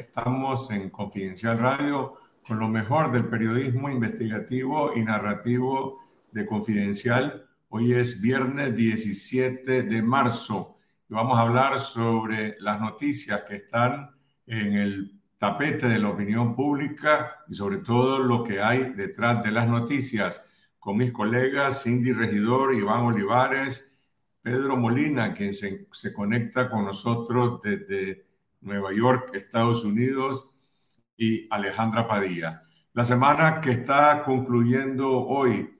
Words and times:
Estamos 0.00 0.70
en 0.70 0.88
Confidencial 0.88 1.58
Radio 1.58 2.14
con 2.46 2.58
lo 2.58 2.68
mejor 2.68 3.12
del 3.12 3.26
periodismo 3.26 3.90
investigativo 3.90 4.92
y 4.96 5.04
narrativo 5.04 6.00
de 6.32 6.46
Confidencial. 6.46 7.46
Hoy 7.68 7.92
es 7.92 8.22
viernes 8.22 8.74
17 8.74 9.82
de 9.82 10.02
marzo 10.02 10.78
y 11.06 11.12
vamos 11.12 11.38
a 11.38 11.42
hablar 11.42 11.78
sobre 11.78 12.56
las 12.60 12.80
noticias 12.80 13.42
que 13.42 13.56
están 13.56 14.10
en 14.46 14.72
el 14.72 15.20
tapete 15.36 15.86
de 15.86 15.98
la 15.98 16.08
opinión 16.08 16.56
pública 16.56 17.36
y 17.46 17.52
sobre 17.52 17.78
todo 17.78 18.20
lo 18.20 18.42
que 18.42 18.62
hay 18.62 18.94
detrás 18.94 19.44
de 19.44 19.50
las 19.50 19.68
noticias 19.68 20.42
con 20.78 20.96
mis 20.96 21.12
colegas 21.12 21.82
Cindy 21.82 22.12
Regidor, 22.12 22.74
Iván 22.74 23.02
Olivares, 23.02 24.00
Pedro 24.40 24.78
Molina, 24.78 25.34
quien 25.34 25.52
se, 25.52 25.88
se 25.92 26.14
conecta 26.14 26.70
con 26.70 26.86
nosotros 26.86 27.60
desde 27.62 28.29
Nueva 28.60 28.92
York, 28.92 29.30
Estados 29.34 29.84
Unidos, 29.84 30.56
y 31.20 31.46
Alejandra 31.50 32.08
Padilla. 32.08 32.62
La 32.94 33.04
semana 33.04 33.60
que 33.60 33.72
está 33.72 34.24
concluyendo 34.24 35.26
hoy 35.26 35.78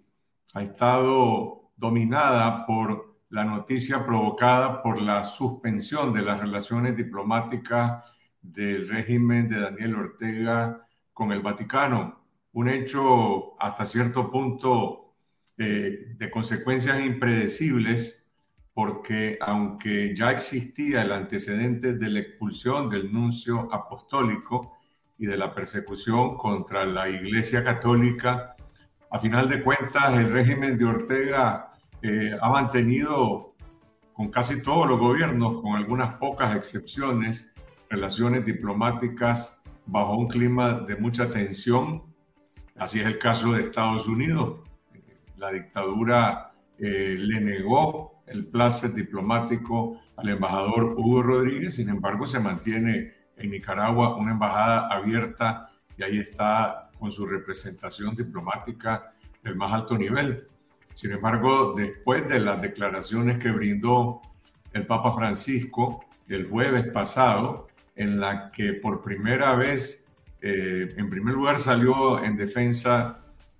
ha 0.52 0.62
estado 0.62 1.72
dominada 1.76 2.66
por 2.66 3.22
la 3.30 3.44
noticia 3.44 4.04
provocada 4.04 4.82
por 4.82 5.00
la 5.00 5.24
suspensión 5.24 6.12
de 6.12 6.20
las 6.20 6.40
relaciones 6.40 6.94
diplomáticas 6.94 8.04
del 8.42 8.86
régimen 8.86 9.48
de 9.48 9.60
Daniel 9.60 9.94
Ortega 9.94 10.86
con 11.14 11.32
el 11.32 11.40
Vaticano. 11.40 12.20
Un 12.52 12.68
hecho 12.68 13.60
hasta 13.60 13.86
cierto 13.86 14.30
punto 14.30 15.14
eh, 15.56 16.16
de 16.18 16.30
consecuencias 16.30 17.00
impredecibles 17.00 18.19
porque 18.82 19.36
aunque 19.42 20.16
ya 20.16 20.30
existía 20.30 21.02
el 21.02 21.12
antecedente 21.12 21.92
de 21.92 22.08
la 22.08 22.20
expulsión 22.20 22.88
del 22.88 23.12
nuncio 23.12 23.68
apostólico 23.70 24.78
y 25.18 25.26
de 25.26 25.36
la 25.36 25.54
persecución 25.54 26.38
contra 26.38 26.86
la 26.86 27.06
Iglesia 27.06 27.62
Católica, 27.62 28.56
a 29.10 29.20
final 29.20 29.50
de 29.50 29.62
cuentas 29.62 30.14
el 30.14 30.32
régimen 30.32 30.78
de 30.78 30.86
Ortega 30.86 31.74
eh, 32.00 32.34
ha 32.40 32.48
mantenido 32.48 33.54
con 34.14 34.30
casi 34.30 34.62
todos 34.62 34.88
los 34.88 34.98
gobiernos, 34.98 35.60
con 35.60 35.76
algunas 35.76 36.14
pocas 36.14 36.56
excepciones, 36.56 37.52
relaciones 37.90 38.46
diplomáticas 38.46 39.60
bajo 39.84 40.16
un 40.16 40.26
clima 40.26 40.72
de 40.88 40.96
mucha 40.96 41.30
tensión. 41.30 42.02
Así 42.78 42.98
es 42.98 43.04
el 43.04 43.18
caso 43.18 43.52
de 43.52 43.60
Estados 43.60 44.08
Unidos. 44.08 44.60
La 45.36 45.50
dictadura 45.50 46.54
eh, 46.78 47.16
le 47.18 47.42
negó 47.42 48.19
el 48.30 48.46
placer 48.46 48.94
diplomático 48.94 50.00
al 50.16 50.28
embajador 50.28 50.94
Hugo 50.96 51.22
Rodríguez, 51.22 51.74
sin 51.74 51.88
embargo 51.88 52.26
se 52.26 52.40
mantiene 52.40 53.12
en 53.36 53.50
Nicaragua 53.50 54.16
una 54.16 54.32
embajada 54.32 54.88
abierta 54.88 55.70
y 55.96 56.02
ahí 56.02 56.18
está 56.18 56.90
con 56.98 57.10
su 57.10 57.26
representación 57.26 58.14
diplomática 58.14 59.12
del 59.42 59.56
más 59.56 59.72
alto 59.72 59.96
nivel. 59.96 60.44
Sin 60.94 61.12
embargo, 61.12 61.74
después 61.76 62.28
de 62.28 62.40
las 62.40 62.60
declaraciones 62.60 63.38
que 63.38 63.50
brindó 63.50 64.20
el 64.72 64.86
Papa 64.86 65.12
Francisco 65.12 66.04
el 66.28 66.48
jueves 66.48 66.86
pasado, 66.92 67.68
en 67.96 68.20
la 68.20 68.50
que 68.50 68.74
por 68.74 69.02
primera 69.02 69.56
vez, 69.56 70.06
eh, 70.40 70.88
en 70.96 71.10
primer 71.10 71.34
lugar, 71.34 71.58
salió 71.58 72.22
en 72.22 72.36
defensa 72.36 73.18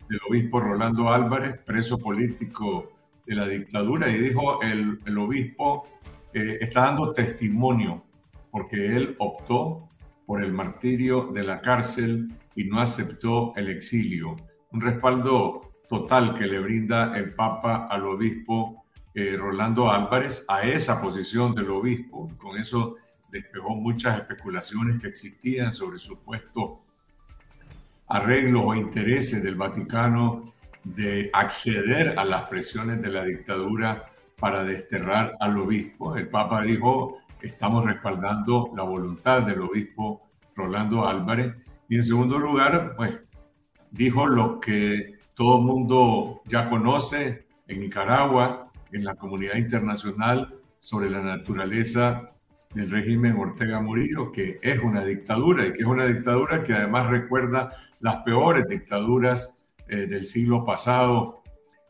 del 0.09 0.21
obispo 0.29 0.61
Rolando 0.61 1.09
Álvarez, 1.09 1.59
preso 1.65 1.99
político 1.99 2.93
de 3.31 3.37
la 3.37 3.47
dictadura 3.47 4.11
y 4.11 4.19
dijo 4.19 4.61
el, 4.61 4.99
el 5.07 5.19
obispo 5.19 5.87
eh, 6.35 6.59
está 6.61 6.87
dando 6.87 7.13
testimonio 7.13 8.03
porque 8.51 8.97
él 8.97 9.15
optó 9.21 9.89
por 10.27 10.43
el 10.43 10.53
martirio 10.53 11.31
de 11.33 11.45
la 11.45 11.61
cárcel 11.61 12.27
y 12.57 12.65
no 12.65 12.81
aceptó 12.81 13.53
el 13.55 13.69
exilio. 13.69 14.35
Un 14.73 14.81
respaldo 14.81 15.61
total 15.89 16.35
que 16.35 16.49
le 16.49 16.59
brinda 16.59 17.17
el 17.17 17.33
Papa 17.33 17.87
al 17.89 18.05
obispo 18.05 18.85
eh, 19.15 19.37
Rolando 19.37 19.89
Álvarez 19.93 20.45
a 20.49 20.63
esa 20.63 21.01
posición 21.01 21.55
del 21.55 21.71
obispo. 21.71 22.27
Con 22.37 22.59
eso 22.59 22.97
despegó 23.31 23.77
muchas 23.77 24.19
especulaciones 24.19 25.01
que 25.01 25.07
existían 25.07 25.73
sobre 25.73 26.01
supuestos 26.01 26.81
arreglos 28.09 28.63
o 28.67 28.75
intereses 28.75 29.41
del 29.41 29.55
Vaticano 29.55 30.53
de 30.85 31.31
acceder 31.33 32.19
a 32.19 32.25
las 32.25 32.45
presiones 32.45 33.03
de 33.03 33.09
la 33.09 33.25
dictadura 33.25 34.11
para 34.39 34.65
desterrar 34.65 35.37
al 35.41 35.59
obispo. 35.59 36.17
El 36.17 36.29
Papa 36.29 36.63
dijo, 36.63 37.19
estamos 37.43 37.85
respaldando 37.85 38.73
la 38.75 38.83
voluntad 38.83 39.43
del 39.43 39.61
obispo 39.61 40.31
Rolando 40.55 41.07
Álvarez. 41.07 41.55
Y 41.89 41.97
en 41.97 42.05
segundo 42.05 42.39
lugar, 42.39 42.95
pues 42.97 43.19
dijo 43.91 44.27
lo 44.27 44.61
que 44.61 45.19
todo 45.35 45.59
el 45.59 45.65
mundo 45.65 46.43
ya 46.47 46.69
conoce 46.69 47.47
en 47.67 47.81
Nicaragua, 47.81 48.71
en 48.93 49.05
la 49.05 49.15
comunidad 49.15 49.57
internacional, 49.57 50.55
sobre 50.81 51.11
la 51.11 51.21
naturaleza 51.21 52.27
del 52.75 52.91
régimen 52.91 53.37
Ortega 53.37 53.81
Murillo, 53.81 54.33
que 54.33 54.59
es 54.63 54.79
una 54.79 55.05
dictadura 55.05 55.67
y 55.67 55.73
que 55.73 55.81
es 55.81 55.87
una 55.87 56.07
dictadura 56.07 56.63
que 56.63 56.73
además 56.73 57.11
recuerda 57.11 57.71
las 58.01 58.17
peores 58.23 58.67
dictaduras 58.69 59.60
eh, 59.91 60.07
del 60.07 60.25
siglo 60.25 60.65
pasado, 60.65 61.43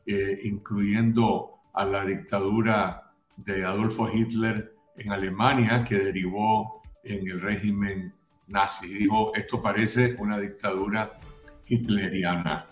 eh, 0.07 0.41
incluyendo 0.45 1.51
a 1.75 1.85
la 1.85 2.05
dictadura 2.05 3.13
de 3.37 3.65
Adolfo 3.65 4.09
Hitler 4.13 4.75
en 4.97 5.13
Alemania, 5.13 5.85
que 5.85 5.99
derivó 5.99 6.83
en 7.05 7.29
el 7.29 7.41
régimen 7.41 8.15
nazi. 8.47 8.89
Dijo, 8.89 9.35
esto 9.35 9.63
parece 9.63 10.17
una 10.19 10.39
dictadura 10.39 11.19
hitleriana. 11.67 12.67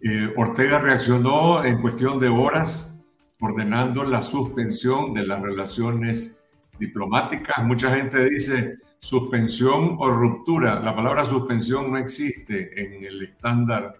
Eh, 0.00 0.32
Ortega 0.36 0.78
reaccionó 0.78 1.64
en 1.64 1.80
cuestión 1.80 2.18
de 2.18 2.28
horas, 2.28 3.04
ordenando 3.40 4.04
la 4.04 4.22
suspensión 4.22 5.12
de 5.14 5.26
las 5.26 5.40
relaciones 5.40 6.42
diplomáticas. 6.78 7.64
Mucha 7.64 7.94
gente 7.94 8.28
dice 8.28 8.78
suspensión 9.00 9.96
o 9.98 10.10
ruptura. 10.10 10.80
La 10.80 10.94
palabra 10.94 11.24
suspensión 11.24 11.90
no 11.90 11.98
existe 11.98 12.82
en 12.82 13.04
el 13.04 13.22
estándar 13.22 13.98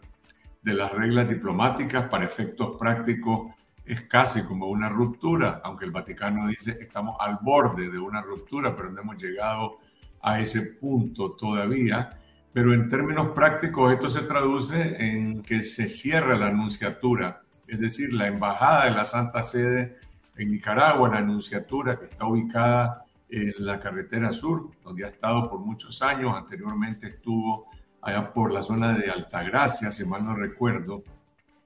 de 0.66 0.75
las 0.75 0.93
reglas 0.93 1.28
diplomáticas 1.28 2.09
para 2.09 2.25
efectos 2.25 2.77
prácticos 2.77 3.53
es 3.84 4.03
casi 4.03 4.43
como 4.43 4.66
una 4.66 4.88
ruptura, 4.88 5.60
aunque 5.62 5.84
el 5.84 5.93
Vaticano 5.93 6.49
dice 6.49 6.77
estamos 6.81 7.15
al 7.21 7.38
borde 7.41 7.88
de 7.88 8.00
una 8.00 8.21
ruptura, 8.21 8.75
pero 8.75 8.91
no 8.91 9.00
hemos 9.00 9.16
llegado 9.16 9.78
a 10.21 10.41
ese 10.41 10.62
punto 10.81 11.37
todavía. 11.37 12.19
Pero 12.53 12.75
en 12.75 12.88
términos 12.88 13.28
prácticos 13.28 13.93
esto 13.93 14.09
se 14.09 14.22
traduce 14.22 14.97
en 14.99 15.41
que 15.43 15.62
se 15.62 15.88
cierra 15.88 16.37
la 16.37 16.49
anunciatura, 16.49 17.43
es 17.69 17.78
decir, 17.78 18.12
la 18.12 18.27
embajada 18.27 18.87
de 18.87 18.91
la 18.91 19.04
Santa 19.04 19.44
Sede 19.44 19.98
en 20.37 20.50
Nicaragua, 20.50 21.10
la 21.10 21.19
anunciatura 21.19 21.97
que 21.97 22.06
está 22.06 22.27
ubicada 22.27 23.04
en 23.28 23.54
la 23.59 23.78
carretera 23.78 24.33
sur, 24.33 24.69
donde 24.83 25.04
ha 25.04 25.09
estado 25.10 25.48
por 25.48 25.60
muchos 25.60 26.03
años, 26.03 26.34
anteriormente 26.37 27.06
estuvo 27.06 27.71
allá 28.03 28.33
por 28.33 28.53
la 28.53 28.62
zona 28.62 28.97
de 28.97 29.11
Altagracia, 29.11 29.91
si 29.91 30.05
mal 30.05 30.25
no 30.25 30.34
recuerdo. 30.34 31.03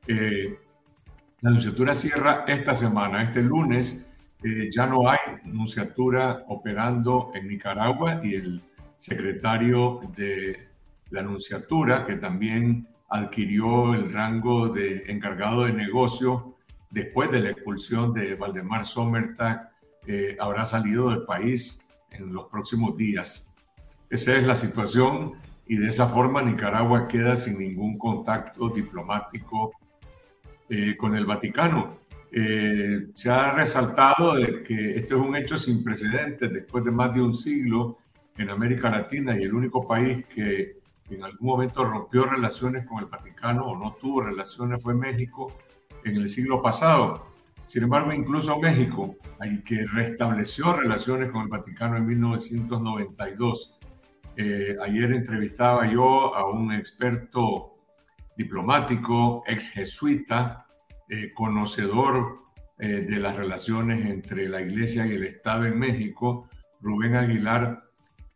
Eh, 0.07 0.59
la 1.41 1.51
nunciatura 1.51 1.95
cierra 1.95 2.45
esta 2.47 2.75
semana, 2.75 3.23
este 3.23 3.43
lunes. 3.43 4.07
Eh, 4.43 4.71
ya 4.71 4.87
no 4.87 5.09
hay 5.09 5.19
nunciatura 5.45 6.45
operando 6.49 7.31
en 7.35 7.49
Nicaragua 7.49 8.21
y 8.23 8.35
el 8.35 8.63
secretario 8.99 10.01
de 10.17 10.69
la 11.11 11.23
nunciatura, 11.23 12.05
que 12.07 12.17
también 12.17 12.87
adquirió 13.09 13.95
el 13.95 14.12
rango 14.12 14.69
de 14.69 15.05
encargado 15.09 15.65
de 15.65 15.73
negocio 15.73 16.57
después 16.91 17.31
de 17.31 17.41
la 17.41 17.51
expulsión 17.51 18.12
de 18.12 18.35
Valdemar 18.35 18.85
Sommertag, 18.85 19.71
eh, 20.07 20.37
habrá 20.41 20.65
salido 20.65 21.11
del 21.11 21.23
país 21.23 21.87
en 22.11 22.33
los 22.33 22.47
próximos 22.47 22.97
días. 22.97 23.55
Esa 24.09 24.37
es 24.37 24.47
la 24.47 24.57
situación 24.57 25.35
y 25.70 25.76
de 25.76 25.87
esa 25.87 26.08
forma 26.08 26.43
Nicaragua 26.43 27.06
queda 27.06 27.37
sin 27.37 27.56
ningún 27.56 27.96
contacto 27.96 28.70
diplomático 28.70 29.70
eh, 30.69 30.96
con 30.96 31.14
el 31.14 31.25
Vaticano. 31.25 31.99
Eh, 32.32 33.11
se 33.14 33.31
ha 33.31 33.52
resaltado 33.52 34.34
de 34.34 34.64
que 34.64 34.96
este 34.96 35.14
es 35.14 35.20
un 35.20 35.37
hecho 35.37 35.56
sin 35.56 35.84
precedentes 35.84 36.52
después 36.52 36.84
de 36.84 36.90
más 36.90 37.14
de 37.14 37.22
un 37.22 37.32
siglo 37.32 37.99
en 38.37 38.50
América 38.50 38.90
Latina 38.90 39.38
y 39.38 39.44
el 39.44 39.55
único 39.55 39.87
país 39.87 40.26
que 40.26 40.78
en 41.08 41.22
algún 41.22 41.46
momento 41.46 41.84
rompió 41.84 42.25
relaciones 42.25 42.84
con 42.84 42.99
el 42.99 43.06
Vaticano 43.06 43.66
o 43.66 43.78
no 43.78 43.93
tuvo 43.93 44.23
relaciones 44.23 44.82
fue 44.82 44.94
México 44.94 45.56
en 46.05 46.16
el 46.16 46.28
siglo 46.28 46.61
pasado. 46.61 47.28
Sin 47.69 47.84
embargo, 47.84 48.12
incluso 48.12 48.58
México, 48.58 49.14
que 49.64 49.87
restableció 49.87 50.73
relaciones 50.73 51.31
con 51.31 51.43
el 51.43 51.49
Vaticano 51.49 51.96
en 51.96 52.06
1992, 52.06 53.80
eh, 54.42 54.75
ayer 54.81 55.12
entrevistaba 55.12 55.87
yo 55.92 56.34
a 56.34 56.50
un 56.50 56.72
experto 56.72 57.75
diplomático, 58.38 59.44
ex 59.46 59.69
jesuita, 59.69 60.66
eh, 61.10 61.31
conocedor 61.34 62.38
eh, 62.78 63.02
de 63.02 63.19
las 63.19 63.37
relaciones 63.37 64.06
entre 64.06 64.48
la 64.48 64.62
Iglesia 64.62 65.06
y 65.06 65.12
el 65.12 65.25
Estado 65.25 65.66
en 65.66 65.78
México, 65.78 66.48
Rubén 66.81 67.16
Aguilar, 67.16 67.84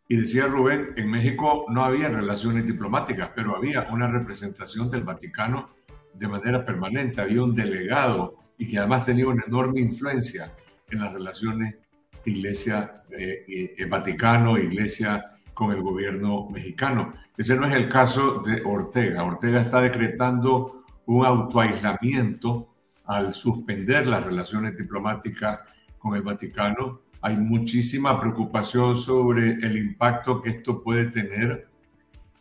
Y 0.07 0.17
decía 0.17 0.45
Rubén, 0.45 0.93
en 0.97 1.09
México 1.09 1.65
no 1.69 1.83
había 1.83 2.09
relaciones 2.09 2.67
diplomáticas, 2.67 3.31
pero 3.35 3.55
había 3.55 3.87
una 3.91 4.07
representación 4.07 4.91
del 4.91 5.01
Vaticano 5.01 5.69
de 6.13 6.27
manera 6.27 6.63
permanente, 6.63 7.19
había 7.19 7.41
un 7.41 7.55
delegado 7.55 8.35
y 8.59 8.67
que 8.67 8.77
además 8.77 9.07
tenía 9.07 9.27
una 9.27 9.43
enorme 9.47 9.79
influencia 9.79 10.51
en 10.91 10.99
las 10.99 11.11
relaciones 11.11 11.77
Iglesia 12.25 13.03
eh, 13.09 13.73
eh, 13.75 13.85
Vaticano, 13.85 14.59
Iglesia 14.59 15.34
con 15.55 15.71
el 15.71 15.81
gobierno 15.81 16.47
mexicano. 16.51 17.11
Ese 17.35 17.55
no 17.55 17.65
es 17.65 17.73
el 17.73 17.89
caso 17.89 18.39
de 18.39 18.61
Ortega. 18.63 19.23
Ortega 19.23 19.61
está 19.61 19.81
decretando 19.81 20.83
un 21.07 21.25
autoaislamiento 21.25 22.69
al 23.05 23.33
suspender 23.33 24.05
las 24.05 24.23
relaciones 24.23 24.77
diplomáticas 24.77 25.61
con 25.97 26.15
el 26.15 26.21
Vaticano. 26.21 27.01
Hay 27.21 27.37
muchísima 27.37 28.19
preocupación 28.19 28.95
sobre 28.95 29.51
el 29.53 29.77
impacto 29.77 30.41
que 30.41 30.49
esto 30.49 30.83
puede 30.83 31.05
tener 31.05 31.67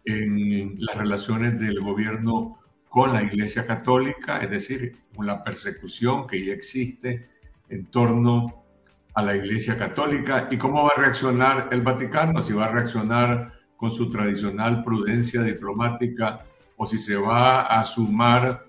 en 0.04 0.74
las 0.78 0.96
relaciones 0.96 1.58
del 1.58 1.80
gobierno 1.80 2.58
con 2.88 3.12
la 3.12 3.22
Iglesia 3.22 3.66
Católica, 3.66 4.38
es 4.38 4.50
decir, 4.50 4.96
con 5.14 5.26
la 5.26 5.42
persecución 5.42 6.26
que 6.26 6.44
ya 6.44 6.52
existe 6.52 7.28
en 7.68 7.86
torno 7.86 8.63
a 9.14 9.22
la 9.22 9.36
Iglesia 9.36 9.78
Católica 9.78 10.48
y 10.50 10.58
cómo 10.58 10.84
va 10.84 10.90
a 10.96 11.00
reaccionar 11.00 11.68
el 11.70 11.82
Vaticano, 11.82 12.40
si 12.40 12.52
va 12.52 12.66
a 12.66 12.72
reaccionar 12.72 13.52
con 13.76 13.90
su 13.90 14.10
tradicional 14.10 14.82
prudencia 14.82 15.42
diplomática 15.42 16.40
o 16.76 16.86
si 16.86 16.98
se 16.98 17.16
va 17.16 17.62
a 17.62 17.84
sumar 17.84 18.64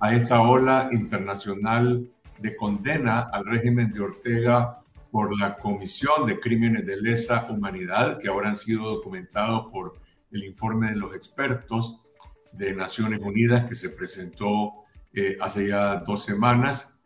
a 0.00 0.14
esta 0.14 0.40
ola 0.40 0.88
internacional 0.92 2.08
de 2.38 2.56
condena 2.56 3.28
al 3.32 3.44
régimen 3.44 3.90
de 3.90 4.00
Ortega 4.00 4.80
por 5.10 5.38
la 5.38 5.56
Comisión 5.56 6.26
de 6.26 6.40
Crímenes 6.40 6.86
de 6.86 6.96
Lesa 6.96 7.46
Humanidad, 7.50 8.18
que 8.18 8.28
ahora 8.28 8.48
han 8.48 8.56
sido 8.56 8.88
documentados 8.88 9.66
por 9.70 9.92
el 10.30 10.44
informe 10.44 10.90
de 10.90 10.96
los 10.96 11.14
expertos 11.14 12.02
de 12.52 12.72
Naciones 12.72 13.20
Unidas 13.20 13.66
que 13.66 13.74
se 13.74 13.90
presentó 13.90 14.72
eh, 15.12 15.36
hace 15.40 15.68
ya 15.68 15.96
dos 15.96 16.24
semanas, 16.24 17.02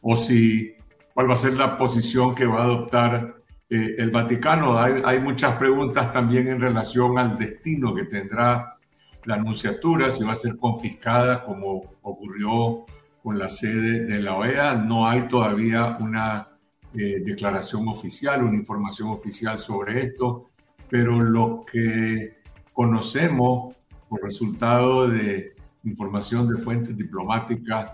o 0.00 0.16
si 0.16 0.74
cuál 1.18 1.30
va 1.30 1.34
a 1.34 1.36
ser 1.36 1.54
la 1.54 1.76
posición 1.76 2.32
que 2.32 2.46
va 2.46 2.60
a 2.60 2.62
adoptar 2.62 3.42
eh, 3.68 3.96
el 3.98 4.12
Vaticano. 4.12 4.78
Hay, 4.78 5.02
hay, 5.04 5.18
muchas 5.18 5.56
preguntas 5.56 6.12
también 6.12 6.46
en 6.46 6.60
relación 6.60 7.18
al 7.18 7.36
destino 7.36 7.92
que 7.92 8.04
tendrá 8.04 8.76
la 9.24 9.34
anunciatura, 9.34 10.10
si 10.10 10.22
va 10.22 10.30
a 10.30 10.36
ser 10.36 10.56
confiscada 10.56 11.42
como 11.42 11.82
ocurrió 12.02 12.86
con 13.20 13.36
la 13.36 13.48
sede 13.48 14.04
de 14.04 14.20
la 14.20 14.36
OEA. 14.36 14.76
No 14.76 15.08
hay 15.08 15.26
todavía 15.26 15.96
una 15.98 16.50
eh, 16.94 17.20
declaración 17.24 17.88
oficial, 17.88 18.44
una 18.44 18.54
información 18.54 19.08
oficial 19.08 19.58
sobre 19.58 20.04
esto, 20.04 20.50
pero 20.88 21.20
lo 21.20 21.64
que 21.64 22.36
conocemos 22.72 23.74
por 24.08 24.22
resultado 24.22 25.08
de 25.08 25.56
información 25.82 26.48
de 26.48 26.62
fuentes 26.62 26.96
diplomáticas 26.96 27.92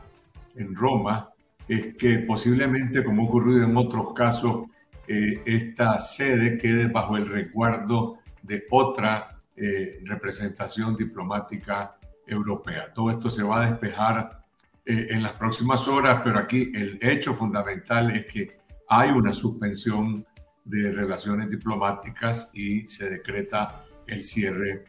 en 0.57 0.75
Roma 0.75 1.31
es 1.69 1.97
que 1.97 2.19
posiblemente, 2.21 3.03
como 3.03 3.23
ha 3.23 3.27
ocurrido 3.27 3.65
en 3.65 3.77
otros 3.77 4.13
casos, 4.13 4.67
eh, 5.07 5.43
esta 5.45 6.01
sede 6.01 6.57
quede 6.59 6.89
bajo 6.89 7.17
el 7.17 7.29
recuerdo 7.29 8.19
de 8.43 8.65
otra 8.71 9.43
eh, 9.57 10.01
representación 10.05 10.97
diplomática 10.97 11.97
europea. 12.27 12.93
Todo 12.93 13.11
esto 13.11 13.31
se 13.31 13.43
va 13.43 13.63
a 13.63 13.71
despejar 13.71 14.45
eh, 14.85 15.09
en 15.11 15.23
las 15.23 15.33
próximas 15.33 15.87
horas, 15.89 16.21
pero 16.25 16.39
aquí 16.39 16.73
el 16.75 16.99
hecho 17.01 17.35
fundamental 17.35 18.11
es 18.17 18.27
que 18.27 18.59
hay 18.89 19.11
una 19.11 19.33
suspensión 19.33 20.27
de 20.65 20.93
relaciones 20.93 21.51
diplomáticas 21.51 22.51
y 22.55 22.89
se 22.89 23.11
decreta 23.11 23.85
el 24.07 24.23
cierre 24.23 24.85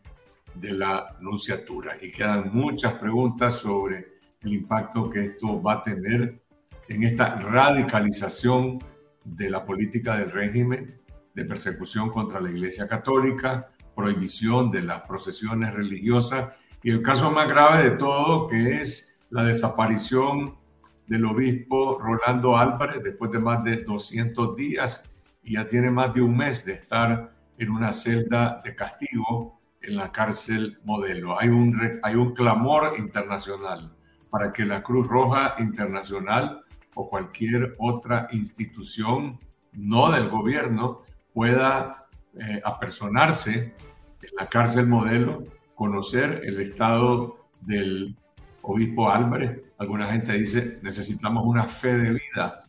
de 0.54 0.72
la 0.72 1.18
nunciatura. 1.20 1.98
Y 2.02 2.12
quedan 2.12 2.50
muchas 2.54 2.94
preguntas 2.94 3.56
sobre 3.56 4.16
el 4.42 4.54
impacto 4.54 5.10
que 5.10 5.26
esto 5.26 5.62
va 5.62 5.74
a 5.74 5.84
tener 5.84 6.45
en 6.88 7.04
esta 7.04 7.36
radicalización 7.36 8.80
de 9.24 9.50
la 9.50 9.66
política 9.66 10.18
del 10.18 10.32
régimen 10.32 11.02
de 11.34 11.46
persecución 11.46 12.10
contra 12.10 12.40
la 12.40 12.50
Iglesia 12.50 12.88
Católica, 12.88 13.72
prohibición 13.96 14.72
de 14.72 14.84
las 14.84 15.08
procesiones 15.08 15.74
religiosas 15.74 16.54
y 16.84 16.92
el 16.92 17.02
caso 17.02 17.32
más 17.32 17.48
grave 17.48 17.90
de 17.90 17.98
todo 17.98 18.48
que 18.48 18.82
es 18.82 19.18
la 19.30 19.44
desaparición 19.44 20.56
del 21.08 21.26
obispo 21.26 22.00
Rolando 22.00 22.58
Álvarez 22.58 23.02
después 23.04 23.32
de 23.32 23.40
más 23.40 23.64
de 23.64 23.78
200 23.78 24.56
días 24.56 25.16
y 25.44 25.54
ya 25.54 25.68
tiene 25.68 25.92
más 25.92 26.14
de 26.14 26.22
un 26.22 26.36
mes 26.38 26.66
de 26.66 26.74
estar 26.74 27.32
en 27.58 27.72
una 27.72 27.92
celda 27.92 28.62
de 28.64 28.76
castigo 28.76 29.60
en 29.82 29.98
la 29.98 30.12
cárcel 30.12 30.80
modelo. 30.84 31.40
Hay 31.40 31.50
un, 31.50 32.00
hay 32.02 32.16
un 32.16 32.34
clamor 32.34 32.96
internacional 32.98 33.96
para 34.30 34.52
que 34.52 34.66
la 34.66 34.82
Cruz 34.82 35.08
Roja 35.08 35.56
Internacional 35.60 36.65
o 36.96 37.10
cualquier 37.10 37.74
otra 37.78 38.28
institución 38.32 39.38
no 39.74 40.12
del 40.12 40.30
gobierno 40.30 41.02
pueda 41.34 42.08
eh, 42.40 42.62
apersonarse 42.64 43.76
en 44.22 44.30
la 44.40 44.48
cárcel 44.50 44.88
modelo, 44.88 45.44
conocer 45.76 46.42
el 46.44 46.62
estado 46.62 47.48
del 47.62 48.16
obispo 48.62 49.12
Álvarez. 49.12 49.62
Alguna 49.78 50.08
gente 50.08 50.34
dice, 50.34 50.80
necesitamos 50.82 51.46
una 51.46 51.68
fe 51.68 51.96
de 51.96 52.12
vida. 52.12 52.64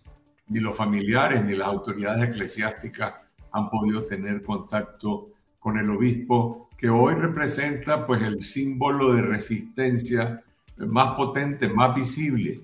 Ni 0.49 0.61
los 0.61 0.77
familiares 0.77 1.45
ni 1.45 1.55
las 1.57 1.69
autoridades 1.69 2.29
eclesiásticas 2.29 3.15
han 3.53 3.71
podido 3.71 4.05
tener 4.05 4.43
contacto 4.43 5.29
con 5.59 5.79
el 5.79 5.89
obispo, 5.91 6.69
que 6.77 6.89
hoy 6.89 7.15
representa 7.15 8.07
pues 8.07 8.23
el 8.23 8.45
símbolo 8.45 9.15
de 9.15 9.23
resistencia 9.23 10.43
más 10.77 11.15
potente, 11.15 11.69
más 11.69 11.95
visible 11.95 12.61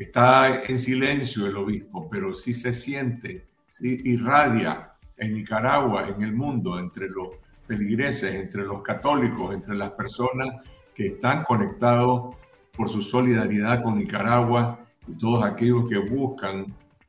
Está 0.00 0.62
en 0.64 0.78
silencio 0.78 1.46
el 1.46 1.58
obispo, 1.58 2.08
pero 2.08 2.32
sí 2.32 2.54
se 2.54 2.72
siente, 2.72 3.48
sí 3.66 4.00
irradia 4.04 4.94
en 5.18 5.34
Nicaragua, 5.34 6.08
en 6.08 6.22
el 6.22 6.32
mundo, 6.32 6.78
entre 6.78 7.06
los 7.06 7.36
feligreses, 7.66 8.34
entre 8.34 8.64
los 8.64 8.80
católicos, 8.80 9.52
entre 9.54 9.76
las 9.76 9.90
personas 9.90 10.66
que 10.94 11.08
están 11.08 11.44
conectados 11.44 12.34
por 12.74 12.88
su 12.88 13.02
solidaridad 13.02 13.82
con 13.82 13.98
Nicaragua 13.98 14.80
y 15.06 15.18
todos 15.18 15.44
aquellos 15.44 15.86
que 15.86 15.98
buscan 15.98 16.64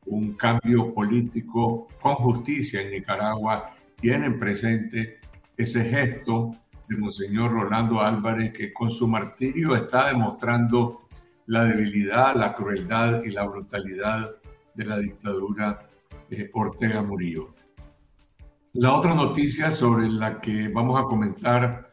un 0.08 0.34
cambio 0.34 0.94
político 0.94 1.88
con 2.02 2.16
justicia 2.16 2.82
en 2.82 2.92
Nicaragua, 2.92 3.74
tienen 4.02 4.38
presente 4.38 5.22
ese 5.56 5.86
gesto 5.86 6.58
de 6.90 6.98
Monseñor 6.98 7.54
Rolando 7.54 8.02
Álvarez 8.02 8.52
que 8.52 8.74
con 8.74 8.92
su 8.92 9.08
martirio 9.08 9.78
está 9.78 10.10
demostrando 10.10 11.08
la 11.48 11.66
debilidad, 11.66 12.36
la 12.36 12.54
crueldad 12.54 13.24
y 13.24 13.32
la 13.32 13.44
brutalidad 13.44 14.32
de 14.74 14.86
la 14.86 14.98
dictadura 14.98 15.88
de 16.30 16.50
Ortega 16.54 17.02
Murillo. 17.02 17.54
La 18.74 18.94
otra 18.94 19.14
noticia 19.14 19.70
sobre 19.70 20.08
la 20.10 20.40
que 20.40 20.70
vamos 20.70 21.00
a 21.00 21.04
comentar 21.04 21.92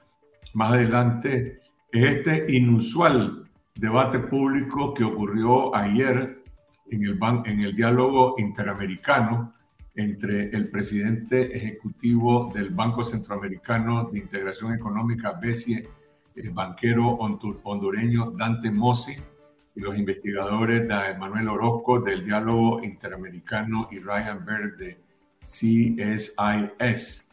más 0.54 0.72
adelante 0.72 1.60
es 1.90 2.16
este 2.16 2.52
inusual 2.52 3.48
debate 3.74 4.18
público 4.20 4.94
que 4.94 5.04
ocurrió 5.04 5.74
ayer 5.74 6.42
en 6.90 7.04
el, 7.04 7.18
en 7.46 7.60
el 7.60 7.74
diálogo 7.74 8.34
interamericano 8.38 9.54
entre 9.94 10.50
el 10.50 10.70
presidente 10.70 11.56
ejecutivo 11.56 12.48
del 12.54 12.70
Banco 12.70 13.02
Centroamericano 13.02 14.08
de 14.12 14.20
Integración 14.20 14.72
Económica, 14.72 15.32
BESIE, 15.32 15.88
el 16.36 16.50
banquero 16.50 17.08
hondureño 17.64 18.30
Dante 18.30 18.70
Mossi, 18.70 19.16
y 19.78 19.80
los 19.80 19.96
investigadores 19.96 20.88
de 20.88 21.18
Manuel 21.18 21.48
Orozco 21.48 22.00
del 22.00 22.24
Diálogo 22.24 22.82
Interamericano 22.82 23.88
y 23.92 24.00
Ryan 24.00 24.44
Berg 24.44 24.76
de 24.76 25.00
CSIS. 25.44 27.28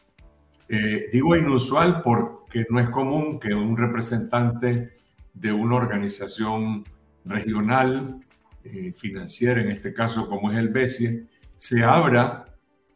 Eh, 0.68 1.08
digo 1.12 1.34
inusual 1.34 2.02
porque 2.02 2.64
no 2.70 2.78
es 2.78 2.88
común 2.90 3.40
que 3.40 3.52
un 3.52 3.76
representante 3.76 4.96
de 5.34 5.52
una 5.52 5.74
organización 5.74 6.84
regional, 7.24 8.20
eh, 8.62 8.92
financiera, 8.96 9.60
en 9.60 9.72
este 9.72 9.92
caso 9.92 10.28
como 10.28 10.52
es 10.52 10.58
el 10.58 10.68
BESIE, 10.68 11.26
se 11.56 11.82
abra 11.82 12.44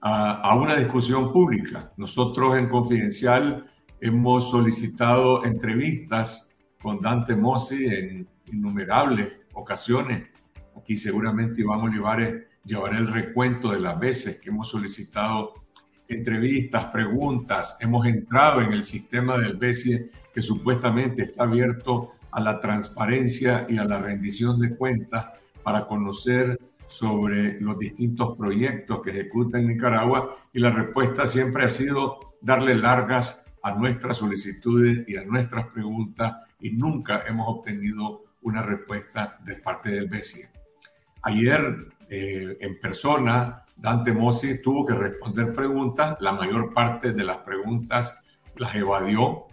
a, 0.00 0.48
a, 0.48 0.54
una 0.54 0.76
discusión 0.76 1.32
pública. 1.32 1.92
Nosotros 1.96 2.56
en 2.56 2.68
Confidencial 2.68 3.66
hemos 4.00 4.48
solicitado 4.48 5.44
entrevistas 5.44 6.56
con 6.80 7.00
Dante 7.00 7.34
Mossi 7.34 7.86
en 7.86 8.28
innumerables 8.52 9.36
ocasiones. 9.54 10.28
Aquí 10.76 10.96
seguramente 10.96 11.60
Iván 11.60 11.80
Olivares 11.80 12.44
llevará 12.64 12.98
el 12.98 13.08
recuento 13.08 13.72
de 13.72 13.80
las 13.80 13.98
veces 13.98 14.40
que 14.40 14.50
hemos 14.50 14.68
solicitado 14.68 15.52
entrevistas, 16.08 16.86
preguntas, 16.86 17.76
hemos 17.80 18.06
entrado 18.06 18.60
en 18.60 18.72
el 18.72 18.82
sistema 18.82 19.38
del 19.38 19.56
BESIE 19.56 20.10
que 20.34 20.42
supuestamente 20.42 21.22
está 21.22 21.44
abierto 21.44 22.12
a 22.32 22.40
la 22.40 22.60
transparencia 22.60 23.66
y 23.68 23.78
a 23.78 23.84
la 23.84 23.98
rendición 23.98 24.58
de 24.58 24.76
cuentas 24.76 25.28
para 25.62 25.86
conocer 25.86 26.58
sobre 26.88 27.60
los 27.60 27.78
distintos 27.78 28.36
proyectos 28.36 29.00
que 29.00 29.10
ejecuta 29.10 29.58
en 29.58 29.68
Nicaragua 29.68 30.36
y 30.52 30.58
la 30.58 30.70
respuesta 30.70 31.26
siempre 31.26 31.64
ha 31.64 31.70
sido 31.70 32.18
darle 32.40 32.74
largas 32.74 33.44
a 33.62 33.74
nuestras 33.74 34.16
solicitudes 34.16 35.04
y 35.06 35.16
a 35.16 35.24
nuestras 35.24 35.68
preguntas 35.68 36.34
y 36.60 36.72
nunca 36.72 37.22
hemos 37.26 37.46
obtenido 37.48 38.24
una 38.42 38.62
respuesta 38.62 39.38
de 39.44 39.56
parte 39.56 39.90
del 39.90 40.08
BCE. 40.08 40.50
Ayer 41.22 41.76
eh, 42.08 42.56
en 42.60 42.80
persona, 42.80 43.64
Dante 43.76 44.12
Mossi 44.12 44.60
tuvo 44.60 44.84
que 44.84 44.94
responder 44.94 45.52
preguntas, 45.52 46.16
la 46.20 46.32
mayor 46.32 46.72
parte 46.72 47.12
de 47.12 47.24
las 47.24 47.38
preguntas 47.38 48.22
las 48.56 48.74
evadió 48.74 49.46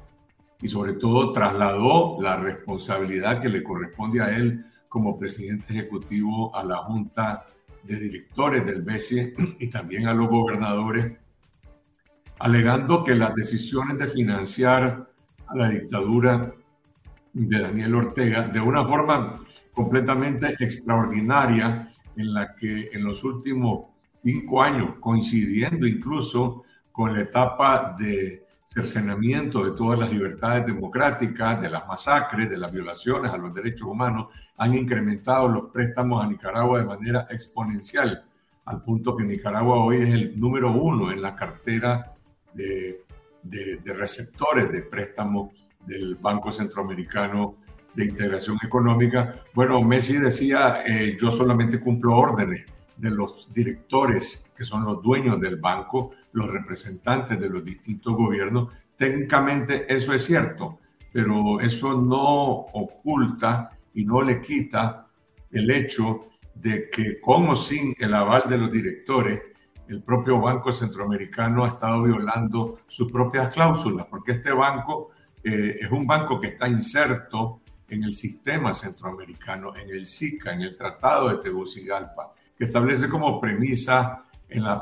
y 0.62 0.68
sobre 0.68 0.94
todo 0.94 1.32
trasladó 1.32 2.22
la 2.22 2.38
responsabilidad 2.38 3.40
que 3.40 3.50
le 3.50 3.64
corresponde 3.64 4.22
a 4.22 4.36
él 4.36 4.66
como 4.90 5.18
presidente 5.18 5.74
ejecutivo 5.74 6.56
a 6.56 6.64
la 6.64 6.78
Junta 6.78 7.46
de 7.84 8.00
Directores 8.00 8.66
del 8.66 8.82
BCE 8.82 9.34
y 9.60 9.70
también 9.70 10.08
a 10.08 10.14
los 10.14 10.28
gobernadores, 10.28 11.18
alegando 12.40 13.04
que 13.04 13.16
las 13.16 13.36
decisiones 13.36 13.98
de 13.98 14.08
financiar 14.08 15.08
a 15.46 15.56
la 15.56 15.70
dictadura 15.70 16.54
de 17.46 17.62
Daniel 17.62 17.96
Ortega 17.96 18.48
de 18.48 18.60
una 18.60 18.86
forma 18.88 19.46
completamente 19.72 20.56
extraordinaria 20.60 21.92
en 22.16 22.34
la 22.34 22.56
que 22.56 22.90
en 22.92 23.04
los 23.04 23.24
últimos 23.24 23.86
cinco 24.24 24.64
años, 24.64 24.96
coincidiendo 25.00 25.86
incluso 25.86 26.64
con 26.92 27.14
la 27.14 27.22
etapa 27.22 27.96
de 27.98 28.44
cercenamiento 28.66 29.64
de 29.64 29.78
todas 29.78 30.00
las 30.00 30.12
libertades 30.12 30.66
democráticas, 30.66 31.62
de 31.62 31.70
las 31.70 31.88
masacres, 31.88 32.50
de 32.50 32.58
las 32.58 32.72
violaciones 32.72 33.32
a 33.32 33.38
los 33.38 33.54
derechos 33.54 33.88
humanos, 33.88 34.28
han 34.58 34.74
incrementado 34.74 35.48
los 35.48 35.72
préstamos 35.72 36.24
a 36.24 36.28
Nicaragua 36.28 36.80
de 36.80 36.86
manera 36.86 37.28
exponencial, 37.30 38.26
al 38.66 38.82
punto 38.82 39.16
que 39.16 39.24
Nicaragua 39.24 39.78
hoy 39.78 39.98
es 39.98 40.14
el 40.14 40.40
número 40.40 40.72
uno 40.72 41.12
en 41.12 41.22
la 41.22 41.36
cartera 41.36 42.14
de, 42.54 43.04
receptores 43.86 44.72
de 44.72 44.82
préstamos 44.82 45.54
del 45.88 46.16
Banco 46.16 46.52
Centroamericano 46.52 47.56
de 47.94 48.06
Integración 48.06 48.58
Económica. 48.64 49.34
Bueno, 49.54 49.82
Messi 49.82 50.18
decía, 50.18 50.84
eh, 50.86 51.18
yo 51.20 51.32
solamente 51.32 51.80
cumplo 51.80 52.16
órdenes 52.16 52.66
de 52.96 53.10
los 53.10 53.52
directores, 53.54 54.52
que 54.56 54.64
son 54.64 54.84
los 54.84 55.02
dueños 55.02 55.40
del 55.40 55.58
banco, 55.58 56.12
los 56.34 56.52
representantes 56.52 57.40
de 57.40 57.50
los 57.50 57.64
distintos 57.64 58.16
gobiernos. 58.16 58.74
Técnicamente 58.98 59.92
eso 59.92 60.14
es 60.14 60.26
cierto, 60.26 60.80
pero 61.12 61.60
eso 61.62 61.94
no 61.94 62.66
oculta 62.74 63.70
y 63.94 64.06
no 64.06 64.22
le 64.22 64.42
quita 64.42 65.08
el 65.52 65.72
hecho 65.72 66.28
de 66.54 66.90
que 66.90 67.20
con 67.20 67.50
o 67.50 67.56
sin 67.56 67.96
el 68.00 68.14
aval 68.14 68.44
de 68.50 68.58
los 68.58 68.72
directores, 68.72 69.42
el 69.88 70.02
propio 70.04 70.40
Banco 70.40 70.72
Centroamericano 70.72 71.64
ha 71.64 71.70
estado 71.70 72.04
violando 72.04 72.80
sus 72.88 73.12
propias 73.12 73.54
cláusulas, 73.54 74.06
porque 74.08 74.34
este 74.34 74.52
banco 74.52 75.12
eh, 75.44 75.80
es 75.82 75.92
un 75.92 76.06
banco 76.06 76.40
que 76.40 76.48
está 76.48 76.68
inserto 76.68 77.62
en 77.90 78.04
el 78.04 78.14
sistema 78.14 78.74
centroamericano, 78.74 79.76
en 79.76 79.90
el 79.90 80.06
SICA, 80.06 80.54
en 80.54 80.62
el 80.62 80.76
Tratado 80.76 81.30
de 81.30 81.38
Tegucigalpa 81.38 82.34
que 82.58 82.66
establece 82.66 83.08
como 83.08 83.40
premisa 83.40 84.24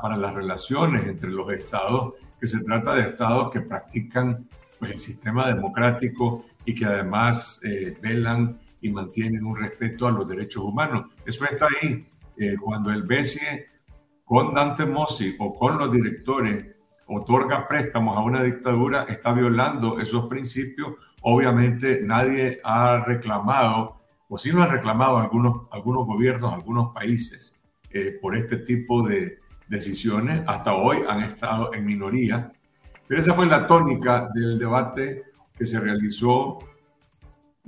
para 0.01 0.15
las 0.15 0.33
relaciones 0.33 1.07
entre 1.07 1.29
los 1.29 1.51
estados 1.51 2.13
que 2.39 2.47
se 2.47 2.63
trata 2.63 2.93
de 2.95 3.01
estados 3.01 3.51
que 3.51 3.61
practican 3.61 4.47
pues, 4.79 4.91
el 4.91 4.99
sistema 4.99 5.47
democrático 5.47 6.45
y 6.65 6.73
que 6.75 6.85
además 6.85 7.59
eh, 7.63 7.97
velan 8.01 8.59
y 8.81 8.89
mantienen 8.89 9.45
un 9.45 9.57
respeto 9.57 10.07
a 10.07 10.11
los 10.11 10.27
derechos 10.27 10.63
humanos. 10.63 11.07
Eso 11.25 11.45
está 11.45 11.67
ahí. 11.81 12.05
Eh, 12.37 12.55
cuando 12.61 12.91
el 12.91 13.03
BCE 13.03 13.67
con 14.23 14.53
Dante 14.53 14.85
Mossi 14.85 15.35
o 15.39 15.53
con 15.53 15.77
los 15.77 15.91
directores 15.91 16.65
otorga 17.07 17.67
préstamos 17.67 18.17
a 18.17 18.21
una 18.21 18.43
dictadura, 18.43 19.03
está 19.03 19.33
violando 19.33 19.99
esos 19.99 20.27
principios. 20.27 20.93
Obviamente 21.21 22.01
nadie 22.03 22.59
ha 22.63 23.03
reclamado, 23.05 24.01
o 24.27 24.37
sí 24.37 24.51
lo 24.51 24.63
han 24.63 24.71
reclamado 24.71 25.17
algunos, 25.17 25.67
algunos 25.71 26.05
gobiernos, 26.05 26.53
algunos 26.53 26.93
países, 26.93 27.55
eh, 27.91 28.17
por 28.21 28.35
este 28.35 28.57
tipo 28.57 29.07
de 29.07 29.39
decisiones. 29.67 30.43
Hasta 30.47 30.73
hoy 30.73 30.99
han 31.07 31.23
estado 31.23 31.73
en 31.73 31.85
minoría. 31.85 32.51
Pero 33.07 33.19
esa 33.19 33.33
fue 33.33 33.45
la 33.45 33.67
tónica 33.67 34.29
del 34.33 34.57
debate 34.57 35.23
que 35.57 35.65
se 35.65 35.79
realizó 35.79 36.57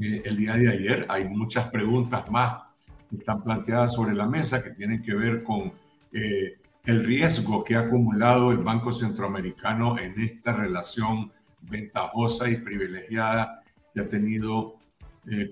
eh, 0.01 0.23
el 0.25 0.37
día 0.37 0.53
de 0.53 0.69
ayer. 0.69 1.05
Hay 1.09 1.25
muchas 1.25 1.69
preguntas 1.69 2.29
más 2.31 2.63
que 3.09 3.17
están 3.17 3.43
planteadas 3.43 3.93
sobre 3.93 4.13
la 4.13 4.27
mesa 4.27 4.63
que 4.63 4.71
tienen 4.71 5.01
que 5.01 5.13
ver 5.13 5.43
con 5.43 5.71
eh, 6.11 6.59
el 6.87 7.03
riesgo 7.03 7.63
que 7.63 7.75
ha 7.75 7.81
acumulado 7.81 8.51
el 8.51 8.59
Banco 8.59 8.91
Centroamericano 8.91 9.99
en 9.99 10.19
esta 10.19 10.53
relación 10.53 11.31
ventajosa 11.69 12.49
y 12.49 12.55
privilegiada 12.55 13.61
que 13.93 14.01
ha 14.01 14.07
tenido 14.07 14.77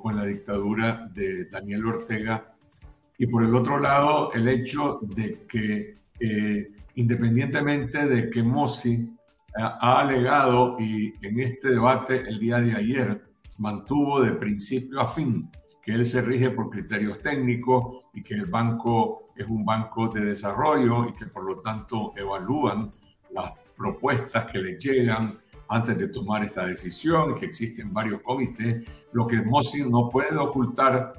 con 0.01 0.15
la 0.15 0.23
dictadura 0.23 1.09
de 1.13 1.45
Daniel 1.45 1.85
Ortega. 1.85 2.55
Y 3.17 3.27
por 3.27 3.43
el 3.43 3.53
otro 3.53 3.79
lado 3.79 4.31
el 4.31 4.47
hecho 4.47 4.99
de 5.01 5.45
que 5.45 5.95
eh, 6.21 6.71
independientemente 6.95 8.07
de 8.07 8.29
que 8.29 8.41
Mossi 8.41 9.09
ha, 9.57 9.99
alegado 9.99 10.77
y 10.79 11.13
en 11.21 11.39
este 11.41 11.71
debate 11.71 12.21
el 12.21 12.39
día 12.39 12.59
de 12.59 12.73
ayer 12.73 13.21
mantuvo 13.57 14.21
de 14.21 14.31
principio 14.31 15.01
a 15.01 15.07
fin 15.09 15.49
que 15.83 15.93
él 15.93 16.05
se 16.05 16.21
rige 16.21 16.51
por 16.51 16.69
criterios 16.69 17.19
técnicos 17.19 18.03
y 18.13 18.23
que 18.23 18.35
el 18.35 18.45
banco 18.45 19.24
es 19.35 19.47
un 19.47 19.65
banco 19.65 20.07
de 20.07 20.25
desarrollo 20.25 21.09
y 21.09 21.13
que 21.13 21.25
por 21.25 21.43
lo 21.43 21.59
tanto 21.59 22.13
evalúan 22.15 22.93
las 23.31 23.53
propuestas 23.75 24.45
que 24.45 24.59
le 24.59 24.79
llegan 24.79 25.39
antes 25.67 25.97
de 25.97 26.07
tomar 26.07 26.43
esta 26.43 26.65
decisión, 26.65 27.35
que 27.35 27.45
existen 27.45 27.93
varios 27.93 28.21
comités. 28.21 28.87
Lo 29.11 29.25
que 29.27 29.41
Mossi 29.41 29.83
no 29.89 30.09
puede 30.09 30.37
ocultar 30.37 31.13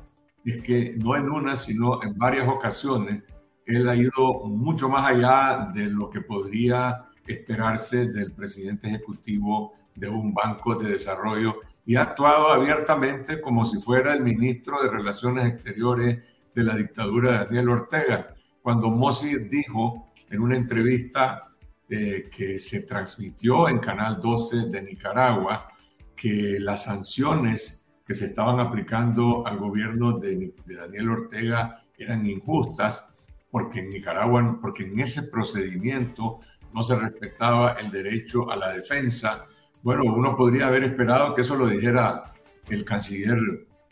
es 0.44 0.62
que 0.62 0.94
no 0.96 1.16
en 1.16 1.28
una, 1.28 1.54
sino 1.56 2.02
en 2.02 2.16
varias 2.16 2.48
ocasiones, 2.48 3.24
él 3.66 3.88
ha 3.88 3.96
ido 3.96 4.44
mucho 4.44 4.88
más 4.88 5.10
allá 5.10 5.70
de 5.74 5.86
lo 5.86 6.08
que 6.08 6.20
podría 6.20 7.06
esperarse 7.26 8.06
del 8.06 8.32
presidente 8.32 8.86
ejecutivo 8.86 9.74
de 9.96 10.08
un 10.08 10.32
banco 10.32 10.76
de 10.76 10.90
desarrollo 10.90 11.56
y 11.84 11.96
ha 11.96 12.02
actuado 12.02 12.48
abiertamente 12.48 13.40
como 13.40 13.64
si 13.64 13.80
fuera 13.80 14.14
el 14.14 14.22
ministro 14.22 14.82
de 14.82 14.90
Relaciones 14.90 15.46
Exteriores 15.46 16.22
de 16.56 16.64
la 16.64 16.74
dictadura 16.74 17.32
de 17.32 17.38
Daniel 17.44 17.68
Ortega. 17.68 18.26
Cuando 18.62 18.88
Mossi 18.90 19.36
dijo 19.46 20.12
en 20.30 20.40
una 20.40 20.56
entrevista 20.56 21.52
eh, 21.88 22.30
que 22.34 22.58
se 22.58 22.80
transmitió 22.80 23.68
en 23.68 23.78
Canal 23.78 24.20
12 24.22 24.70
de 24.70 24.82
Nicaragua 24.82 25.68
que 26.16 26.56
las 26.58 26.84
sanciones 26.84 27.86
que 28.06 28.14
se 28.14 28.26
estaban 28.26 28.58
aplicando 28.58 29.46
al 29.46 29.58
gobierno 29.58 30.18
de, 30.18 30.54
Daniel 30.66 31.10
Ortega 31.10 31.82
eran 31.98 32.24
injustas 32.24 33.14
porque 33.50 33.80
en 33.80 33.90
Nicaragua, 33.90 34.58
porque 34.60 34.84
en 34.84 34.98
ese 34.98 35.24
procedimiento 35.24 36.40
no 36.72 36.82
se 36.82 36.96
respetaba 36.96 37.72
el 37.74 37.90
derecho 37.90 38.50
a 38.50 38.56
la 38.56 38.72
defensa. 38.72 39.44
Bueno, 39.82 40.04
uno 40.04 40.34
podría 40.34 40.68
haber 40.68 40.84
esperado 40.84 41.34
que 41.34 41.42
eso 41.42 41.54
lo 41.54 41.68
dijera 41.68 42.32
el 42.70 42.84
canciller 42.84 43.38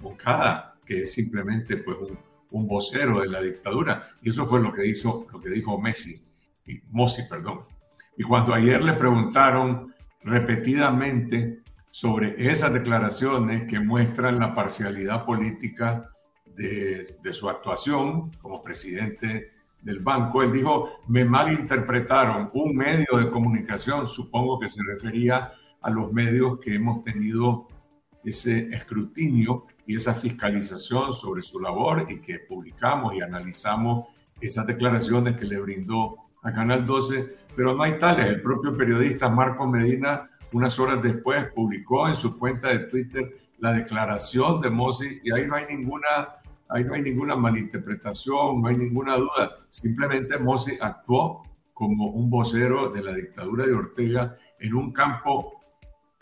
Moncada, 0.03 0.77
que 0.85 1.03
es 1.03 1.13
simplemente 1.13 1.77
pues, 1.79 1.97
un, 1.99 2.19
un, 2.55 2.67
vocero 2.67 3.21
de 3.21 3.29
la 3.29 3.41
dictadura. 3.41 4.09
Y 4.23 4.31
eso 4.31 4.47
fue 4.47 4.61
lo 4.61 4.73
que, 4.73 4.87
hizo, 4.87 5.27
lo 5.33 5.41
que 5.41 5.51
dijo 5.51 5.81
Messi, 5.81 6.25
Mossi, 6.91 7.23
perdón. 7.29 7.61
Y 8.17 8.23
cuando 8.23 8.55
ayer 8.55 8.83
le 8.83 8.95
preguntaron 8.95 9.93
repetidamente 10.23 11.63
sobre 11.91 12.51
esas 12.51 12.73
declaraciones 12.73 13.69
que 13.69 13.79
muestran 13.79 14.39
la 14.39 14.55
parcialidad 14.55 15.25
política 15.25 16.11
de, 16.57 17.33
su 17.33 17.49
actuación 17.49 18.31
como 18.41 18.63
presidente 18.63 19.53
del 19.83 20.01
banco. 20.01 20.43
Él 20.43 20.53
dijo, 20.53 20.91
me 21.09 21.25
malinterpretaron 21.25 22.51
un 22.55 22.77
medio 22.77 23.19
de 23.19 23.31
comunicación, 23.31 24.09
supongo 24.09 24.59
que 24.59 24.71
se 24.71 24.83
refería 24.83 25.53
a 25.81 25.91
los 25.91 26.13
medios 26.13 26.59
que 26.61 26.75
hemos 26.75 27.03
tenido 27.03 27.69
ese 28.25 28.69
escrutinio 28.75 29.67
y 29.87 29.97
esa 29.97 30.15
fiscalización 30.15 31.13
sobre 31.13 31.43
su 31.43 31.61
labor 31.61 32.07
y 32.09 32.21
que 32.21 32.39
publicamos 32.41 33.15
y 33.15 33.21
analizamos 33.21 34.09
esas 34.41 34.67
declaraciones 34.67 35.37
que 35.37 35.45
le 35.45 35.61
brindó 35.61 36.17
a 36.43 36.53
Canal 36.53 36.87
12, 36.87 37.37
pero 37.57 37.75
no 37.75 37.83
hay 37.83 37.99
tales. 37.99 38.27
El 38.27 38.43
propio 38.43 38.77
periodista 38.77 39.29
Marco 39.29 39.67
Medina 39.67 40.31
unas 40.55 40.79
horas 40.79 41.03
después 41.03 41.49
publicó 41.49 42.07
en 42.07 42.15
su 42.15 42.39
cuenta 42.39 42.69
de 42.69 42.87
Twitter 42.87 43.37
la 43.59 43.73
declaración 43.73 44.61
de 44.61 44.71
Mossi 44.71 45.21
y 45.25 45.33
ahí 45.33 45.49
no 45.49 45.57
hay 45.57 45.67
ninguna, 45.69 46.07
ahí 46.69 46.85
no 46.85 46.95
hay 46.95 47.03
ninguna 47.03 47.35
malinterpretación, 47.35 48.63
no 48.63 48.69
hay 48.69 48.77
ninguna 48.77 49.17
duda. 49.17 49.57
Simplemente 49.71 50.39
Mossi 50.39 50.79
actuó 50.81 51.43
como 51.73 52.07
un 52.07 52.31
vocero 52.31 52.91
de 52.91 53.03
la 53.03 53.13
dictadura 53.13 53.67
de 53.67 53.73
Ortega 53.73 54.37
en 54.61 54.75
un 54.75 54.93
campo 54.93 55.61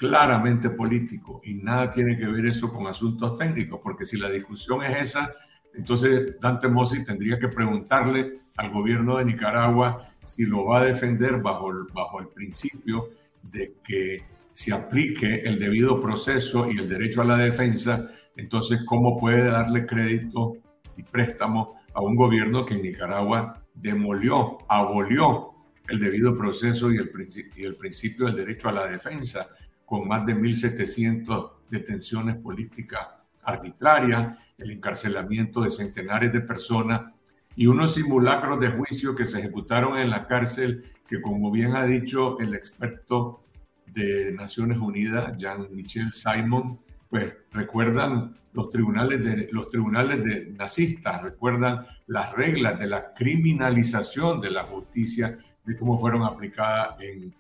claramente 0.03 0.69
político 0.71 1.41
y 1.45 1.55
nada 1.55 1.93
tiene 1.93 2.19
que 2.19 2.27
ver 2.27 2.45
eso 2.47 2.73
con 2.73 2.89
asuntos 2.89 3.39
técnicos, 3.39 3.79
porque 3.81 4.05
si 4.05 4.19
la 4.19 4.29
discusión 4.29 4.83
es 4.83 5.11
esa, 5.11 5.33
Entonces, 5.75 6.39
Dante 6.41 6.69
Mossi 6.69 7.05
tendría 7.05 7.39
que 7.39 7.49
preguntarle 7.49 8.33
al 8.57 8.71
gobierno 8.71 9.17
de 9.17 9.25
Nicaragua 9.25 10.09
si 10.27 10.45
lo 10.45 10.67
va 10.67 10.81
a 10.81 10.85
defender 10.85 11.41
bajo 11.41 11.71
el, 11.71 11.85
bajo 11.95 12.21
el 12.21 12.29
principio 12.29 13.11
de 13.43 13.77
que 13.83 14.23
se 14.51 14.75
aplique 14.75 15.37
el 15.45 15.59
debido 15.59 16.01
proceso 16.01 16.71
y 16.71 16.79
el 16.79 16.89
derecho 16.89 17.23
a 17.23 17.25
la 17.25 17.39
defensa, 17.39 18.11
entonces, 18.37 18.83
¿cómo 18.85 19.17
puede 19.17 19.45
darle 19.45 19.87
crédito 19.87 20.55
y 20.97 21.05
préstamo 21.05 21.81
a 21.95 22.03
un 22.03 22.17
gobierno 22.17 22.67
que 22.67 22.75
en 22.75 22.83
Nicaragua 22.83 23.63
demolió, 23.73 24.59
abolió 24.69 25.53
el 25.89 26.01
debido 26.01 26.37
proceso 26.37 26.93
y 26.93 26.97
el, 26.97 27.11
y 27.57 27.65
el 27.65 27.77
principio 27.77 28.27
del 28.27 28.37
derecho 28.37 28.69
a 28.69 28.73
la 28.73 28.87
defensa, 28.89 29.49
con 29.93 30.09
más 30.09 30.25
de 30.25 30.35
1.700 30.35 31.51
detenciones 31.69 32.37
políticas 32.37 33.09
arbitrarias, 33.43 34.39
el 34.57 34.71
encarcelamiento 34.71 35.61
de 35.61 35.69
centenares 35.69 36.33
de 36.33 36.41
personas 36.41 37.13
y 37.57 37.67
unos 37.67 37.93
simulacros 37.93 38.59
de 38.59 38.71
juicio 38.71 39.15
que 39.15 39.27
se 39.27 39.41
ejecutaron 39.41 39.99
en 39.99 40.09
la 40.09 40.27
cárcel 40.27 40.91
que, 41.07 41.21
como 41.21 41.51
bien 41.51 41.77
ha 41.77 41.85
dicho 41.85 42.41
el 42.41 42.55
experto 42.55 43.45
de 43.85 44.33
Naciones 44.33 44.79
Unidas, 44.79 45.37
Jean-Michel 45.37 46.15
Simon, 46.15 46.81
pues 47.11 47.35
recuerdan 47.51 48.35
los 48.55 48.71
tribunales 48.71 49.23
de 49.23 49.51
los 49.53 49.69
tribunales 49.69 50.25
de 50.25 50.53
nazistas, 50.53 51.21
recuerdan 51.21 51.85
las 52.07 52.33
reglas 52.33 52.79
de 52.79 52.87
la 52.87 53.13
criminalización 53.13 54.41
de 54.41 54.53
la 54.53 54.63
justicia, 54.63 55.39
de 55.67 55.77
cómo 55.77 56.01
fueron 56.01 56.23
aplicadas 56.23 56.99
en, 56.99 57.35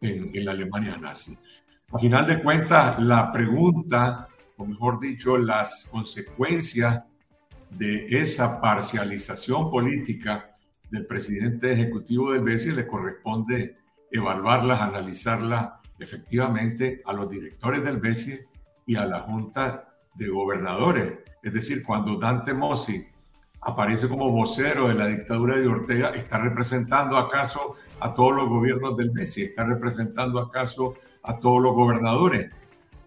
en, 0.00 0.30
en 0.32 0.44
la 0.44 0.52
Alemania 0.52 0.96
nazi. 0.96 1.36
A 1.90 1.98
final 1.98 2.26
de 2.26 2.42
cuentas, 2.42 2.98
la 2.98 3.32
pregunta, 3.32 4.28
o 4.58 4.66
mejor 4.66 5.00
dicho, 5.00 5.38
las 5.38 5.88
consecuencias 5.90 7.02
de 7.70 8.06
esa 8.20 8.60
parcialización 8.60 9.70
política 9.70 10.54
del 10.90 11.06
presidente 11.06 11.72
ejecutivo 11.72 12.32
del 12.32 12.42
BESI 12.42 12.72
le 12.72 12.86
corresponde 12.86 13.78
evaluarlas, 14.10 14.82
analizarlas 14.82 15.70
efectivamente 15.98 17.00
a 17.06 17.14
los 17.14 17.30
directores 17.30 17.82
del 17.82 17.96
BESI 17.96 18.38
y 18.86 18.96
a 18.96 19.06
la 19.06 19.20
Junta 19.20 19.88
de 20.14 20.28
Gobernadores. 20.28 21.20
Es 21.42 21.54
decir, 21.54 21.82
cuando 21.82 22.18
Dante 22.18 22.52
Mossi 22.52 23.06
aparece 23.62 24.10
como 24.10 24.30
vocero 24.30 24.88
de 24.88 24.94
la 24.94 25.06
dictadura 25.06 25.56
de 25.56 25.66
Ortega, 25.66 26.10
¿está 26.10 26.36
representando 26.36 27.16
acaso 27.16 27.76
a 27.98 28.12
todos 28.12 28.34
los 28.34 28.48
gobiernos 28.50 28.94
del 28.94 29.08
BESI? 29.08 29.44
¿Está 29.44 29.64
representando 29.64 30.38
acaso 30.38 30.94
a 31.22 31.38
todos 31.38 31.62
los 31.62 31.74
gobernadores? 31.74 32.54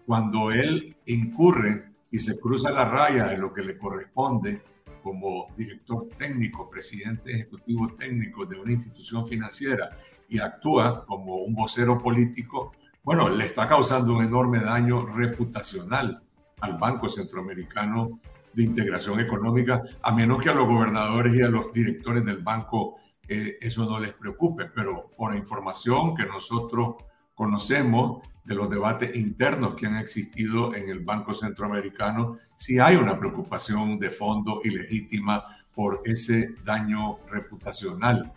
Cuando 0.06 0.50
él 0.50 0.96
incurre 1.06 1.84
y 2.10 2.18
se 2.18 2.38
cruza 2.38 2.70
la 2.70 2.84
raya 2.84 3.26
de 3.26 3.38
lo 3.38 3.52
que 3.52 3.62
le 3.62 3.78
corresponde 3.78 4.62
como 5.02 5.46
director 5.56 6.08
técnico, 6.16 6.70
presidente 6.70 7.32
ejecutivo 7.32 7.88
técnico 7.94 8.46
de 8.46 8.58
una 8.58 8.72
institución 8.72 9.26
financiera 9.26 9.88
y 10.28 10.38
actúa 10.38 11.04
como 11.04 11.36
un 11.36 11.54
vocero 11.54 11.98
político, 11.98 12.72
bueno, 13.02 13.28
le 13.28 13.46
está 13.46 13.68
causando 13.68 14.14
un 14.14 14.24
enorme 14.24 14.60
daño 14.60 15.06
reputacional 15.06 16.22
al 16.60 16.78
Banco 16.78 17.08
Centroamericano 17.08 18.20
de 18.52 18.62
Integración 18.62 19.18
Económica, 19.18 19.82
a 20.02 20.14
menos 20.14 20.42
que 20.42 20.50
a 20.50 20.54
los 20.54 20.68
gobernadores 20.68 21.34
y 21.34 21.42
a 21.42 21.48
los 21.48 21.72
directores 21.72 22.24
del 22.24 22.38
banco 22.38 22.96
eh, 23.28 23.58
eso 23.60 23.86
no 23.86 23.98
les 23.98 24.12
preocupe, 24.12 24.66
pero 24.66 25.10
por 25.16 25.34
información 25.34 26.14
que 26.14 26.26
nosotros 26.26 26.96
conocemos 27.42 28.22
de 28.44 28.54
los 28.54 28.70
debates 28.70 29.16
internos 29.16 29.74
que 29.74 29.86
han 29.86 29.96
existido 29.96 30.76
en 30.76 30.88
el 30.88 31.00
Banco 31.00 31.34
Centroamericano, 31.34 32.38
sí 32.56 32.78
hay 32.78 32.94
una 32.94 33.18
preocupación 33.18 33.98
de 33.98 34.10
fondo 34.10 34.60
y 34.62 34.70
legítima 34.70 35.58
por 35.74 36.02
ese 36.04 36.54
daño 36.64 37.18
reputacional 37.28 38.32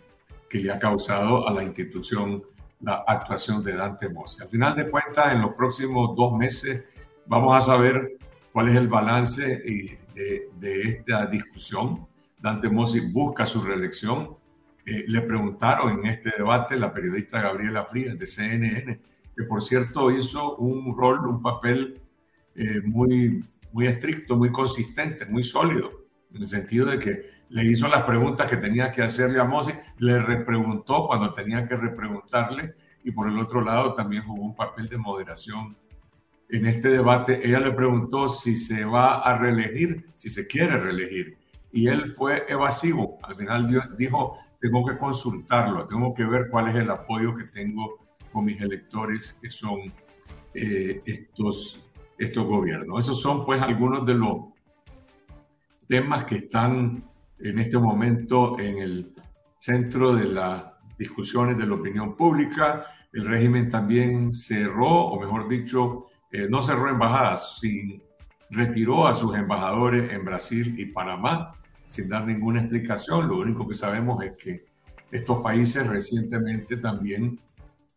que 0.50 0.58
le 0.58 0.72
ha 0.72 0.80
causado 0.80 1.46
a 1.46 1.52
la 1.52 1.62
institución 1.62 2.42
la 2.80 3.04
actuación 3.06 3.62
de 3.62 3.76
Dante 3.76 4.08
Mossi. 4.08 4.42
Al 4.42 4.48
final 4.48 4.74
de 4.74 4.90
cuentas, 4.90 5.32
en 5.32 5.42
los 5.42 5.54
próximos 5.54 6.16
dos 6.16 6.36
meses 6.36 6.82
vamos 7.26 7.56
a 7.56 7.60
saber 7.60 8.18
cuál 8.52 8.70
es 8.70 8.76
el 8.76 8.88
balance 8.88 9.46
de, 9.46 10.50
de 10.58 10.82
esta 10.82 11.26
discusión. 11.26 12.08
Dante 12.40 12.68
Mossi 12.68 12.98
busca 13.12 13.46
su 13.46 13.62
reelección. 13.62 14.36
Eh, 14.86 15.04
le 15.08 15.20
preguntaron 15.22 15.98
en 15.98 16.06
este 16.06 16.30
debate 16.38 16.76
la 16.76 16.94
periodista 16.94 17.42
Gabriela 17.42 17.84
Frías 17.84 18.16
de 18.16 18.26
CNN, 18.26 19.00
que 19.36 19.42
por 19.42 19.60
cierto 19.60 20.12
hizo 20.12 20.54
un 20.56 20.96
rol, 20.96 21.26
un 21.26 21.42
papel 21.42 22.00
eh, 22.54 22.80
muy, 22.84 23.44
muy 23.72 23.88
estricto, 23.88 24.36
muy 24.36 24.52
consistente, 24.52 25.26
muy 25.26 25.42
sólido, 25.42 25.90
en 26.32 26.42
el 26.42 26.48
sentido 26.48 26.86
de 26.86 27.00
que 27.00 27.30
le 27.48 27.64
hizo 27.64 27.88
las 27.88 28.04
preguntas 28.04 28.48
que 28.48 28.56
tenía 28.56 28.92
que 28.92 29.02
hacerle 29.02 29.40
a 29.40 29.44
Mossi, 29.44 29.72
le 29.98 30.20
repreguntó 30.20 31.08
cuando 31.08 31.34
tenía 31.34 31.66
que 31.66 31.76
repreguntarle 31.76 32.74
y 33.02 33.10
por 33.10 33.28
el 33.28 33.38
otro 33.38 33.62
lado 33.62 33.94
también 33.94 34.22
jugó 34.22 34.42
un 34.42 34.54
papel 34.54 34.88
de 34.88 34.98
moderación 34.98 35.76
en 36.48 36.66
este 36.66 36.90
debate. 36.90 37.40
Ella 37.44 37.58
le 37.58 37.72
preguntó 37.72 38.28
si 38.28 38.56
se 38.56 38.84
va 38.84 39.16
a 39.16 39.36
reelegir, 39.36 40.06
si 40.14 40.30
se 40.30 40.46
quiere 40.46 40.76
reelegir 40.78 41.38
y 41.76 41.88
él 41.88 42.08
fue 42.08 42.46
evasivo. 42.48 43.18
Al 43.22 43.36
final 43.36 43.84
dijo, 43.98 44.38
tengo 44.60 44.84
que 44.84 44.96
consultarlo, 44.96 45.86
tengo 45.86 46.14
que 46.14 46.24
ver 46.24 46.48
cuál 46.50 46.68
es 46.68 46.76
el 46.76 46.90
apoyo 46.90 47.34
que 47.34 47.44
tengo 47.44 48.06
con 48.32 48.44
mis 48.44 48.60
electores 48.60 49.38
que 49.40 49.50
son 49.50 49.92
eh, 50.54 51.02
estos, 51.04 51.86
estos 52.18 52.46
gobiernos. 52.46 53.04
Esos 53.04 53.20
son 53.20 53.44
pues 53.44 53.60
algunos 53.62 54.04
de 54.06 54.14
los 54.14 54.36
temas 55.88 56.24
que 56.24 56.36
están 56.36 57.04
en 57.38 57.58
este 57.58 57.78
momento 57.78 58.58
en 58.58 58.78
el 58.78 59.14
centro 59.58 60.14
de 60.14 60.24
las 60.26 60.64
discusiones 60.98 61.58
de 61.58 61.66
la 61.66 61.74
opinión 61.74 62.16
pública. 62.16 62.86
El 63.12 63.26
régimen 63.26 63.68
también 63.68 64.32
cerró, 64.34 64.88
o 64.88 65.20
mejor 65.20 65.48
dicho, 65.48 66.06
eh, 66.30 66.46
no 66.48 66.62
cerró 66.62 66.90
embajadas, 66.90 67.58
sin, 67.60 68.02
retiró 68.50 69.06
a 69.06 69.14
sus 69.14 69.36
embajadores 69.36 70.12
en 70.12 70.24
Brasil 70.24 70.74
y 70.78 70.86
Panamá 70.86 71.52
sin 71.88 72.08
dar 72.08 72.26
ninguna 72.26 72.60
explicación. 72.60 73.28
Lo 73.28 73.38
único 73.38 73.66
que 73.66 73.74
sabemos 73.74 74.22
es 74.24 74.36
que 74.36 74.64
estos 75.10 75.42
países 75.42 75.86
recientemente 75.86 76.76
también 76.76 77.38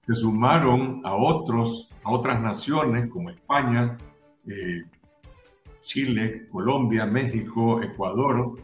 se 0.02 0.14
sumaron 0.14 1.02
a 1.04 1.14
otros, 1.14 1.90
a 2.04 2.12
otras 2.12 2.42
naciones 2.42 3.10
como 3.10 3.30
España, 3.30 3.98
eh, 4.48 4.84
Chile, 5.82 6.48
Colombia, 6.52 7.06
México, 7.06 7.82
Ecuador, 7.82 8.56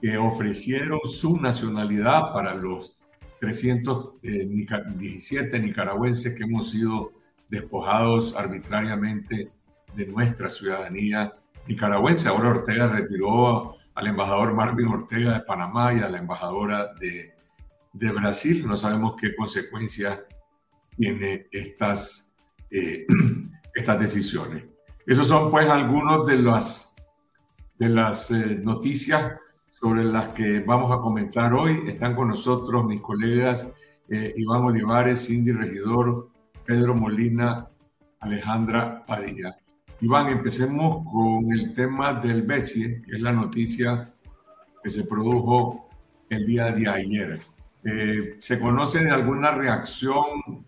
que 0.00 0.16
ofrecieron 0.16 1.00
su 1.04 1.40
nacionalidad 1.40 2.32
para 2.32 2.54
los 2.54 2.96
317 3.40 5.56
eh, 5.56 5.60
nicaragüenses 5.60 6.34
que 6.34 6.44
hemos 6.44 6.70
sido 6.70 7.12
despojados 7.48 8.36
arbitrariamente 8.36 9.50
de 9.94 10.06
nuestra 10.06 10.50
ciudadanía 10.50 11.32
nicaragüense. 11.66 12.28
Ahora 12.28 12.50
Ortega 12.50 12.88
retiró 12.88 13.77
al 13.98 14.06
embajador 14.06 14.54
Marvin 14.54 14.86
Ortega 14.86 15.32
de 15.32 15.40
Panamá 15.40 15.92
y 15.92 15.98
a 15.98 16.08
la 16.08 16.18
embajadora 16.18 16.94
de, 17.00 17.34
Brasil. 17.92 18.64
No 18.64 18.76
sabemos 18.76 19.16
qué 19.20 19.34
consecuencias 19.34 20.20
tiene 20.96 21.48
estas, 21.50 22.32
eh, 22.70 23.04
estas 23.74 23.98
decisiones. 23.98 24.66
Esos 25.04 25.26
son 25.26 25.50
pues 25.50 25.68
algunos 25.68 26.24
de 26.26 26.38
las, 26.38 26.94
de 27.76 27.88
las 27.88 28.30
eh, 28.30 28.60
noticias 28.62 29.32
sobre 29.80 30.04
las 30.04 30.28
que 30.28 30.60
vamos 30.60 30.96
a 30.96 31.00
comentar 31.00 31.52
hoy. 31.52 31.82
Están 31.88 32.14
con 32.14 32.28
nosotros 32.28 32.84
mis 32.84 33.00
colegas 33.00 33.74
eh, 34.08 34.32
Iván 34.36 34.62
Olivares, 34.62 35.26
Cindy 35.26 35.50
Regidor, 35.50 36.28
Pedro 36.64 36.94
Molina, 36.94 37.66
Alejandra 38.20 39.02
Padilla. 39.04 39.56
Iván, 40.00 40.28
empecemos 40.28 41.04
con 41.04 41.52
el 41.52 41.74
tema 41.74 42.14
del 42.14 42.42
BESIE, 42.42 43.02
que 43.02 43.16
es 43.16 43.20
la 43.20 43.32
noticia 43.32 44.12
que 44.80 44.90
se 44.90 45.04
produjo 45.04 45.88
el 46.30 46.46
día 46.46 46.70
de 46.70 46.88
ayer. 46.88 47.40
Eh, 47.82 48.36
¿Se 48.38 48.60
conoce 48.60 49.00
de 49.00 49.10
alguna 49.10 49.50
reacción 49.50 50.64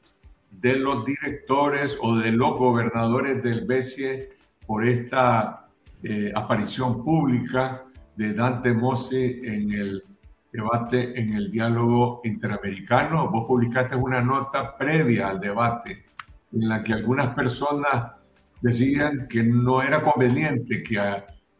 de 0.50 0.74
los 0.74 1.04
directores 1.04 1.96
o 2.00 2.16
de 2.16 2.32
los 2.32 2.58
gobernadores 2.58 3.40
del 3.40 3.66
BESIE 3.66 4.30
por 4.66 4.84
esta 4.84 5.68
eh, 6.02 6.32
aparición 6.34 7.04
pública 7.04 7.84
de 8.16 8.34
Dante 8.34 8.72
Mossi 8.72 9.42
en 9.44 9.72
el 9.72 10.04
debate, 10.52 11.20
en 11.20 11.34
el 11.34 11.52
diálogo 11.52 12.20
interamericano. 12.24 13.30
Vos 13.30 13.44
publicaste 13.46 13.94
una 13.94 14.22
nota 14.22 14.76
previa 14.76 15.28
al 15.28 15.38
debate 15.38 16.04
en 16.52 16.68
la 16.68 16.82
que 16.82 16.94
algunas 16.94 17.28
personas 17.28 18.19
decían 18.60 19.26
que 19.28 19.42
no 19.42 19.82
era 19.82 20.02
conveniente 20.02 20.82
que 20.82 21.00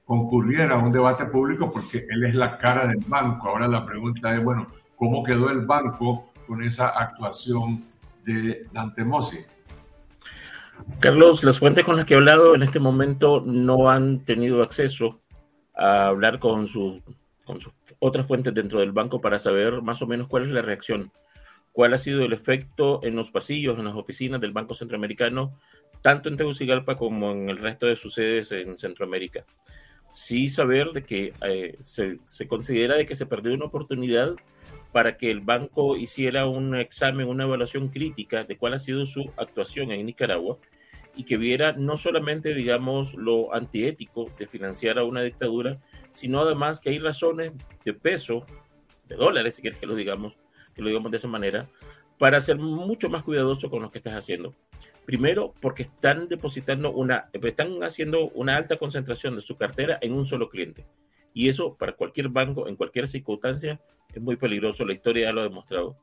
concurriera 0.04 0.74
a 0.74 0.78
un 0.78 0.90
debate 0.90 1.26
público 1.26 1.70
porque 1.70 2.06
él 2.08 2.24
es 2.24 2.34
la 2.34 2.58
cara 2.58 2.86
del 2.86 3.04
banco. 3.06 3.48
Ahora 3.48 3.68
la 3.68 3.86
pregunta 3.86 4.34
es, 4.34 4.42
bueno, 4.42 4.66
¿cómo 4.96 5.22
quedó 5.22 5.50
el 5.50 5.66
banco 5.66 6.32
con 6.46 6.62
esa 6.62 6.88
actuación 6.88 7.84
de 8.24 8.66
Dante 8.72 9.04
Mossi? 9.04 9.38
Carlos, 10.98 11.44
las 11.44 11.58
fuentes 11.58 11.84
con 11.84 11.96
las 11.96 12.04
que 12.04 12.14
he 12.14 12.16
hablado 12.16 12.54
en 12.54 12.62
este 12.62 12.80
momento 12.80 13.42
no 13.44 13.90
han 13.90 14.24
tenido 14.24 14.62
acceso 14.62 15.20
a 15.74 16.08
hablar 16.08 16.38
con 16.38 16.66
sus, 16.66 17.02
con 17.44 17.60
sus 17.60 17.72
otras 17.98 18.26
fuentes 18.26 18.52
dentro 18.54 18.80
del 18.80 18.92
banco 18.92 19.20
para 19.20 19.38
saber 19.38 19.82
más 19.82 20.02
o 20.02 20.06
menos 20.06 20.26
cuál 20.26 20.44
es 20.44 20.50
la 20.50 20.62
reacción, 20.62 21.12
cuál 21.72 21.94
ha 21.94 21.98
sido 21.98 22.24
el 22.24 22.32
efecto 22.32 23.00
en 23.02 23.14
los 23.14 23.30
pasillos, 23.30 23.78
en 23.78 23.84
las 23.84 23.94
oficinas 23.94 24.40
del 24.40 24.52
Banco 24.52 24.74
Centroamericano, 24.74 25.56
tanto 26.02 26.28
en 26.28 26.36
Tegucigalpa 26.36 26.96
como 26.96 27.32
en 27.32 27.50
el 27.50 27.58
resto 27.58 27.86
de 27.86 27.96
sus 27.96 28.14
sedes 28.14 28.52
en 28.52 28.76
Centroamérica. 28.76 29.44
Sí 30.10 30.48
saber 30.48 30.88
de 30.88 31.04
que 31.04 31.32
eh, 31.46 31.76
se, 31.78 32.18
se 32.26 32.48
considera 32.48 32.96
de 32.96 33.06
que 33.06 33.14
se 33.14 33.26
perdió 33.26 33.54
una 33.54 33.66
oportunidad 33.66 34.34
para 34.92 35.16
que 35.16 35.30
el 35.30 35.40
banco 35.40 35.96
hiciera 35.96 36.46
un 36.46 36.74
examen, 36.74 37.28
una 37.28 37.44
evaluación 37.44 37.88
crítica 37.88 38.44
de 38.44 38.56
cuál 38.56 38.74
ha 38.74 38.78
sido 38.78 39.06
su 39.06 39.32
actuación 39.36 39.92
en 39.92 40.04
Nicaragua 40.04 40.58
y 41.14 41.24
que 41.24 41.36
viera 41.36 41.72
no 41.72 41.96
solamente, 41.96 42.54
digamos, 42.54 43.14
lo 43.14 43.54
antiético 43.54 44.30
de 44.38 44.46
financiar 44.46 44.98
a 44.98 45.04
una 45.04 45.22
dictadura, 45.22 45.80
sino 46.10 46.40
además 46.40 46.80
que 46.80 46.90
hay 46.90 46.98
razones 46.98 47.52
de 47.84 47.94
peso, 47.94 48.44
de 49.08 49.16
dólares, 49.16 49.56
si 49.56 49.62
quieres 49.62 49.78
que 49.78 49.86
lo 49.86 49.94
digamos, 49.94 50.34
que 50.74 50.82
lo 50.82 50.88
digamos 50.88 51.10
de 51.10 51.16
esa 51.16 51.28
manera, 51.28 51.68
para 52.20 52.38
ser 52.42 52.58
mucho 52.58 53.08
más 53.08 53.22
cuidadoso 53.22 53.70
con 53.70 53.80
lo 53.80 53.90
que 53.90 53.96
estás 53.96 54.12
haciendo. 54.12 54.54
Primero, 55.06 55.54
porque 55.62 55.84
están 55.84 56.28
depositando 56.28 56.92
una, 56.92 57.30
están 57.32 57.82
haciendo 57.82 58.28
una 58.32 58.56
alta 58.56 58.76
concentración 58.76 59.36
de 59.36 59.40
su 59.40 59.56
cartera 59.56 59.98
en 60.02 60.12
un 60.12 60.26
solo 60.26 60.50
cliente. 60.50 60.84
Y 61.32 61.48
eso 61.48 61.78
para 61.78 61.96
cualquier 61.96 62.28
banco, 62.28 62.68
en 62.68 62.76
cualquier 62.76 63.08
circunstancia, 63.08 63.80
es 64.14 64.20
muy 64.20 64.36
peligroso. 64.36 64.84
La 64.84 64.92
historia 64.92 65.28
ya 65.28 65.32
lo 65.32 65.40
ha 65.40 65.44
demostrado. 65.44 65.96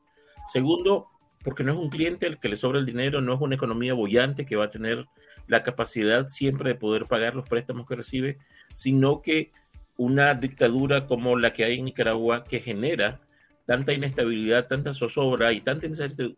Segundo, 0.52 1.06
porque 1.44 1.62
no 1.62 1.72
es 1.74 1.78
un 1.78 1.88
cliente 1.88 2.26
al 2.26 2.40
que 2.40 2.48
le 2.48 2.56
sobra 2.56 2.80
el 2.80 2.86
dinero, 2.86 3.20
no 3.20 3.34
es 3.34 3.40
una 3.40 3.54
economía 3.54 3.94
bollante 3.94 4.44
que 4.44 4.56
va 4.56 4.64
a 4.64 4.70
tener 4.70 5.06
la 5.46 5.62
capacidad 5.62 6.26
siempre 6.26 6.70
de 6.70 6.74
poder 6.74 7.04
pagar 7.04 7.36
los 7.36 7.48
préstamos 7.48 7.86
que 7.86 7.94
recibe, 7.94 8.38
sino 8.74 9.22
que 9.22 9.52
una 9.96 10.34
dictadura 10.34 11.06
como 11.06 11.36
la 11.36 11.52
que 11.52 11.62
hay 11.62 11.78
en 11.78 11.84
Nicaragua 11.84 12.42
que 12.42 12.58
genera 12.58 13.20
tanta 13.68 13.92
inestabilidad, 13.92 14.66
tanta 14.66 14.94
zozobra 14.94 15.52
y 15.52 15.60
tanta 15.60 15.86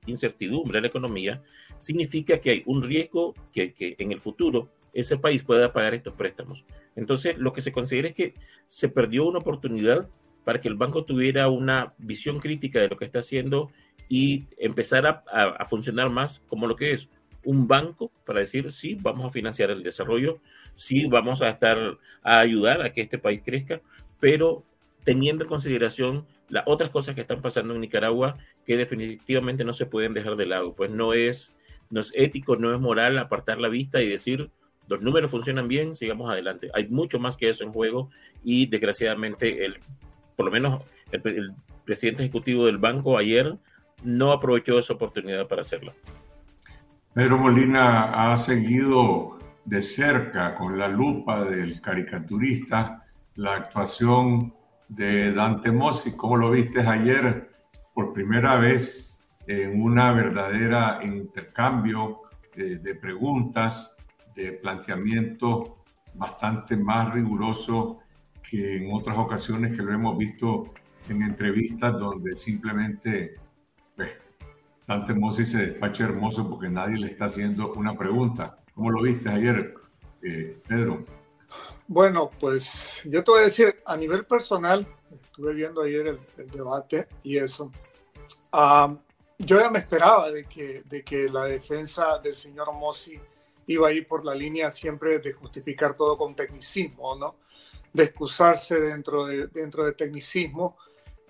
incertidumbre 0.07 0.79
en 0.79 0.83
la 0.83 0.89
economía, 0.89 1.41
significa 1.79 2.41
que 2.41 2.51
hay 2.51 2.63
un 2.67 2.83
riesgo 2.83 3.35
que, 3.53 3.73
en 3.79 4.11
el 4.11 4.21
futuro 4.21 4.73
ese 4.93 5.17
país 5.17 5.45
pueda 5.45 5.73
pagar 5.73 5.95
estos 5.95 6.15
préstamos. 6.15 6.65
Entonces, 6.97 7.39
lo 7.39 7.53
que 7.53 7.61
se 7.61 7.71
considera 7.71 8.09
es 8.09 8.15
que 8.15 8.35
se 8.67 8.89
perdió 8.89 9.27
una 9.27 9.39
oportunidad 9.39 10.11
para 10.43 10.61
que 10.61 10.67
el 10.67 10.75
banco 10.75 11.05
tuviera 11.05 11.49
una 11.49 11.95
visión 11.99 12.41
crítica 12.41 12.81
de 12.81 12.89
lo 12.89 12.97
que 12.97 13.05
está 13.05 13.21
haciendo 13.21 13.71
y 14.09 14.49
empezara 14.59 15.23
a, 15.33 15.65
funcionar 15.67 16.11
más 16.11 16.43
como 16.49 16.67
lo 16.67 16.75
que 16.75 16.91
es 16.91 17.11
un 17.45 17.69
banco 17.69 18.11
para 18.27 18.41
decir, 18.41 18.73
sí, 18.73 18.97
vamos 19.01 19.25
a 19.25 19.31
financiar 19.31 19.71
el 19.71 19.85
desarrollo, 19.85 20.41
sí, 20.75 21.07
vamos 21.07 21.43
a 21.43 21.51
estar 21.51 21.79
a 22.25 22.41
ayudar 22.41 22.83
a 22.83 22.91
que 22.91 23.03
este 23.03 23.19
país 23.19 23.41
crezca, 23.41 23.81
pero 24.19 24.65
teniendo 25.05 25.45
en 25.45 25.49
consideración 25.49 26.27
las 26.51 26.65
otras 26.67 26.91
cosas 26.91 27.15
que 27.15 27.23
están 27.23 27.41
pasando 27.41 27.75
en 27.75 27.81
Nicaragua 27.81 28.35
que 28.67 28.77
definitivamente 28.77 29.65
no 29.65 29.73
se 29.73 29.87
pueden 29.87 30.15
dejar 30.15 30.37
de 30.37 30.47
lado, 30.47 30.75
pues 30.75 30.91
no 30.91 31.15
es, 31.15 31.55
no 31.89 32.01
es 32.01 32.13
ético, 32.15 32.57
no 32.57 32.75
es 32.75 32.81
moral 32.81 33.19
apartar 33.19 33.59
la 33.59 33.69
vista 33.69 34.03
y 34.03 34.09
decir, 34.09 34.51
los 34.89 35.01
números 35.03 35.31
funcionan 35.31 35.69
bien, 35.69 35.95
sigamos 35.95 36.31
adelante. 36.31 36.69
Hay 36.75 36.89
mucho 36.89 37.21
más 37.21 37.37
que 37.37 37.49
eso 37.49 37.65
en 37.65 37.73
juego 37.73 38.11
y 38.43 38.67
desgraciadamente, 38.67 39.65
el, 39.65 39.79
por 40.37 40.47
lo 40.47 40.53
menos 40.53 40.83
el, 41.13 41.53
presidente 41.85 42.23
ejecutivo 42.23 42.67
del 42.67 42.79
banco 42.79 43.19
ayer 43.19 43.57
no 44.05 44.33
aprovechó 44.33 44.79
esa 44.79 44.93
oportunidad 44.93 45.49
para 45.49 45.63
hacerlo. 45.63 45.93
Pedro 47.15 47.39
Molina 47.39 48.33
ha 48.33 48.37
seguido 48.37 49.39
de 49.65 49.83
cerca 49.83 50.55
con 50.55 50.79
la 50.79 50.89
lupa 50.89 51.45
del 51.45 51.81
caricaturista 51.81 53.05
la 53.37 53.57
actuación 53.57 54.55
de 54.91 55.33
Dante 55.33 55.71
Mossi. 55.71 56.17
¿Cómo 56.17 56.37
lo 56.37 56.51
viste 56.51 56.81
ayer 56.81 57.51
por 57.95 58.13
primera 58.13 58.57
vez 58.57 59.17
en 59.47 59.81
una 59.81 60.13
verdadera 60.13 61.01
intercambio 61.03 62.23
de, 62.55 62.79
de 62.79 62.95
preguntas 62.95 63.97
de 64.35 64.53
planteamiento 64.53 65.79
bastante 66.15 66.77
más 66.77 67.13
riguroso 67.15 68.01
que 68.49 68.77
en 68.77 68.93
otras 68.93 69.17
ocasiones 69.17 69.77
que 69.77 69.83
lo 69.83 69.93
hemos 69.93 70.19
visto 70.19 70.73
en 71.09 71.23
entrevistas 71.23 71.93
donde 71.93 72.37
simplemente 72.37 73.35
pues, 73.97 74.11
Dante 74.87 75.15
Mossi 75.15 75.47
se 75.47 75.67
despacha 75.67 76.05
hermoso 76.05 76.49
porque 76.49 76.69
nadie 76.69 76.99
le 76.99 77.09
está 77.09 77.27
haciendo 77.27 77.73
una 77.75 77.97
pregunta. 77.97 78.59
¿Cómo 78.75 78.91
lo 78.91 79.03
viste 79.03 79.29
ayer, 79.29 79.73
eh, 80.23 80.61
Pedro? 80.67 81.05
Bueno, 81.93 82.31
pues 82.39 83.03
yo 83.05 83.25
te 83.25 83.33
voy 83.33 83.41
a 83.41 83.45
decir, 83.47 83.83
a 83.85 83.97
nivel 83.97 84.25
personal, 84.25 84.87
estuve 85.25 85.53
viendo 85.55 85.83
ayer 85.83 86.07
el, 86.37 86.47
debate 86.47 87.09
y 87.25 87.37
eso, 87.37 87.73
ah, 88.53 88.97
yo 89.37 89.59
ya 89.59 89.71
me 89.71 89.81
esperaba 89.81 90.31
de 90.31 90.45
que, 90.45 90.85
de 90.85 91.03
que 91.03 91.29
la 91.29 91.47
defensa 91.47 92.21
del 92.21 92.37
señor 92.37 92.73
Mossi 92.75 93.19
iba 93.67 93.89
a 93.89 93.93
ir 93.93 94.07
por 94.07 94.25
la 94.25 94.37
línea 94.37 94.71
siempre 94.71 95.19
de 95.19 95.33
justificar 95.33 95.97
todo 95.97 96.17
con 96.17 96.37
tecnicismo, 96.37 97.17
¿no? 97.17 97.35
De 97.93 98.05
excusarse 98.05 98.79
dentro 98.79 99.27
de, 99.27 99.49
dentro 99.49 99.85
de 99.85 99.91
tecnicismo 99.91 100.77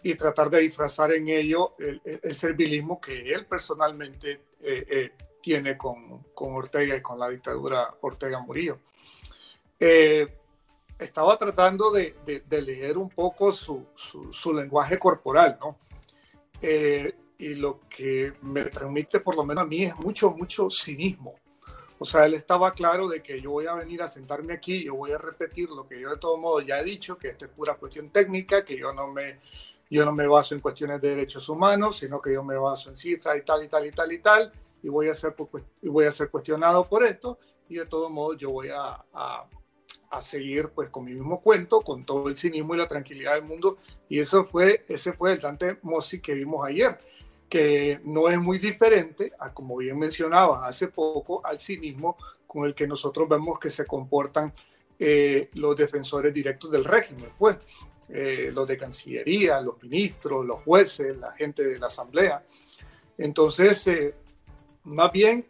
y 0.03 0.15
tratar 0.15 0.51
de 0.51 0.59
disfrazar 0.59 1.11
en 1.15 1.27
ello 1.29 1.75
el, 1.79 2.37
servilismo 2.37 3.01
que 3.01 3.33
él 3.33 3.47
personalmente 3.47 4.43
eh, 4.61 4.85
eh, 4.91 5.13
tiene 5.41 5.79
con, 5.79 6.25
con, 6.35 6.53
Ortega 6.53 6.97
y 6.97 7.01
con 7.01 7.19
la 7.19 7.31
dictadura 7.31 7.95
Ortega 8.03 8.41
Murillo. 8.41 8.79
Eh, 9.83 10.37
estaba 11.01 11.37
tratando 11.39 11.91
de, 11.91 12.15
de, 12.25 12.63
leer 12.63 12.99
un 12.99 13.09
poco 13.09 13.53
su, 13.53 13.87
su, 13.95 14.33
su 14.33 14.53
lenguaje 14.53 14.99
corporal, 14.99 15.59
¿no? 15.61 15.77
y 17.41 17.55
lo 17.55 17.81
que 17.89 18.35
me 18.43 18.65
transmite, 18.65 19.21
por 19.21 19.35
lo 19.35 19.45
menos 19.45 19.65
a 19.65 19.67
mí, 19.67 19.85
es 19.85 19.97
mucho, 19.97 20.31
mucho 20.31 20.69
cinismo. 20.69 21.35
O 21.99 22.05
sea, 22.05 22.27
él 22.27 22.35
estaba 22.35 22.73
claro 22.73 23.09
de 23.09 23.23
que 23.23 23.41
yo 23.41 23.51
voy 23.51 23.67
a 23.67 23.75
venir 23.75 24.03
a 24.03 24.09
sentarme 24.09 24.55
aquí, 24.55 24.85
yo 24.85 24.95
voy 24.95 25.13
a 25.13 25.19
repetir 25.19 25.69
lo 25.69 25.87
que 25.87 26.01
yo 26.01 26.11
de 26.11 26.17
todo 26.17 26.39
modo 26.39 26.61
ya 26.61 26.81
he 26.81 26.85
dicho, 26.85 27.19
que 27.19 27.29
esto 27.29 27.45
es 27.45 27.51
pura 27.51 27.75
cuestión 27.75 28.11
técnica, 28.11 28.65
que 28.65 28.79
yo 28.79 28.93
no 28.93 29.09
me, 29.09 29.41
yo 29.91 30.05
no 30.05 30.13
me 30.13 30.27
baso 30.27 30.55
en 30.55 30.61
cuestiones 30.61 31.01
de 31.01 31.11
derechos 31.11 31.49
humanos, 31.49 31.99
sino 31.99 32.21
que 32.21 32.33
yo 32.33 32.43
me 32.43 32.57
baso 32.57 32.91
en 32.91 32.97
cifras 32.97 33.37
y 33.37 33.43
tal 33.43 33.65
y 33.65 33.69
tal 33.69 33.87
y 33.87 33.91
tal 33.91 34.13
y 34.13 34.19
tal, 34.19 34.53
y 34.83 34.89
voy 34.89 35.09
a 35.09 35.15
ser, 35.15 35.35
y 35.83 35.89
voy 35.89 36.07
a 36.07 36.13
ser 36.13 36.31
cuestionado 36.31 36.89
por 36.89 37.05
esto, 37.05 37.39
y 37.69 37.77
de 37.77 37.87
todo 37.87 38.09
modo 38.09 38.35
yo 38.35 38.51
voy 38.51 38.69
a, 38.69 39.05
a, 39.13 39.47
a 40.11 40.21
seguir 40.21 40.71
pues 40.75 40.91
con 40.91 41.05
mi 41.05 41.13
mismo 41.13 41.41
cuento, 41.41 41.81
con 41.81 42.05
todo 42.05 42.29
el 42.29 42.37
cinismo 42.37 42.75
y 42.75 42.79
la 42.79 42.89
tranquilidad 42.89 43.35
del 43.35 43.45
mundo, 43.45 43.79
y 44.09 44.19
eso 44.19 44.45
fue, 44.45 44.85
ese 44.89 45.13
fue 45.13 45.33
el 45.33 45.41
Dante 45.41 45.79
Mossi 45.83 46.21
que 46.21 46.35
vimos 46.35 46.67
ayer 46.67 46.99
que 47.51 48.01
no 48.05 48.29
es 48.29 48.41
muy 48.41 48.59
diferente 48.59 49.33
a, 49.39 49.53
como 49.53 49.77
bien 49.77 49.99
mencionaba 49.99 50.67
hace 50.67 50.87
poco, 50.87 51.45
al 51.45 51.59
cinismo 51.59 52.17
con 52.47 52.65
el 52.65 52.75
que 52.75 52.87
nosotros 52.87 53.29
vemos 53.29 53.59
que 53.59 53.71
se 53.71 53.85
comportan 53.85 54.55
eh, 54.99 55.51
los 55.55 55.75
defensores 55.75 56.33
directos 56.33 56.71
del 56.71 56.85
régimen, 56.85 57.31
pues 57.37 57.59
eh, 58.09 58.51
los 58.55 58.67
de 58.69 58.77
Cancillería, 58.77 59.61
los 59.61 59.83
ministros, 59.83 60.47
los 60.47 60.61
jueces, 60.61 61.17
la 61.17 61.33
gente 61.33 61.65
de 61.65 61.79
la 61.79 61.89
Asamblea. 61.89 62.45
Entonces, 63.19 63.85
eh, 63.89 64.15
más 64.85 65.11
bien 65.11 65.45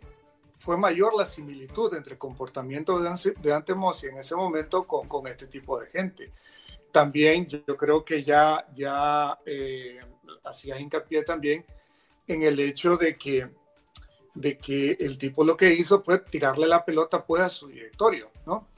fue 0.60 0.76
mayor 0.76 1.14
la 1.16 1.26
similitud 1.26 1.92
entre 1.94 2.12
el 2.12 2.18
comportamiento 2.18 3.00
de, 3.00 3.10
de 3.40 3.52
Ante 3.52 3.72
en 3.72 4.18
ese 4.18 4.36
momento 4.36 4.86
con, 4.86 5.08
con, 5.08 5.26
este 5.26 5.46
tipo 5.46 5.80
de 5.80 5.86
gente. 5.86 6.32
También 6.92 7.46
yo 7.46 7.76
creo 7.76 8.04
que 8.04 8.22
ya, 8.22 8.66
ya 8.74 9.38
hacía 10.44 10.78
hincapié 10.78 11.22
también 11.22 11.64
en 12.26 12.42
el 12.42 12.60
hecho 12.60 12.98
de 12.98 13.16
que, 13.16 13.48
de 14.34 14.58
que 14.58 14.98
el 15.00 15.16
tipo 15.16 15.44
lo 15.44 15.56
que 15.56 15.72
hizo 15.72 16.02
fue 16.02 16.18
tirarle 16.18 16.66
la 16.66 16.84
pelota 16.84 17.24
pues 17.24 17.42
a 17.42 17.48
su 17.48 17.68
directorio, 17.68 18.30
¿no? 18.44 18.68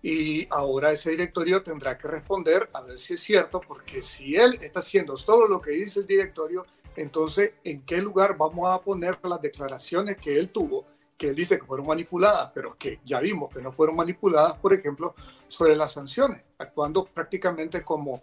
Y 0.00 0.46
ahora 0.50 0.92
ese 0.92 1.10
directorio 1.10 1.64
tendrá 1.64 1.98
que 1.98 2.06
responder 2.06 2.70
a 2.72 2.82
ver 2.82 2.96
si 2.96 3.14
es 3.14 3.20
cierto, 3.20 3.60
porque 3.60 4.02
si 4.02 4.36
él 4.36 4.56
está 4.60 4.78
haciendo 4.78 5.14
todo 5.16 5.48
lo 5.48 5.60
que 5.60 5.72
dice 5.72 6.00
el 6.00 6.06
directorio, 6.06 6.64
entonces, 6.94 7.52
¿en 7.64 7.82
qué 7.82 7.98
lugar 7.98 8.36
vamos 8.36 8.68
a 8.68 8.80
poner 8.80 9.18
las 9.24 9.42
declaraciones 9.42 10.16
que 10.16 10.38
él 10.38 10.50
tuvo, 10.50 10.86
que 11.18 11.30
él 11.30 11.34
dice 11.34 11.58
que 11.58 11.66
fueron 11.66 11.86
manipuladas, 11.86 12.52
pero 12.54 12.76
que 12.78 13.00
ya 13.04 13.20
vimos 13.20 13.50
que 13.50 13.60
no 13.60 13.72
fueron 13.72 13.96
manipuladas, 13.96 14.54
por 14.54 14.72
ejemplo, 14.72 15.14
sobre 15.48 15.76
las 15.76 15.92
sanciones, 15.92 16.42
actuando 16.56 17.04
prácticamente 17.04 17.82
como, 17.82 18.22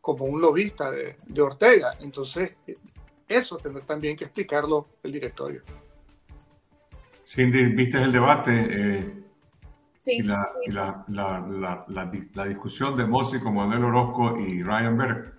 como 0.00 0.24
un 0.24 0.40
lobista 0.40 0.90
de, 0.90 1.16
de 1.26 1.42
Ortega? 1.42 1.96
Entonces, 2.00 2.56
eso 3.28 3.56
tendrá 3.56 3.84
también 3.84 4.16
que 4.16 4.24
explicarlo 4.24 4.86
el 5.02 5.12
directorio. 5.12 5.62
Cindy, 7.26 7.66
¿viste 7.74 7.98
el 7.98 8.12
debate? 8.12 8.52
Eh, 8.52 9.14
sí, 9.98 10.18
y, 10.18 10.22
la, 10.22 11.04
la, 11.08 11.84
la, 11.88 12.44
discusión 12.44 12.96
de 12.96 13.04
Mossi 13.04 13.40
con 13.40 13.56
Manuel 13.56 13.84
Orozco 13.84 14.38
y 14.38 14.62
Ryan 14.62 14.96
Berg. 14.96 15.34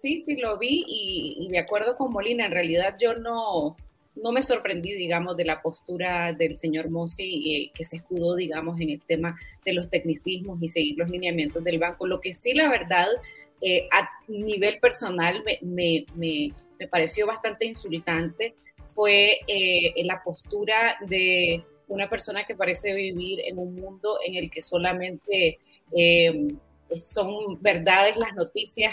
Sí, 0.00 0.20
sí, 0.20 0.36
lo 0.36 0.56
vi 0.58 0.84
y, 0.86 1.48
de 1.50 1.58
acuerdo 1.58 1.96
con 1.96 2.12
Molina, 2.12 2.46
en 2.46 2.52
realidad 2.52 2.96
yo 3.00 3.14
no, 3.14 3.76
no 4.14 4.32
me 4.32 4.42
sorprendí, 4.42 4.94
digamos, 4.94 5.36
de 5.36 5.44
la 5.44 5.62
postura 5.62 6.32
del 6.32 6.56
señor 6.56 6.90
Mossi, 6.90 7.56
eh, 7.56 7.70
que 7.74 7.84
se 7.84 7.96
escudó, 7.96 8.36
digamos, 8.36 8.80
en 8.80 8.90
el 8.90 9.00
tema 9.00 9.38
de 9.64 9.72
los 9.72 9.88
tecnicismos 9.88 10.62
y 10.62 10.68
seguir 10.68 10.98
los 10.98 11.08
lineamientos 11.08 11.64
del 11.64 11.78
banco. 11.78 12.06
Lo 12.06 12.20
que 12.20 12.32
sí, 12.32 12.52
la 12.52 12.68
verdad, 12.68 13.06
eh, 13.60 13.88
a 13.90 14.08
nivel 14.28 14.78
personal 14.80 15.42
me, 15.44 15.58
me, 15.62 16.04
me, 16.16 16.88
pareció 16.88 17.26
bastante 17.26 17.64
insultante 17.64 18.54
fue 18.92 19.38
eh, 19.46 19.94
la 20.04 20.22
postura 20.22 20.96
de 21.06 21.64
una 21.88 22.10
persona 22.10 22.44
que 22.44 22.54
parece 22.54 22.92
vivir 22.92 23.40
en 23.40 23.58
un 23.58 23.74
mundo 23.74 24.18
en 24.24 24.34
el 24.34 24.50
que 24.50 24.60
solamente 24.60 25.58
son 26.96 27.60
verdades 27.62 28.16
las 28.16 28.34
noticias 28.34 28.92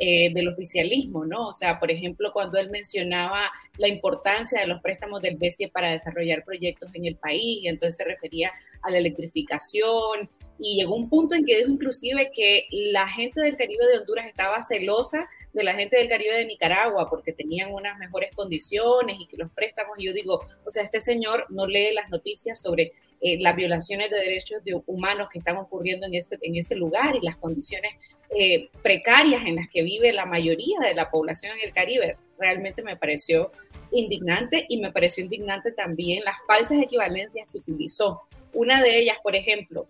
eh, 0.00 0.32
del 0.32 0.48
oficialismo, 0.48 1.24
¿no? 1.24 1.48
O 1.48 1.52
sea, 1.52 1.78
por 1.78 1.90
ejemplo, 1.90 2.32
cuando 2.32 2.58
él 2.58 2.70
mencionaba 2.70 3.50
la 3.78 3.86
importancia 3.86 4.60
de 4.60 4.66
los 4.66 4.80
préstamos 4.80 5.22
del 5.22 5.36
BCE 5.36 5.68
para 5.68 5.92
desarrollar 5.92 6.44
proyectos 6.44 6.90
en 6.94 7.06
el 7.06 7.16
país, 7.16 7.60
entonces 7.64 7.96
se 7.96 8.04
refería 8.04 8.50
a 8.82 8.90
la 8.90 8.98
electrificación, 8.98 10.28
y 10.62 10.76
llegó 10.76 10.94
un 10.94 11.08
punto 11.08 11.34
en 11.34 11.44
que 11.44 11.56
dijo 11.56 11.70
inclusive 11.70 12.30
que 12.34 12.66
la 12.70 13.08
gente 13.08 13.40
del 13.40 13.56
Caribe 13.56 13.86
de 13.86 13.98
Honduras 13.98 14.26
estaba 14.26 14.60
celosa 14.60 15.26
de 15.54 15.64
la 15.64 15.74
gente 15.74 15.96
del 15.96 16.08
Caribe 16.08 16.36
de 16.36 16.44
Nicaragua 16.44 17.06
porque 17.08 17.32
tenían 17.32 17.72
unas 17.72 17.98
mejores 17.98 18.34
condiciones 18.36 19.16
y 19.18 19.26
que 19.26 19.38
los 19.38 19.50
préstamos, 19.52 19.96
yo 19.98 20.12
digo, 20.12 20.44
o 20.64 20.70
sea, 20.70 20.84
este 20.84 21.00
señor 21.00 21.46
no 21.48 21.66
lee 21.66 21.94
las 21.94 22.10
noticias 22.10 22.60
sobre 22.60 22.92
eh, 23.20 23.38
las 23.40 23.54
violaciones 23.54 24.10
de 24.10 24.16
derechos 24.18 24.60
humanos 24.86 25.28
que 25.30 25.38
están 25.38 25.56
ocurriendo 25.58 26.06
en 26.06 26.14
ese, 26.14 26.38
en 26.40 26.56
ese 26.56 26.74
lugar 26.74 27.16
y 27.16 27.24
las 27.24 27.36
condiciones 27.36 27.92
eh, 28.36 28.70
precarias 28.82 29.44
en 29.44 29.56
las 29.56 29.68
que 29.68 29.82
vive 29.82 30.12
la 30.12 30.24
mayoría 30.24 30.78
de 30.80 30.94
la 30.94 31.10
población 31.10 31.56
en 31.58 31.68
el 31.68 31.74
Caribe. 31.74 32.16
Realmente 32.38 32.82
me 32.82 32.96
pareció 32.96 33.50
indignante 33.90 34.64
y 34.68 34.78
me 34.78 34.92
pareció 34.92 35.24
indignante 35.24 35.72
también 35.72 36.24
las 36.24 36.36
falsas 36.46 36.80
equivalencias 36.82 37.46
que 37.50 37.58
utilizó. 37.58 38.22
Una 38.52 38.82
de 38.82 38.98
ellas, 38.98 39.18
por 39.22 39.36
ejemplo, 39.36 39.88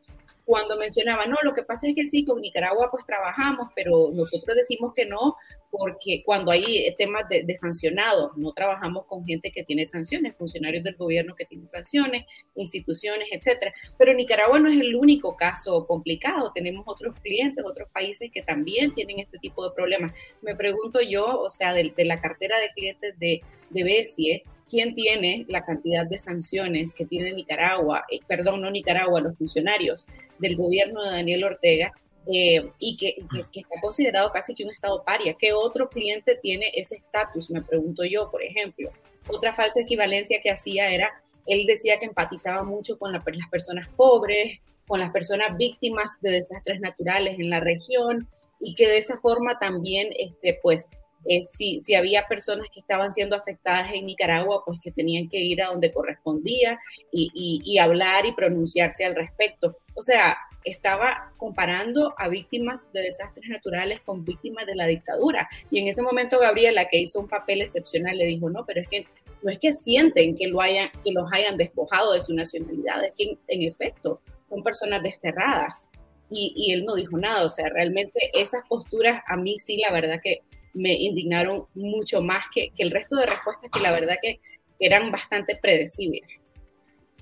cuando 0.50 0.76
mencionaba, 0.76 1.26
no, 1.26 1.36
lo 1.44 1.54
que 1.54 1.62
pasa 1.62 1.88
es 1.88 1.94
que 1.94 2.04
sí, 2.04 2.24
con 2.24 2.40
Nicaragua 2.40 2.90
pues 2.90 3.06
trabajamos, 3.06 3.68
pero 3.72 4.10
nosotros 4.12 4.56
decimos 4.56 4.92
que 4.92 5.06
no, 5.06 5.36
porque 5.70 6.24
cuando 6.26 6.50
hay 6.50 6.92
temas 6.98 7.28
de, 7.28 7.54
sancionados, 7.54 8.36
no 8.36 8.50
trabajamos 8.52 9.06
con 9.06 9.24
gente 9.24 9.52
que 9.52 9.62
tiene 9.62 9.86
sanciones, 9.86 10.34
funcionarios 10.36 10.82
del 10.82 10.96
gobierno 10.96 11.36
que 11.36 11.44
tienen 11.44 11.68
sanciones, 11.68 12.26
instituciones, 12.56 13.28
etcétera. 13.30 13.72
Pero 13.96 14.12
Nicaragua 14.12 14.58
no 14.58 14.68
es 14.68 14.80
el 14.80 14.96
único 14.96 15.36
caso 15.36 15.86
complicado, 15.86 16.50
tenemos 16.52 16.82
otros 16.84 17.14
clientes, 17.20 17.64
otros 17.64 17.88
países 17.92 18.28
que 18.34 18.42
también 18.42 18.92
tienen 18.92 19.20
este 19.20 19.38
tipo 19.38 19.62
de 19.62 19.72
problemas. 19.72 20.12
Me 20.42 20.56
pregunto 20.56 20.98
yo, 21.00 21.26
o 21.26 21.48
sea, 21.48 21.72
de, 21.72 21.94
de 21.96 22.04
la 22.04 22.20
cartera 22.20 22.58
de 22.58 22.70
clientes 22.70 23.16
de, 23.20 23.40
de 23.70 23.84
BESIE, 23.84 24.42
quién 24.70 24.94
tiene 24.94 25.44
la 25.48 25.64
cantidad 25.64 26.06
de 26.06 26.16
sanciones 26.16 26.92
que 26.92 27.04
tiene 27.04 27.32
Nicaragua, 27.32 28.04
eh, 28.10 28.20
perdón, 28.26 28.62
no 28.62 28.70
Nicaragua, 28.70 29.20
los 29.20 29.36
funcionarios 29.36 30.06
del 30.38 30.56
gobierno 30.56 31.02
de 31.04 31.10
Daniel 31.10 31.44
Ortega 31.44 31.92
eh, 32.32 32.70
y 32.78 32.96
que, 32.96 33.16
que, 33.30 33.40
está 33.40 33.80
considerado 33.80 34.30
casi 34.30 34.54
que 34.54 34.64
un 34.64 34.70
estado 34.70 35.02
paria. 35.02 35.34
¿Qué 35.38 35.52
otro 35.52 35.88
cliente 35.88 36.38
tiene 36.40 36.70
ese 36.74 36.96
estatus? 36.96 37.50
Me 37.50 37.62
pregunto 37.62 38.04
yo, 38.04 38.30
por 38.30 38.42
ejemplo. 38.42 38.90
Otra 39.28 39.52
falsa 39.52 39.80
equivalencia 39.80 40.40
que 40.42 40.50
hacía 40.50 40.90
era, 40.90 41.10
él 41.46 41.66
decía 41.66 41.98
que 41.98 42.06
empatizaba 42.06 42.62
mucho 42.62 42.98
con 42.98 43.12
las 43.12 43.24
personas 43.50 43.88
pobres, 43.88 44.60
con 44.86 45.00
las 45.00 45.10
personas 45.10 45.56
víctimas 45.56 46.20
de 46.20 46.32
desastres 46.32 46.80
naturales 46.80 47.38
en 47.38 47.50
la 47.50 47.60
región 47.60 48.28
y 48.60 48.74
que 48.74 48.88
de 48.88 48.98
esa 48.98 49.18
forma 49.18 49.58
también, 49.58 50.08
este, 50.18 50.58
pues, 50.62 50.90
eh, 51.26 51.42
si, 51.42 51.78
si, 51.78 51.94
había 51.94 52.26
personas 52.26 52.66
que 52.72 52.80
estaban 52.80 53.12
siendo 53.12 53.36
afectadas 53.36 53.92
en 53.92 54.06
Nicaragua, 54.06 54.62
pues 54.64 54.78
que 54.82 54.90
tenían 54.90 55.28
que 55.28 55.38
ir 55.38 55.62
a 55.62 55.66
donde 55.66 55.92
correspondía 55.92 56.78
y, 57.12 57.60
y, 57.64 57.78
hablar 57.78 58.24
y 58.24 58.32
pronunciarse 58.32 59.04
al 59.04 59.14
respecto. 59.14 59.76
O 59.94 60.02
sea, 60.02 60.38
estaba 60.64 61.32
comparando 61.36 62.14
a 62.16 62.28
víctimas 62.28 62.90
de 62.92 63.02
desastres 63.02 63.48
naturales 63.50 64.00
con 64.00 64.24
víctimas 64.24 64.66
de 64.66 64.74
la 64.74 64.86
dictadura. 64.86 65.48
Y 65.70 65.80
en 65.80 65.88
ese 65.88 66.02
momento 66.02 66.38
Gabriela, 66.38 66.88
que 66.88 66.98
hizo 66.98 67.20
un 67.20 67.28
papel 67.28 67.60
excepcional, 67.60 68.16
le 68.16 68.24
dijo, 68.24 68.48
no, 68.48 68.64
pero 68.64 68.80
es 68.80 68.88
que 68.88 69.06
no 69.42 69.50
es 69.50 69.58
que 69.58 69.72
sienten 69.72 70.36
que, 70.36 70.48
lo 70.48 70.60
hayan, 70.60 70.90
que 71.04 71.12
los 71.12 71.30
hayan 71.32 71.56
despojado 71.56 72.12
de 72.12 72.20
su 72.20 72.34
nacionalidad, 72.34 73.04
es 73.04 73.12
que 73.16 73.38
en, 73.48 73.62
efecto 73.62 74.20
son 74.48 74.62
personas 74.62 75.02
desterradas. 75.02 75.86
Y, 76.30 76.52
y 76.56 76.72
él 76.72 76.84
no 76.84 76.94
dijo 76.94 77.18
nada, 77.18 77.44
o 77.44 77.48
sea, 77.48 77.68
realmente 77.68 78.30
esas 78.34 78.62
posturas 78.68 79.22
a 79.26 79.36
mí 79.36 79.56
sí, 79.58 79.78
la 79.78 79.92
verdad 79.92 80.20
que 80.22 80.42
me 80.74 80.92
indignaron 80.94 81.64
mucho 81.74 82.22
más 82.22 82.44
que, 82.52 82.70
que 82.76 82.82
el 82.82 82.90
resto 82.90 83.16
de 83.16 83.26
respuestas 83.26 83.70
que 83.70 83.80
la 83.80 83.92
verdad 83.92 84.16
que 84.22 84.40
eran 84.78 85.10
bastante 85.10 85.58
predecibles. 85.60 86.22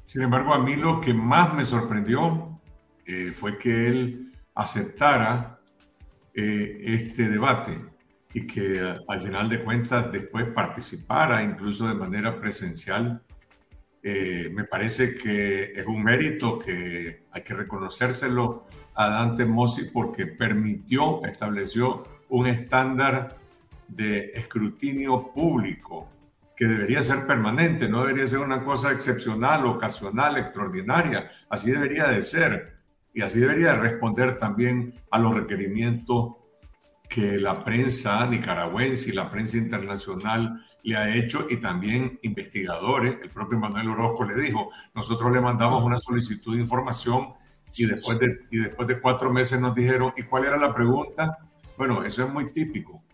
Sin 0.06 0.22
embargo, 0.22 0.54
a 0.54 0.58
mí 0.58 0.74
lo 0.76 1.00
que 1.00 1.12
más 1.12 1.52
me 1.52 1.64
sorprendió 1.64 2.58
eh, 3.04 3.30
fue 3.30 3.58
que 3.58 3.88
él 3.88 4.32
aceptara 4.54 5.60
eh, 6.32 6.82
este 6.86 7.28
debate 7.28 7.78
y 8.32 8.46
que 8.46 8.80
al 9.06 9.20
final 9.20 9.48
de 9.48 9.64
cuentas 9.64 10.10
después 10.12 10.46
participara 10.48 11.42
incluso 11.42 11.88
de 11.88 11.94
manera 11.94 12.40
presencial. 12.40 13.22
Eh, 14.02 14.50
me 14.52 14.64
parece 14.64 15.14
que 15.16 15.72
es 15.72 15.86
un 15.86 16.02
mérito 16.02 16.58
que 16.58 17.24
hay 17.30 17.42
que 17.42 17.54
reconocérselo 17.54 18.66
a 18.94 19.08
Dante 19.08 19.44
Mossi 19.44 19.90
porque 19.90 20.26
permitió, 20.26 21.24
estableció 21.24 22.02
un 22.28 22.46
estándar 22.46 23.36
de 23.88 24.32
escrutinio 24.34 25.32
público 25.32 26.08
que 26.56 26.66
debería 26.66 27.02
ser 27.02 27.26
permanente, 27.26 27.88
no 27.88 28.00
debería 28.00 28.26
ser 28.26 28.40
una 28.40 28.64
cosa 28.64 28.90
excepcional, 28.90 29.64
ocasional, 29.66 30.36
extraordinaria. 30.38 31.30
Así 31.48 31.70
debería 31.70 32.08
de 32.08 32.20
ser. 32.20 32.78
Y 33.14 33.22
así 33.22 33.38
debería 33.38 33.72
de 33.72 33.78
responder 33.78 34.38
también 34.38 34.92
a 35.10 35.18
los 35.18 35.34
requerimientos 35.34 36.34
que 37.08 37.38
la 37.38 37.60
prensa 37.64 38.26
nicaragüense 38.26 39.10
y 39.10 39.12
la 39.12 39.30
prensa 39.30 39.56
internacional 39.56 40.64
le 40.82 40.96
ha 40.96 41.14
hecho 41.14 41.46
y 41.48 41.58
también 41.58 42.18
investigadores. 42.22 43.18
El 43.22 43.30
propio 43.30 43.58
Manuel 43.58 43.90
Orozco 43.90 44.24
le 44.24 44.40
dijo, 44.40 44.70
nosotros 44.94 45.32
le 45.32 45.40
mandamos 45.40 45.84
una 45.84 45.98
solicitud 45.98 46.56
de 46.56 46.62
información 46.62 47.34
y 47.76 47.86
después 47.86 48.18
de, 48.18 48.46
y 48.50 48.58
después 48.58 48.88
de 48.88 49.00
cuatro 49.00 49.32
meses 49.32 49.60
nos 49.60 49.74
dijeron, 49.74 50.12
¿y 50.16 50.24
cuál 50.24 50.44
era 50.44 50.56
la 50.56 50.74
pregunta? 50.74 51.38
Bueno, 51.78 52.02
eso 52.02 52.24
es 52.24 52.32
muy 52.32 52.52
típico. 52.52 53.04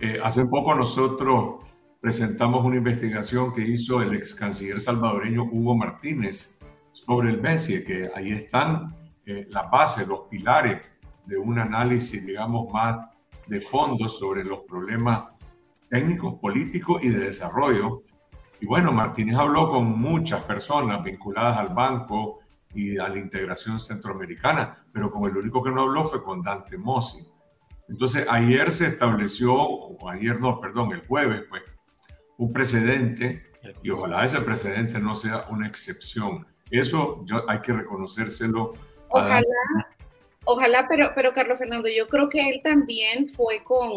Eh, 0.00 0.18
hace 0.24 0.46
poco 0.46 0.74
nosotros 0.74 1.62
presentamos 2.00 2.64
una 2.64 2.78
investigación 2.78 3.52
que 3.52 3.60
hizo 3.60 4.00
el 4.00 4.14
ex 4.14 4.34
canciller 4.34 4.80
salvadoreño 4.80 5.44
Hugo 5.44 5.76
Martínez 5.76 6.58
sobre 6.92 7.28
el 7.28 7.36
BESIE, 7.36 7.84
que 7.84 8.08
ahí 8.14 8.32
están 8.32 8.96
eh, 9.26 9.46
las 9.50 9.70
bases, 9.70 10.08
los 10.08 10.20
pilares 10.30 10.80
de 11.26 11.36
un 11.36 11.58
análisis, 11.58 12.24
digamos, 12.24 12.72
más 12.72 13.06
de 13.46 13.60
fondo 13.60 14.08
sobre 14.08 14.44
los 14.44 14.60
problemas 14.60 15.34
técnicos, 15.90 16.40
políticos 16.40 17.04
y 17.04 17.10
de 17.10 17.26
desarrollo. 17.26 18.04
Y 18.62 18.66
bueno, 18.66 18.92
Martínez 18.92 19.36
habló 19.36 19.68
con 19.68 20.00
muchas 20.00 20.42
personas 20.44 21.04
vinculadas 21.04 21.58
al 21.58 21.74
banco 21.74 22.38
y 22.72 22.96
a 22.96 23.08
la 23.08 23.18
integración 23.18 23.78
centroamericana, 23.78 24.86
pero 24.90 25.10
con 25.10 25.28
el 25.28 25.36
único 25.36 25.62
que 25.62 25.70
no 25.70 25.82
habló 25.82 26.06
fue 26.06 26.22
con 26.22 26.40
Dante 26.40 26.78
Mossi. 26.78 27.29
Entonces, 27.90 28.24
ayer 28.30 28.70
se 28.70 28.86
estableció, 28.86 29.52
o 29.52 30.08
ayer 30.08 30.38
no, 30.40 30.60
perdón, 30.60 30.92
el 30.92 31.04
jueves, 31.06 31.42
pues, 31.50 31.62
un 32.38 32.52
precedente, 32.52 33.50
y 33.82 33.90
ojalá 33.90 34.24
ese 34.24 34.40
precedente 34.40 35.00
no 35.00 35.14
sea 35.14 35.46
una 35.50 35.66
excepción. 35.66 36.46
Eso 36.70 37.24
hay 37.48 37.60
que 37.60 37.72
reconocérselo. 37.72 38.72
Ojalá, 39.08 39.42
ojalá, 40.44 40.86
pero, 40.88 41.10
pero 41.16 41.32
Carlos 41.32 41.58
Fernando, 41.58 41.88
yo 41.88 42.08
creo 42.08 42.28
que 42.28 42.48
él 42.48 42.60
también 42.62 43.28
fue 43.28 43.64
con 43.64 43.90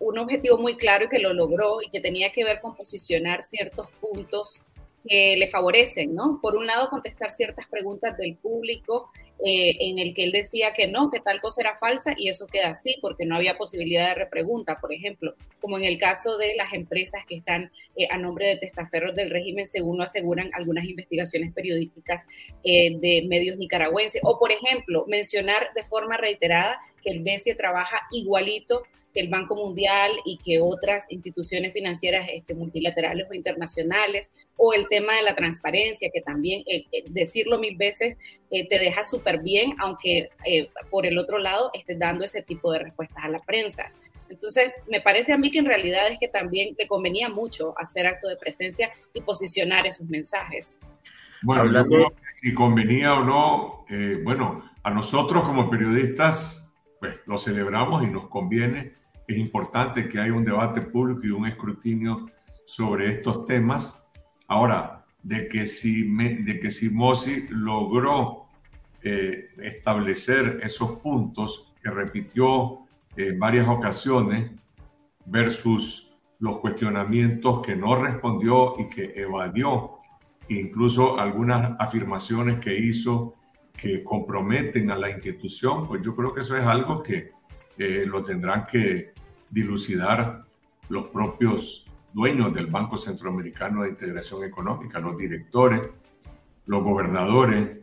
un 0.00 0.18
objetivo 0.18 0.56
muy 0.56 0.76
claro 0.76 1.04
y 1.04 1.08
que 1.08 1.18
lo 1.18 1.34
logró 1.34 1.82
y 1.82 1.90
que 1.90 2.00
tenía 2.00 2.32
que 2.32 2.44
ver 2.44 2.60
con 2.60 2.74
posicionar 2.74 3.42
ciertos 3.42 3.88
puntos 4.00 4.64
le 5.08 5.48
favorecen, 5.48 6.14
¿no? 6.14 6.38
Por 6.42 6.56
un 6.56 6.66
lado, 6.66 6.90
contestar 6.90 7.30
ciertas 7.30 7.66
preguntas 7.68 8.16
del 8.16 8.36
público 8.36 9.10
eh, 9.44 9.76
en 9.80 10.00
el 10.00 10.14
que 10.14 10.24
él 10.24 10.32
decía 10.32 10.72
que 10.72 10.88
no, 10.88 11.12
que 11.12 11.20
tal 11.20 11.40
cosa 11.40 11.60
era 11.60 11.76
falsa 11.78 12.12
y 12.16 12.28
eso 12.28 12.48
queda 12.48 12.70
así 12.70 12.96
porque 13.00 13.24
no 13.24 13.36
había 13.36 13.56
posibilidad 13.56 14.08
de 14.08 14.14
repregunta, 14.14 14.78
por 14.80 14.92
ejemplo, 14.92 15.34
como 15.60 15.78
en 15.78 15.84
el 15.84 15.96
caso 15.96 16.36
de 16.38 16.56
las 16.56 16.72
empresas 16.72 17.24
que 17.24 17.36
están 17.36 17.70
eh, 17.94 18.08
a 18.10 18.18
nombre 18.18 18.48
de 18.48 18.56
testaferros 18.56 19.14
del 19.14 19.30
régimen, 19.30 19.68
según 19.68 19.98
lo 19.98 20.02
aseguran 20.02 20.50
algunas 20.54 20.86
investigaciones 20.86 21.52
periodísticas 21.52 22.26
eh, 22.64 22.98
de 22.98 23.26
medios 23.28 23.56
nicaragüenses, 23.58 24.20
o 24.24 24.40
por 24.40 24.50
ejemplo, 24.50 25.04
mencionar 25.06 25.68
de 25.72 25.84
forma 25.84 26.16
reiterada 26.16 26.80
que 27.04 27.10
el 27.12 27.22
BCE 27.22 27.54
trabaja 27.54 28.08
igualito 28.10 28.82
que 29.18 29.24
el 29.24 29.30
Banco 29.30 29.56
Mundial 29.56 30.12
y 30.24 30.38
que 30.38 30.60
otras 30.60 31.10
instituciones 31.10 31.72
financieras 31.72 32.28
este, 32.32 32.54
multilaterales 32.54 33.26
o 33.28 33.34
internacionales, 33.34 34.30
o 34.56 34.74
el 34.74 34.86
tema 34.88 35.16
de 35.16 35.22
la 35.22 35.34
transparencia, 35.34 36.10
que 36.14 36.20
también 36.20 36.62
eh, 36.66 36.84
eh, 36.92 37.02
decirlo 37.08 37.58
mil 37.58 37.76
veces 37.76 38.16
eh, 38.52 38.68
te 38.68 38.78
deja 38.78 39.02
súper 39.02 39.40
bien, 39.40 39.74
aunque 39.78 40.30
por 40.90 41.04
el 41.04 41.18
otro 41.18 41.38
lado 41.38 41.70
estés 41.74 41.98
dando 41.98 42.24
ese 42.24 42.42
tipo 42.42 42.70
de 42.72 42.78
respuestas 42.78 43.24
a 43.24 43.28
la 43.28 43.40
prensa. 43.40 43.92
Entonces, 44.28 44.72
me 44.88 45.00
parece 45.00 45.32
a 45.32 45.38
mí 45.38 45.50
que 45.50 45.58
en 45.58 45.66
realidad 45.66 46.08
es 46.08 46.18
que 46.18 46.28
también 46.28 46.74
le 46.78 46.86
convenía 46.86 47.28
mucho 47.28 47.74
hacer 47.78 48.06
acto 48.06 48.28
de 48.28 48.36
presencia 48.36 48.92
y 49.14 49.20
posicionar 49.22 49.86
esos 49.86 50.06
mensajes. 50.08 50.76
Bueno, 51.42 51.62
Hablando... 51.62 52.12
si 52.34 52.52
convenía 52.52 53.14
o 53.14 53.24
no, 53.24 53.84
eh, 53.88 54.20
bueno, 54.22 54.70
a 54.82 54.90
nosotros 54.90 55.44
como 55.44 55.70
periodistas, 55.70 56.70
pues 57.00 57.16
lo 57.26 57.38
celebramos 57.38 58.04
y 58.04 58.08
nos 58.08 58.28
conviene. 58.28 58.97
Es 59.28 59.36
importante 59.36 60.08
que 60.08 60.18
haya 60.18 60.32
un 60.32 60.44
debate 60.44 60.80
público 60.80 61.20
y 61.24 61.30
un 61.30 61.46
escrutinio 61.46 62.30
sobre 62.64 63.12
estos 63.12 63.44
temas. 63.44 64.08
Ahora, 64.46 65.04
de 65.22 65.48
que 65.48 65.66
si, 65.66 66.02
de 66.16 66.58
que 66.58 66.70
si 66.70 66.88
Mossi 66.88 67.46
logró 67.50 68.46
eh, 69.02 69.50
establecer 69.58 70.60
esos 70.62 70.92
puntos 71.00 71.74
que 71.82 71.90
repitió 71.90 72.80
en 73.16 73.38
varias 73.38 73.68
ocasiones 73.68 74.50
versus 75.26 76.10
los 76.38 76.58
cuestionamientos 76.60 77.60
que 77.66 77.76
no 77.76 77.96
respondió 77.96 78.74
y 78.78 78.88
que 78.88 79.12
evadió, 79.14 79.98
incluso 80.48 81.20
algunas 81.20 81.72
afirmaciones 81.78 82.60
que 82.60 82.78
hizo 82.78 83.34
que 83.76 84.02
comprometen 84.02 84.90
a 84.90 84.96
la 84.96 85.10
institución, 85.10 85.86
pues 85.86 86.00
yo 86.02 86.16
creo 86.16 86.32
que 86.32 86.40
eso 86.40 86.56
es 86.56 86.64
algo 86.64 87.02
que 87.02 87.32
eh, 87.76 88.04
lo 88.06 88.24
tendrán 88.24 88.66
que 88.66 89.12
dilucidar 89.50 90.44
los 90.88 91.06
propios 91.06 91.86
dueños 92.12 92.54
del 92.54 92.66
Banco 92.66 92.96
Centroamericano 92.96 93.82
de 93.82 93.90
Integración 93.90 94.44
Económica, 94.44 94.98
los 94.98 95.16
directores, 95.16 95.82
los 96.66 96.82
gobernadores. 96.82 97.78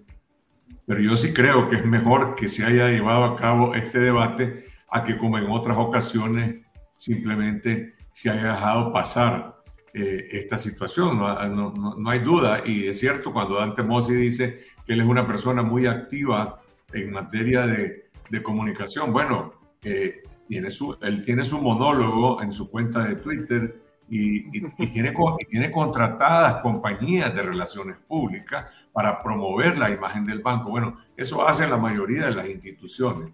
Pero 0.86 1.00
yo 1.00 1.16
sí 1.16 1.34
creo 1.34 1.70
que 1.70 1.78
es 1.78 1.86
mejor 1.86 2.36
que 2.36 2.50
se 2.50 2.66
haya 2.66 2.88
llevado 2.90 3.24
a 3.24 3.36
cabo 3.36 3.76
este 3.76 4.00
debate 4.00 4.66
a 4.90 5.04
que 5.04 5.18
como 5.18 5.38
en 5.38 5.50
otras 5.50 5.78
ocasiones 5.78 6.66
simplemente 6.98 7.96
se 8.14 8.30
haya 8.30 8.54
dejado 8.54 8.94
pasar 8.94 9.56
eh, 9.94 10.30
esta 10.32 10.58
situación. 10.58 11.18
No, 11.18 11.74
no, 11.98 12.10
hay 12.10 12.20
duda, 12.20 12.62
y 12.66 12.88
es 12.88 13.00
cierto 13.00 13.34
cuando 13.34 13.56
Dante 13.56 13.84
Mossi 13.84 14.14
dice 14.14 14.66
que 14.86 14.94
él 14.94 15.02
es 15.02 15.08
una 15.08 15.26
persona 15.26 15.64
muy 15.64 15.88
activa 15.88 16.60
en 16.94 17.12
materia 17.12 17.66
de, 17.66 18.10
de 18.30 18.44
comunicación. 18.44 19.12
Bueno, 19.12 19.54
eh, 19.84 20.24
tiene 20.48 20.72
su, 20.72 20.98
él 21.02 21.24
tiene 21.24 21.44
su 21.44 21.62
monólogo 21.62 22.42
en 22.42 22.54
su 22.54 22.70
cuenta 22.70 23.04
de 23.04 23.16
Twitter 23.16 23.82
y, 24.10 24.50
tiene, 24.90 25.14
tiene 25.50 25.72
contratadas 25.72 26.62
compañías 26.62 27.34
de 27.34 27.42
relaciones 27.42 27.98
públicas 28.08 28.66
para 28.94 29.22
promover 29.22 29.78
la 29.78 29.90
imagen 29.90 30.26
del 30.26 30.40
banco. 30.40 30.70
Bueno, 30.70 30.98
eso 31.18 31.48
hace 31.48 31.68
la 31.68 31.78
mayoría 31.78 32.26
de 32.26 32.36
las 32.36 32.48
instituciones. 32.48 33.32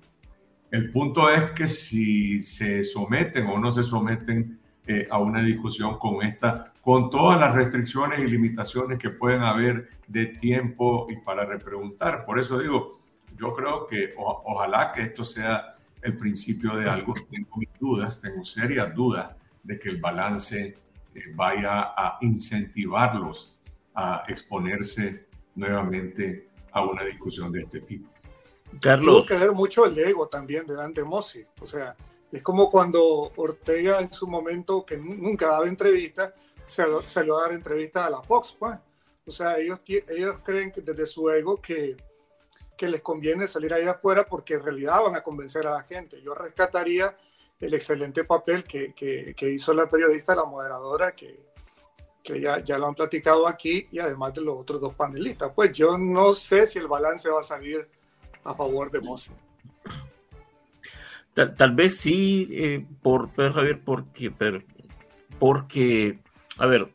El 0.72 0.92
punto 0.92 1.30
es 1.30 1.52
que 1.52 1.68
si 1.68 2.44
se 2.44 2.84
someten 2.84 3.46
o 3.48 3.60
no 3.60 3.72
se 3.72 3.84
someten 3.84 4.60
eh, 4.88 5.08
a 5.12 5.20
una 5.20 5.44
discusión 5.44 6.00
con 6.00 6.24
esta, 6.24 6.74
con 6.82 7.10
todas 7.10 7.40
las 7.40 7.54
restricciones 7.54 8.20
y 8.20 8.28
limitaciones 8.28 8.98
que 8.98 9.10
pueden 9.10 9.42
haber 9.44 9.90
de 10.08 10.28
tiempo 10.28 11.08
y 11.10 11.18
para 11.18 11.46
repreguntar. 11.46 12.26
Por 12.26 12.40
eso 12.40 12.58
digo, 12.58 12.98
yo 13.38 13.54
creo 13.54 13.86
que 13.86 14.14
ojalá 14.18 14.94
que 14.94 15.02
esto 15.02 15.24
sea 15.24 15.76
el 16.02 16.18
principio 16.18 16.76
de 16.76 16.90
algo. 16.90 17.14
Tengo 17.30 17.58
mis 17.58 17.70
dudas, 17.80 18.20
tengo 18.20 18.44
serias 18.44 18.94
dudas 18.94 19.36
de 19.64 19.80
que 19.80 19.90
el 19.90 19.98
balance 19.98 20.78
eh, 21.14 21.24
vaya 21.36 21.94
a 21.96 22.18
incentivarlos 22.22 23.56
a 23.94 24.24
exponerse 24.28 25.28
nuevamente 25.56 26.50
a 26.72 26.86
una 26.86 27.04
discusión 27.04 27.52
de 27.52 27.62
este 27.62 27.82
tipo. 27.82 28.10
Carlos. 28.80 29.28
Tuvo 29.28 29.38
que 29.38 29.46
ver 29.46 29.52
mucho 29.52 29.86
el 29.86 29.98
ego 30.00 30.28
también 30.28 30.66
de 30.66 30.76
Dante 30.76 31.04
Mossi. 31.04 31.46
O 31.60 31.68
sea, 31.68 31.96
es 32.32 32.42
como 32.42 32.70
cuando 32.72 33.32
Ortega 33.36 34.00
en 34.00 34.14
su 34.14 34.28
momento, 34.28 34.86
que 34.86 34.98
nunca 34.98 35.48
daba 35.48 35.68
entrevistas, 35.68 36.34
salió 36.66 37.38
a 37.38 37.42
dar 37.42 37.52
entrevistas 37.54 38.08
a 38.08 38.10
la 38.10 38.22
Fox, 38.22 38.56
pues. 38.58 38.78
O 39.26 39.32
sea, 39.32 39.58
ellos, 39.58 39.82
ellos 39.86 40.38
creen 40.44 40.72
que 40.72 40.82
desde 40.82 41.06
su 41.06 41.30
ego 41.30 41.58
que, 41.58 41.96
que 42.82 42.88
les 42.88 43.02
conviene 43.02 43.46
salir 43.46 43.72
ahí 43.76 43.84
afuera 43.84 44.26
porque 44.28 44.56
en 44.56 44.64
realidad 44.64 45.04
van 45.04 45.16
a 45.16 45.22
convencer 45.22 45.68
a 45.68 45.74
la 45.74 45.84
gente. 45.84 46.20
Yo 46.24 46.34
rescataría 46.34 47.16
el 47.60 47.76
excelente 47.76 48.24
papel 48.24 48.64
que, 48.64 48.92
que, 48.96 49.52
hizo 49.52 49.72
la 49.72 49.88
periodista, 49.88 50.34
la 50.34 50.46
moderadora, 50.46 51.12
que, 51.12 51.46
que 52.24 52.42
ya, 52.42 52.58
ya, 52.64 52.80
lo 52.80 52.88
han 52.88 52.96
platicado 52.96 53.48
aquí, 53.48 53.88
y 53.92 54.00
además 54.00 54.34
de 54.34 54.42
los 54.42 54.58
otros 54.58 54.82
dos 54.82 54.96
panelistas. 54.96 55.52
Pues 55.54 55.72
yo 55.74 55.96
no 55.96 56.34
sé 56.34 56.66
si 56.66 56.80
el 56.80 56.88
balance 56.88 57.30
va 57.30 57.42
a 57.42 57.44
salir 57.44 57.88
a 58.44 58.56
favor 58.56 58.90
de 58.90 59.00
Mossi. 59.00 59.30
Tal, 61.36 61.76
vez 61.76 62.00
sí, 62.00 62.48
eh, 62.52 62.84
por 63.04 63.30
Pedro 63.30 63.54
Javier, 63.54 63.80
porque, 63.86 64.34
porque, 65.38 66.20
a 66.58 66.66
ver, 66.66 66.92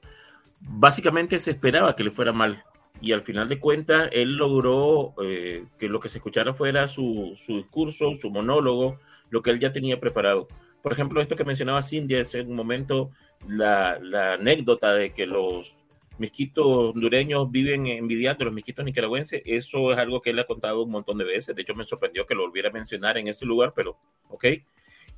básicamente 0.59 1.39
se 1.39 1.53
esperaba 1.53 1.95
que 1.95 2.03
le 2.03 2.11
fuera 2.11 2.33
mal. 2.33 2.65
Y 3.01 3.13
al 3.13 3.23
final 3.23 3.49
de 3.49 3.61
cuentas, 3.61 4.09
él 4.13 4.37
logró 4.37 5.15
eh, 5.23 5.65
que 5.79 5.89
lo 5.89 6.01
que 6.01 6.09
se 6.09 6.19
escuchara 6.19 6.55
fuera 6.55 6.89
su, 6.89 7.33
su 7.37 7.59
discurso, 7.59 8.15
su 8.15 8.31
monólogo, 8.31 8.99
lo 9.31 9.43
que 9.43 9.51
él 9.51 9.61
ya 9.61 9.73
tenía 9.73 10.01
preparado. 10.01 10.49
Por 10.83 10.93
ejemplo, 10.93 11.21
esto 11.21 11.37
que 11.37 11.45
mencionaba 11.45 11.83
Cindy 11.83 12.15
hace 12.15 12.43
un 12.43 12.55
momento, 12.55 13.11
la, 13.49 13.99
la 14.01 14.35
anécdota 14.35 14.95
de 14.95 15.13
que 15.13 15.27
los 15.27 15.77
misquitos 16.19 16.67
hondureños 16.67 17.51
viven 17.51 17.87
envidiando 17.87 18.43
a 18.43 18.47
los 18.47 18.55
misquitos 18.55 18.85
nicaragüenses, 18.85 19.43
eso 19.45 19.93
es 19.93 19.99
algo 19.99 20.23
que 20.23 20.31
él 20.31 20.39
ha 20.39 20.47
contado 20.47 20.83
un 20.83 20.91
montón 20.91 21.19
de 21.19 21.25
veces. 21.25 21.55
De 21.55 21.63
hecho, 21.63 21.75
me 21.75 21.85
sorprendió 21.85 22.27
que 22.27 22.35
lo 22.35 22.43
volviera 22.43 22.71
a 22.71 22.73
mencionar 22.73 23.19
en 23.19 23.29
ese 23.29 23.45
lugar, 23.45 23.73
pero 23.75 23.99
ok. 24.29 24.45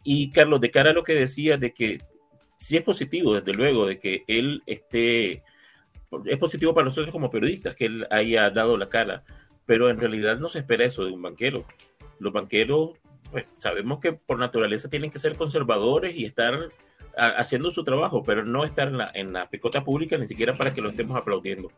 Y 0.05 0.31
Carlos, 0.31 0.61
de 0.61 0.71
cara 0.71 0.91
a 0.91 0.95
lo 0.95 1.05
que 1.05 1.15
decía 1.15 1.57
de 1.57 1.73
que 1.73 2.01
sí 2.57 2.77
es 2.77 2.83
positivo, 2.83 3.35
desde 3.35 3.53
luego, 3.53 3.87
de 3.87 3.99
que 3.99 4.25
él 4.27 4.63
esté, 4.67 5.43
es 6.25 6.39
positivo 6.39 6.75
para 6.75 6.87
nosotros 6.87 7.11
como 7.11 7.31
periodistas 7.31 7.77
que 7.77 7.87
él 7.87 8.07
haya 8.11 8.51
dado 8.51 8.77
la 8.77 8.89
cara, 8.89 9.25
pero 9.67 9.91
en 9.91 10.01
realidad 10.01 10.39
no 10.39 10.49
se 10.49 10.61
espera 10.61 10.85
eso 10.85 11.05
de 11.05 11.13
un 11.13 11.23
banquero. 11.23 11.65
Los 12.19 12.33
banqueros 12.33 12.93
pues, 13.31 13.47
sabemos 13.59 14.01
que 14.01 14.13
por 14.13 14.39
naturaleza 14.39 14.89
tienen 14.89 15.11
que 15.11 15.19
ser 15.19 15.37
conservadores 15.37 16.15
y 16.15 16.25
estar 16.25 16.71
haciendo 17.17 17.71
su 17.71 17.85
trabajo, 17.85 18.23
pero 18.23 18.45
no 18.45 18.65
estar 18.65 18.89
en 18.89 18.99
la, 18.99 19.07
en 19.13 19.33
la 19.33 19.51
picota 19.51 19.83
pública 19.83 20.17
ni 20.17 20.27
siquiera 20.27 20.57
para 20.57 20.73
que 20.73 20.81
lo 20.81 20.89
estemos 20.89 21.17
aplaudiendo. 21.17 21.71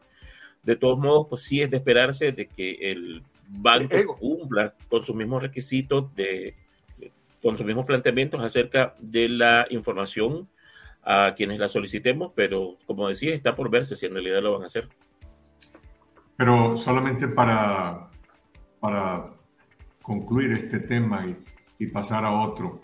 De 0.62 0.77
todos 0.77 0.99
modos, 0.99 1.27
pues 1.31 1.43
sí 1.43 1.62
es 1.62 1.71
de 1.71 1.79
esperarse 1.79 2.33
de 2.33 2.47
que 2.47 2.93
el 2.93 3.23
banco 3.49 4.14
cumpla 4.16 4.75
con 4.88 5.03
sus 5.03 5.16
mismos 5.16 5.43
requisitos, 5.43 6.14
de, 6.14 6.55
con 7.43 7.57
sus 7.57 7.66
mismos 7.66 7.87
planteamientos 7.87 8.43
acerca 8.43 8.95
de 9.01 9.29
la 9.29 9.66
información 9.71 10.49
a 11.03 11.35
quienes 11.35 11.59
la 11.59 11.69
solicitemos, 11.69 12.33
pero 12.35 12.77
como 12.87 13.09
decía, 13.09 13.35
está 13.35 13.55
por 13.55 13.71
verse 13.71 13.97
si 13.97 14.07
en 14.07 14.13
realidad 14.13 14.43
lo 14.43 14.53
van 14.53 14.63
a 14.63 14.67
hacer. 14.67 14.89
Pero 16.37 16.77
solamente 16.77 17.29
para, 17.29 18.09
para 18.81 19.27
concluir 20.03 20.53
este 20.53 20.81
tema 20.81 21.27
y, 21.79 21.87
pasar 21.87 22.27
a 22.27 22.33
otro. 22.33 22.83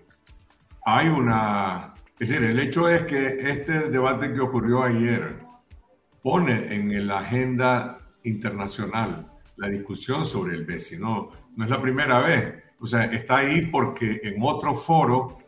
Hay 0.87 1.09
una, 1.09 1.93
es 2.19 2.31
decir, 2.31 2.43
el 2.43 2.59
hecho 2.59 2.89
es 2.89 3.03
que 3.03 3.51
este 3.51 3.91
debate 3.91 4.33
que 4.33 4.41
ocurrió 4.41 4.83
ayer 4.83 5.37
pone 6.23 6.75
en 6.75 7.07
la 7.07 7.19
agenda 7.19 7.99
internacional 8.25 9.31
la 9.57 9.69
discusión 9.69 10.25
sobre 10.25 10.55
el 10.55 10.65
BESI. 10.65 10.99
No, 10.99 11.29
no 11.57 11.65
es 11.65 11.71
la 11.71 11.81
primera 11.81 12.21
vez. 12.21 12.55
O 12.81 12.87
sea, 12.87 13.05
está 13.05 13.39
ahí 13.39 13.67
porque 13.67 14.21
en 14.23 14.37
otro 14.43 14.75
foro 14.75 15.39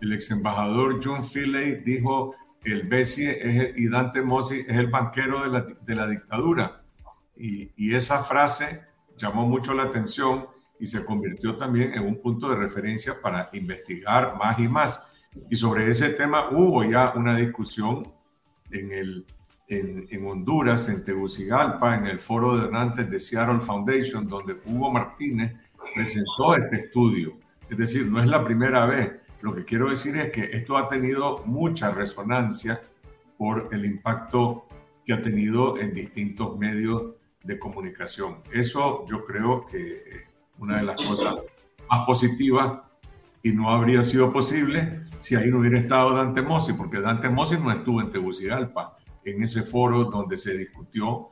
el 0.00 0.12
ex 0.12 0.30
embajador 0.30 1.00
John 1.02 1.22
Philey 1.24 1.82
dijo 1.82 2.34
el 2.64 2.88
BESI 2.88 3.28
y 3.76 3.88
Dante 3.88 4.22
Mossi 4.22 4.60
es 4.66 4.76
el 4.76 4.88
banquero 4.88 5.42
de 5.42 5.50
la, 5.50 5.66
de 5.80 5.94
la 5.94 6.08
dictadura. 6.08 6.82
Y, 7.36 7.70
y, 7.76 7.94
esa 7.94 8.24
frase 8.24 8.82
llamó 9.16 9.46
mucho 9.46 9.74
la 9.74 9.84
atención 9.84 10.46
y 10.80 10.86
se 10.86 11.04
convirtió 11.04 11.56
también 11.56 11.94
en 11.94 12.04
un 12.04 12.20
punto 12.20 12.48
de 12.48 12.56
referencia 12.56 13.20
para 13.20 13.50
investigar 13.52 14.36
más 14.36 14.58
y 14.58 14.68
más. 14.68 15.06
Y 15.50 15.56
sobre 15.56 15.90
ese 15.90 16.10
tema 16.10 16.48
hubo 16.50 16.82
ya 16.84 17.12
una 17.14 17.36
discusión 17.36 18.10
en, 18.70 18.92
el, 18.92 19.26
en, 19.68 20.06
en 20.10 20.26
Honduras, 20.26 20.88
en 20.88 21.04
Tegucigalpa, 21.04 21.96
en 21.96 22.06
el 22.06 22.18
foro 22.18 22.56
de 22.56 22.66
donantes 22.66 23.10
de 23.10 23.20
Seattle 23.20 23.60
Foundation, 23.60 24.26
donde 24.26 24.60
Hugo 24.64 24.90
Martínez 24.90 25.54
presentó 25.94 26.56
este 26.56 26.76
estudio. 26.76 27.34
Es 27.68 27.76
decir, 27.76 28.06
no 28.06 28.20
es 28.20 28.26
la 28.26 28.44
primera 28.44 28.86
vez. 28.86 29.12
Lo 29.40 29.54
que 29.54 29.64
quiero 29.64 29.90
decir 29.90 30.16
es 30.16 30.30
que 30.32 30.44
esto 30.56 30.76
ha 30.76 30.88
tenido 30.88 31.42
mucha 31.44 31.90
resonancia 31.90 32.82
por 33.36 33.68
el 33.72 33.84
impacto 33.84 34.66
que 35.04 35.12
ha 35.12 35.22
tenido 35.22 35.78
en 35.78 35.92
distintos 35.92 36.58
medios 36.58 37.14
de 37.44 37.58
comunicación. 37.58 38.38
Eso 38.52 39.04
yo 39.06 39.24
creo 39.24 39.66
que 39.66 40.24
una 40.58 40.78
de 40.78 40.82
las 40.84 41.00
cosas 41.00 41.36
más 41.88 42.06
positivas 42.06 42.80
y 43.42 43.52
no 43.52 43.70
habría 43.70 44.02
sido 44.02 44.32
posible 44.32 45.02
si 45.20 45.36
ahí 45.36 45.50
no 45.50 45.58
hubiera 45.58 45.78
estado 45.78 46.14
Dante 46.14 46.42
Mossi, 46.42 46.72
porque 46.72 47.00
Dante 47.00 47.28
Mossi 47.28 47.56
no 47.56 47.70
estuvo 47.70 48.00
en 48.00 48.10
Tegucigalpa, 48.10 48.96
en 49.24 49.42
ese 49.42 49.62
foro 49.62 50.04
donde 50.04 50.36
se 50.36 50.56
discutió 50.56 51.28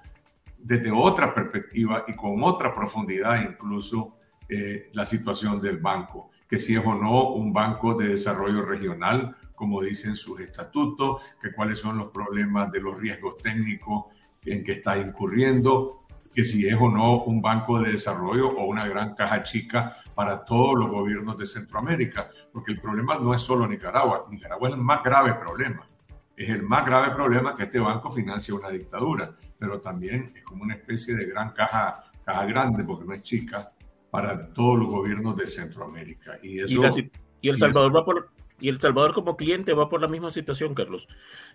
desde 0.58 0.90
otra 0.90 1.34
perspectiva 1.34 2.04
y 2.08 2.14
con 2.14 2.42
otra 2.42 2.72
profundidad 2.72 3.42
incluso 3.42 4.16
eh, 4.48 4.90
la 4.92 5.04
situación 5.04 5.60
del 5.60 5.78
banco. 5.78 6.30
Que 6.54 6.60
si 6.60 6.76
es 6.76 6.86
o 6.86 6.94
no 6.94 7.30
un 7.30 7.52
banco 7.52 7.94
de 7.94 8.10
desarrollo 8.10 8.64
regional, 8.64 9.34
como 9.56 9.82
dicen 9.82 10.14
sus 10.14 10.38
estatutos, 10.38 11.20
que 11.42 11.52
cuáles 11.52 11.80
son 11.80 11.98
los 11.98 12.12
problemas 12.12 12.70
de 12.70 12.80
los 12.80 12.96
riesgos 12.96 13.38
técnicos 13.38 14.04
en 14.44 14.62
que 14.62 14.70
está 14.70 14.96
incurriendo, 14.96 16.02
que 16.32 16.44
si 16.44 16.68
es 16.68 16.76
o 16.80 16.88
no 16.88 17.24
un 17.24 17.42
banco 17.42 17.82
de 17.82 17.90
desarrollo 17.90 18.50
o 18.50 18.66
una 18.66 18.86
gran 18.86 19.16
caja 19.16 19.42
chica 19.42 19.96
para 20.14 20.44
todos 20.44 20.78
los 20.78 20.92
gobiernos 20.92 21.36
de 21.36 21.44
Centroamérica, 21.44 22.30
porque 22.52 22.70
el 22.70 22.80
problema 22.80 23.18
no 23.18 23.34
es 23.34 23.40
solo 23.40 23.66
Nicaragua, 23.66 24.26
Nicaragua 24.30 24.68
es 24.68 24.74
el 24.76 24.80
más 24.80 25.02
grave 25.02 25.34
problema. 25.34 25.88
Es 26.36 26.50
el 26.50 26.62
más 26.62 26.86
grave 26.86 27.12
problema 27.12 27.56
que 27.56 27.64
este 27.64 27.80
banco 27.80 28.12
financia 28.12 28.54
una 28.54 28.68
dictadura, 28.68 29.34
pero 29.58 29.80
también 29.80 30.32
es 30.36 30.44
como 30.44 30.62
una 30.62 30.74
especie 30.74 31.16
de 31.16 31.26
gran 31.26 31.50
caja, 31.50 32.04
caja 32.24 32.44
grande, 32.46 32.84
porque 32.84 33.06
no 33.06 33.12
es 33.12 33.22
chica, 33.24 33.72
para 34.14 34.46
todos 34.52 34.78
los 34.78 34.86
gobiernos 34.86 35.36
de 35.36 35.44
Centroamérica. 35.44 36.38
Y, 36.40 36.60
eso, 36.60 37.00
y, 37.40 37.48
El 37.48 37.56
Salvador 37.56 37.96
va 37.96 38.04
por, 38.04 38.30
y 38.60 38.68
El 38.68 38.80
Salvador 38.80 39.12
como 39.12 39.36
cliente 39.36 39.74
va 39.74 39.88
por 39.88 40.00
la 40.00 40.06
misma 40.06 40.30
situación, 40.30 40.72
Carlos. 40.72 41.08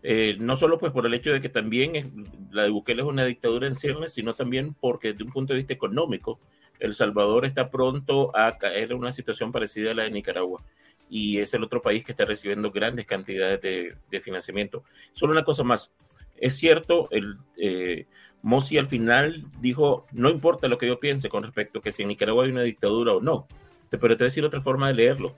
Eh, 0.04 0.36
no 0.42 0.58
solo 0.58 0.78
pues 0.78 0.92
por 0.92 1.06
el 1.06 1.14
hecho 1.14 1.32
de 1.32 1.40
que 1.40 1.48
también 1.48 2.26
la 2.52 2.64
de 2.64 2.70
Bukele 2.70 3.02
es 3.02 3.08
una 3.08 3.24
dictadura 3.24 3.66
en 3.66 3.76
ciernes, 3.76 4.12
sino 4.12 4.34
también 4.34 4.76
porque 4.78 5.14
desde 5.14 5.24
un 5.24 5.30
punto 5.30 5.54
de 5.54 5.60
vista 5.60 5.74
económico, 5.74 6.38
El 6.80 6.94
Salvador 6.94 7.46
está 7.46 7.72
pronto 7.72 8.36
a 8.36 8.58
caer 8.58 8.92
en 8.92 8.98
una 8.98 9.14
situación 9.14 9.54
parecida 9.54 9.92
a 9.92 9.94
la 9.94 10.04
de 10.04 10.12
Nicaragua. 10.12 10.62
Y 11.10 11.38
es 11.38 11.54
el 11.54 11.64
otro 11.64 11.82
país 11.82 12.04
que 12.04 12.12
está 12.12 12.26
recibiendo 12.26 12.72
grandes 12.72 13.06
cantidades 13.06 13.62
de, 13.62 14.20
financiamiento. 14.20 14.84
Solo 15.14 15.32
una 15.32 15.46
cosa 15.46 15.64
más. 15.64 15.94
Es 16.40 16.56
cierto, 16.58 17.08
el, 17.12 17.38
eh, 17.58 18.08
Mossi 18.42 18.78
al 18.78 18.88
final 18.88 19.46
dijo, 19.60 20.06
no 20.12 20.30
importa 20.30 20.68
lo 20.68 20.78
que 20.78 20.88
yo 20.88 21.00
piense 21.00 21.30
con 21.30 21.44
respecto 21.44 21.80
a 21.80 21.82
que 21.82 21.92
si 21.92 22.04
en 22.04 22.10
Nicaragua 22.10 22.46
hay 22.46 22.52
una 22.52 22.64
dictadura 22.64 23.14
o 23.14 23.22
no, 23.22 23.48
pero 23.90 24.02
te 24.02 24.08
voy 24.08 24.24
a 24.24 24.26
decir 24.26 24.46
otra 24.46 24.62
forma 24.62 24.88
de 24.88 24.94
leerlo 24.94 25.36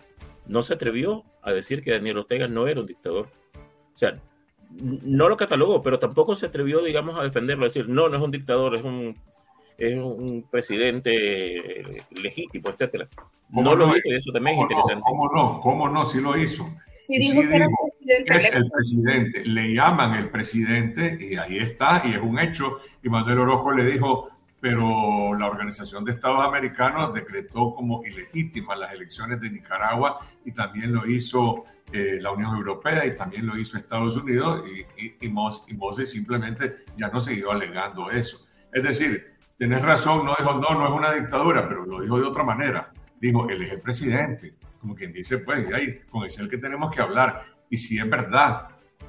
no 0.47 0.63
se 0.63 0.73
atrevió 0.73 1.23
a 1.41 1.51
decir 1.51 1.81
que 1.81 1.91
Daniel 1.91 2.19
Ortega 2.19 2.47
no 2.47 2.67
era 2.67 2.81
un 2.81 2.85
dictador. 2.85 3.27
O 3.93 3.97
sea, 3.97 4.13
no 4.69 5.29
lo 5.29 5.37
catalogó, 5.37 5.81
pero 5.81 5.99
tampoco 5.99 6.35
se 6.35 6.45
atrevió, 6.45 6.83
digamos, 6.83 7.19
a 7.19 7.23
defenderlo, 7.23 7.65
a 7.65 7.67
decir, 7.67 7.87
no, 7.89 8.09
no 8.09 8.17
es 8.17 8.23
un 8.23 8.31
dictador, 8.31 8.75
es 8.75 8.83
un, 8.83 9.15
es 9.77 9.95
un 9.95 10.45
presidente 10.49 11.83
legítimo, 12.11 12.69
etcétera. 12.69 13.07
No 13.49 13.75
lo 13.75 13.87
dijo 13.87 13.99
y 14.05 14.15
eso 14.15 14.31
también 14.31 14.57
es 14.57 14.61
interesante. 14.63 15.03
¿Cómo 15.05 15.29
no? 15.33 15.59
¿Cómo 15.59 15.89
no? 15.89 16.05
Sí 16.05 16.21
lo 16.21 16.37
hizo. 16.37 16.65
Sí, 17.07 17.17
dijo, 17.17 17.41
que 17.41 17.67
es 18.05 18.53
el 18.53 18.69
presidente, 18.69 19.45
le 19.45 19.73
llaman 19.73 20.15
el 20.15 20.29
presidente 20.29 21.17
y 21.19 21.35
ahí 21.35 21.57
está, 21.57 22.01
y 22.05 22.13
es 22.13 22.21
un 22.21 22.39
hecho. 22.39 22.79
Y 23.03 23.09
Manuel 23.09 23.39
Orojo 23.39 23.71
le 23.71 23.85
dijo, 23.85 24.29
pero 24.59 25.33
la 25.33 25.47
Organización 25.47 26.05
de 26.05 26.11
Estados 26.11 26.45
Americanos 26.45 27.13
decretó 27.13 27.73
como 27.73 28.03
ilegítimas 28.05 28.77
las 28.77 28.93
elecciones 28.93 29.41
de 29.41 29.49
Nicaragua 29.49 30.19
y 30.45 30.51
también 30.51 30.93
lo 30.93 31.07
hizo 31.07 31.65
eh, 31.91 32.19
la 32.21 32.31
Unión 32.31 32.55
Europea 32.55 33.05
y 33.05 33.17
también 33.17 33.47
lo 33.47 33.57
hizo 33.57 33.77
Estados 33.77 34.15
Unidos 34.15 34.63
y, 34.67 35.05
y, 35.05 35.27
y, 35.27 36.05
simplemente 36.05 36.77
ya 36.95 37.09
no 37.09 37.19
siguió 37.19 37.51
alegando 37.51 38.11
eso. 38.11 38.45
Es 38.71 38.83
decir, 38.83 39.33
tenés 39.57 39.81
razón, 39.81 40.25
no 40.25 40.35
dijo, 40.37 40.53
no, 40.53 40.73
no 40.75 40.87
es 40.87 40.93
una 40.93 41.11
dictadura, 41.13 41.67
pero 41.67 41.85
lo 41.85 42.01
dijo 42.01 42.19
de 42.19 42.27
otra 42.27 42.43
manera. 42.43 42.91
Dijo, 43.19 43.49
él 43.49 43.61
es 43.63 43.71
el 43.71 43.81
presidente, 43.81 44.53
como 44.79 44.95
quien 44.95 45.11
dice, 45.11 45.39
pues, 45.39 45.71
ahí, 45.73 45.99
con 46.09 46.23
ese 46.23 46.37
es 46.37 46.39
el 46.41 46.49
que 46.49 46.57
tenemos 46.57 46.95
que 46.95 47.01
hablar. 47.01 47.43
Y 47.71 47.77
si 47.77 47.97
es 47.97 48.07
verdad, 48.07 48.67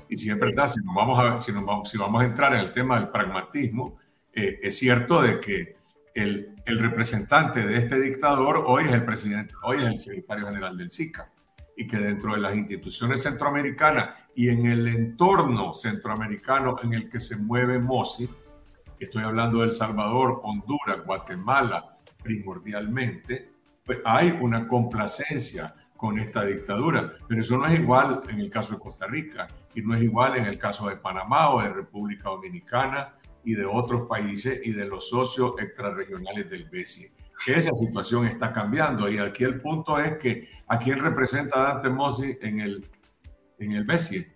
y 0.09 0.17
si 0.17 0.31
es 0.31 0.39
verdad, 0.39 0.69
si, 0.69 0.81
nos 0.85 0.95
vamos 0.95 1.19
a, 1.19 1.41
si, 1.41 1.53
nos 1.53 1.65
vamos, 1.67 1.91
si 1.91 1.99
vamos 1.99 2.23
a 2.23 2.25
entrar 2.25 2.55
en 2.55 2.61
el 2.61 2.73
tema 2.73 2.99
del 2.99 3.09
pragmatismo, 3.09 3.99
eh, 4.33 4.61
es 4.63 4.79
cierto 4.79 5.21
de 5.21 5.41
que 5.41 5.77
el, 6.15 6.55
el, 6.65 6.79
representante 6.79 7.61
de 7.61 7.77
este 7.77 8.01
dictador 8.01 8.63
hoy 8.67 8.85
es 8.85 8.93
el 8.93 9.05
presidente, 9.05 9.53
hoy 9.65 9.79
es 9.79 9.85
el 9.85 9.99
secretario 9.99 10.47
general 10.47 10.79
del 10.79 10.91
SICA 10.91 11.29
y 11.77 11.89
que 11.89 11.97
dentro 11.97 12.35
de 12.35 12.41
las 12.41 12.55
instituciones 12.55 13.25
centroamericanas 13.25 14.11
y 14.37 14.49
en 14.49 14.67
el 14.67 14.87
entorno 14.87 15.75
centroamericano 15.75 16.77
en 16.85 16.95
el 16.95 17.11
que 17.11 17.19
se 17.19 17.37
mueve 17.37 17.81
MOSI, 17.81 18.31
estoy 19.01 19.25
hablando 19.25 19.59
de 19.59 19.65
El 19.65 19.73
Salvador, 19.73 20.41
Honduras, 20.45 21.05
Guatemala 21.05 21.99
primordialmente, 22.23 23.51
pues 23.85 23.99
hay 24.05 24.39
una 24.41 24.69
complacencia 24.69 25.75
con 26.03 26.19
esta 26.19 26.45
dictadura, 26.45 27.13
pero 27.29 27.43
eso 27.43 27.57
no 27.57 27.69
es 27.69 27.79
igual 27.79 28.23
en 28.29 28.41
el 28.41 28.51
caso 28.51 28.75
de 28.75 28.81
Costa 28.81 29.07
Rica 29.07 29.47
y 29.73 29.83
no 29.83 29.95
es 29.95 30.03
igual 30.03 30.37
en 30.37 30.47
el 30.47 30.59
caso 30.59 30.89
de 30.89 30.97
Panamá 30.97 31.51
o 31.51 31.63
de 31.63 31.69
República 31.69 32.29
Dominicana 32.29 33.15
y 33.45 33.55
de 33.55 33.65
otros 33.65 34.09
países 34.09 34.61
y 34.65 34.73
de 34.73 34.85
los 34.87 35.09
socios 35.09 35.53
extrarregionales 35.61 36.51
del 36.51 36.69
BESI. 36.69 37.07
Esa 37.47 37.71
situación 37.73 38.27
está 38.27 38.53
cambiando 38.53 39.09
y 39.09 39.19
aquí 39.19 39.45
el 39.45 39.61
punto 39.61 39.97
es 40.01 40.19
que 40.19 40.49
a 40.67 40.77
quién 40.77 40.99
representa 40.99 41.63
Dante 41.63 41.89
Mossi 41.89 42.37
en 42.43 42.59
el, 42.59 42.85
en 43.61 43.71
el 43.71 43.85
BESI, 43.85 44.27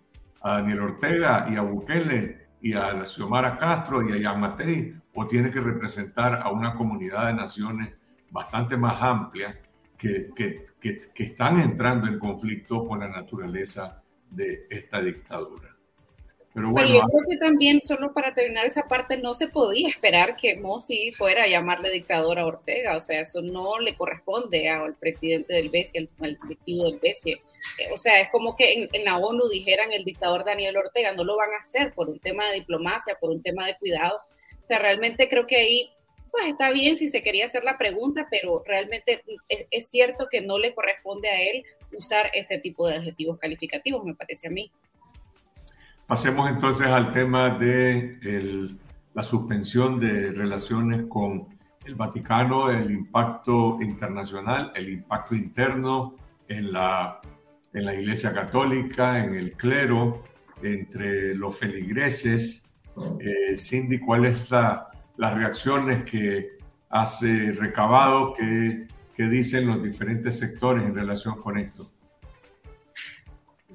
a 0.43 0.59
Daniel 0.59 0.79
Ortega 0.83 1.49
y 1.51 1.57
a 1.57 1.63
Bukele 1.63 2.47
y 2.61 2.75
a 2.75 3.05
Xiomara 3.05 3.57
Castro 3.57 4.07
y 4.07 4.13
a 4.13 4.17
Yamatei, 4.17 4.95
o 5.13 5.27
tiene 5.27 5.51
que 5.51 5.59
representar 5.59 6.39
a 6.41 6.49
una 6.49 6.75
comunidad 6.75 7.27
de 7.27 7.33
naciones 7.33 7.93
bastante 8.31 8.77
más 8.77 9.01
amplia 9.01 9.59
que, 9.97 10.29
que, 10.35 10.65
que, 10.79 11.01
que 11.13 11.23
están 11.23 11.59
entrando 11.59 12.07
en 12.07 12.19
conflicto 12.19 12.85
con 12.85 12.99
la 12.99 13.07
naturaleza 13.07 14.03
de 14.29 14.67
esta 14.69 15.01
dictadura. 15.01 15.77
Pero, 16.57 16.73
yo 16.87 17.01
creo 17.01 17.23
que 17.29 17.37
también, 17.37 17.81
solo 17.83 18.11
para 18.13 18.33
terminar 18.33 18.65
esa 18.65 18.87
parte, 18.87 19.15
no 19.17 19.35
se 19.35 19.47
podía 19.47 19.89
esperar 19.89 20.35
que 20.35 20.57
Mossi 20.57 21.11
fuera 21.11 21.43
a 21.43 21.47
llamarle 21.47 21.91
dictador 21.91 22.39
a 22.39 22.47
Ortega. 22.47 22.97
O 22.97 22.99
sea, 22.99 23.21
eso 23.21 23.43
no 23.43 23.77
le 23.77 23.95
corresponde 23.95 24.67
al 24.67 24.95
presidente 24.95 25.53
del 25.53 25.69
BESI, 25.69 26.09
al, 26.19 26.39
directivo 26.41 26.85
del 26.85 26.99
BESI. 26.99 27.31
Eh, 27.31 27.41
o 27.93 27.97
sea, 27.97 28.19
es 28.21 28.29
como 28.31 28.55
que 28.55 28.89
en, 28.91 29.05
la 29.05 29.17
ONU 29.17 29.47
dijeran 29.49 29.93
el 29.93 30.03
dictador 30.03 30.45
Daniel 30.45 30.77
Ortega. 30.77 31.11
No 31.11 31.23
lo 31.23 31.37
van 31.37 31.53
a 31.53 31.59
hacer 31.59 31.93
por 31.93 32.09
un 32.09 32.19
tema 32.19 32.47
de 32.47 32.55
diplomacia, 32.55 33.15
por 33.21 33.29
un 33.29 33.43
tema 33.43 33.67
de 33.67 33.77
cuidado. 33.77 34.17
O 34.17 34.67
sea, 34.67 34.79
realmente 34.79 35.29
creo 35.29 35.45
que 35.45 35.57
ahí 35.57 35.91
pues 36.31 36.47
está 36.47 36.71
bien 36.71 36.95
si 36.95 37.07
se 37.07 37.23
quería 37.23 37.45
hacer 37.45 37.63
la 37.63 37.77
pregunta, 37.77 38.27
pero 38.29 38.63
realmente 38.65 39.23
es, 39.49 39.65
es, 39.71 39.89
cierto 39.89 40.27
que 40.29 40.41
no 40.41 40.57
le 40.57 40.73
corresponde 40.73 41.29
a 41.29 41.41
él 41.41 41.63
usar 41.97 42.29
ese 42.33 42.57
tipo 42.57 42.87
de 42.87 42.95
adjetivos 42.95 43.39
calificativos, 43.39 44.03
me 44.03 44.15
parece 44.15 44.47
a 44.47 44.51
mí. 44.51 44.71
Pasemos 46.07 46.49
entonces 46.49 46.87
al 46.87 47.11
tema 47.11 47.57
de 47.57 48.77
la 49.13 49.23
suspensión 49.23 49.99
de 49.99 50.31
relaciones 50.31 51.05
con 51.09 51.57
el 51.85 51.95
Vaticano, 51.95 52.69
el 52.69 52.91
impacto 52.91 53.77
internacional, 53.81 54.71
el 54.75 54.89
impacto 54.89 55.35
interno 55.35 56.15
en 56.47 56.71
la, 56.71 57.19
en 57.73 57.85
la 57.85 57.95
Iglesia 57.95 58.31
Católica, 58.31 59.23
en 59.23 59.35
el 59.35 59.53
clero, 59.53 60.23
entre 60.61 61.35
los 61.35 61.57
feligreses. 61.57 62.63
Eh, 63.19 63.57
Cindy, 63.57 63.99
¿cuáles 63.99 64.37
son 64.37 64.79
las 65.17 65.35
reacciones 65.35 66.03
que 66.03 66.57
has 66.89 67.21
recabado, 67.21 68.33
que, 68.33 68.87
que 69.15 69.23
dicen 69.23 69.67
los 69.67 69.83
diferentes 69.83 70.39
sectores 70.39 70.83
en 70.83 70.95
relación 70.95 71.41
con 71.41 71.57
esto? 71.57 71.91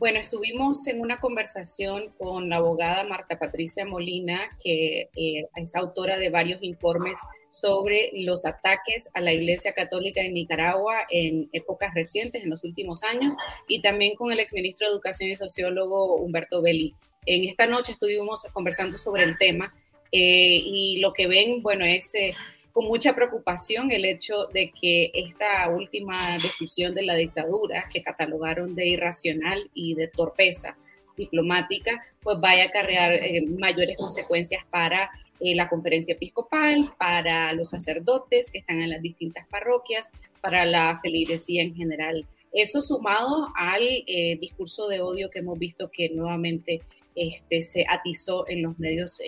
Bueno, 0.03 0.19
estuvimos 0.19 0.85
en 0.89 1.01
una 1.01 1.19
conversación 1.19 2.11
con 2.19 2.49
la 2.49 2.57
abogada 2.57 3.05
Marta 3.05 3.39
Patricia 3.39 3.85
Molina, 3.85 4.49
que 4.61 5.11
eh, 5.15 5.49
es 5.55 5.77
autora 5.77 6.19
de 6.19 6.29
varios 6.29 6.61
informes 6.61 7.21
sobre 7.51 8.11
los 8.13 8.45
ataques 8.45 9.11
a 9.15 9.21
la 9.21 9.33
Iglesia 9.33 9.75
Católica 9.75 10.21
en 10.21 10.35
Nicaragua 10.35 11.03
en 11.09 11.49
épocas 11.53 11.95
recientes, 11.95 12.43
en 12.43 12.51
los 12.51 12.65
últimos 12.65 13.05
años, 13.05 13.37
y 13.69 13.81
también 13.81 14.17
con 14.17 14.33
el 14.33 14.41
exministro 14.41 14.89
de 14.89 14.95
Educación 14.95 15.31
y 15.31 15.37
sociólogo 15.37 16.17
Humberto 16.17 16.63
Belli. 16.63 16.97
En 17.25 17.49
esta 17.49 17.69
noche 17.69 17.93
estuvimos 17.93 18.43
conversando 18.53 18.99
sobre 18.99 19.23
el 19.23 19.39
tema 19.39 19.73
eh, 20.13 20.63
y 20.65 21.01
lo 21.01 21.13
que 21.13 21.27
ven, 21.27 21.63
bueno, 21.63 21.85
es 21.85 22.15
eh, 22.15 22.35
con 22.73 22.87
mucha 22.87 23.15
preocupación 23.15 23.91
el 23.91 24.05
hecho 24.05 24.47
de 24.47 24.71
que 24.71 25.11
esta 25.15 25.69
última 25.69 26.39
decisión 26.39 26.95
de 26.95 27.03
la 27.03 27.15
dictadura, 27.15 27.85
que 27.93 28.03
catalogaron 28.03 28.75
de 28.75 28.89
irracional 28.89 29.71
y 29.75 29.95
de 29.95 30.09
torpeza 30.09 30.77
diplomática, 31.17 32.03
pues 32.23 32.41
vaya 32.41 32.65
a 32.65 32.67
acarrear 32.69 33.13
eh, 33.13 33.43
mayores 33.59 33.97
consecuencias 33.97 34.65
para 34.71 35.11
eh, 35.41 35.55
la 35.55 35.69
conferencia 35.69 36.15
episcopal, 36.15 36.95
para 36.99 37.53
los 37.53 37.71
sacerdotes 37.71 38.51
que 38.51 38.59
están 38.59 38.81
en 38.81 38.91
las 38.91 39.03
distintas 39.03 39.47
parroquias, 39.49 40.11
para 40.41 40.65
la 40.65 40.99
feligresía 41.03 41.63
en 41.63 41.75
general. 41.75 42.27
Eso 42.53 42.81
sumado 42.81 43.49
al 43.55 43.83
eh, 43.83 44.39
discurso 44.41 44.89
de 44.89 45.01
odio 45.01 45.31
que 45.31 45.41
hemos 45.41 45.59
visto 45.59 45.91
que 45.91 46.09
nuevamente 46.09 46.81
este, 47.15 47.61
se 47.61 47.85
atizó 47.87 48.49
en 48.49 48.63
los 48.63 48.79
medios 48.79 49.21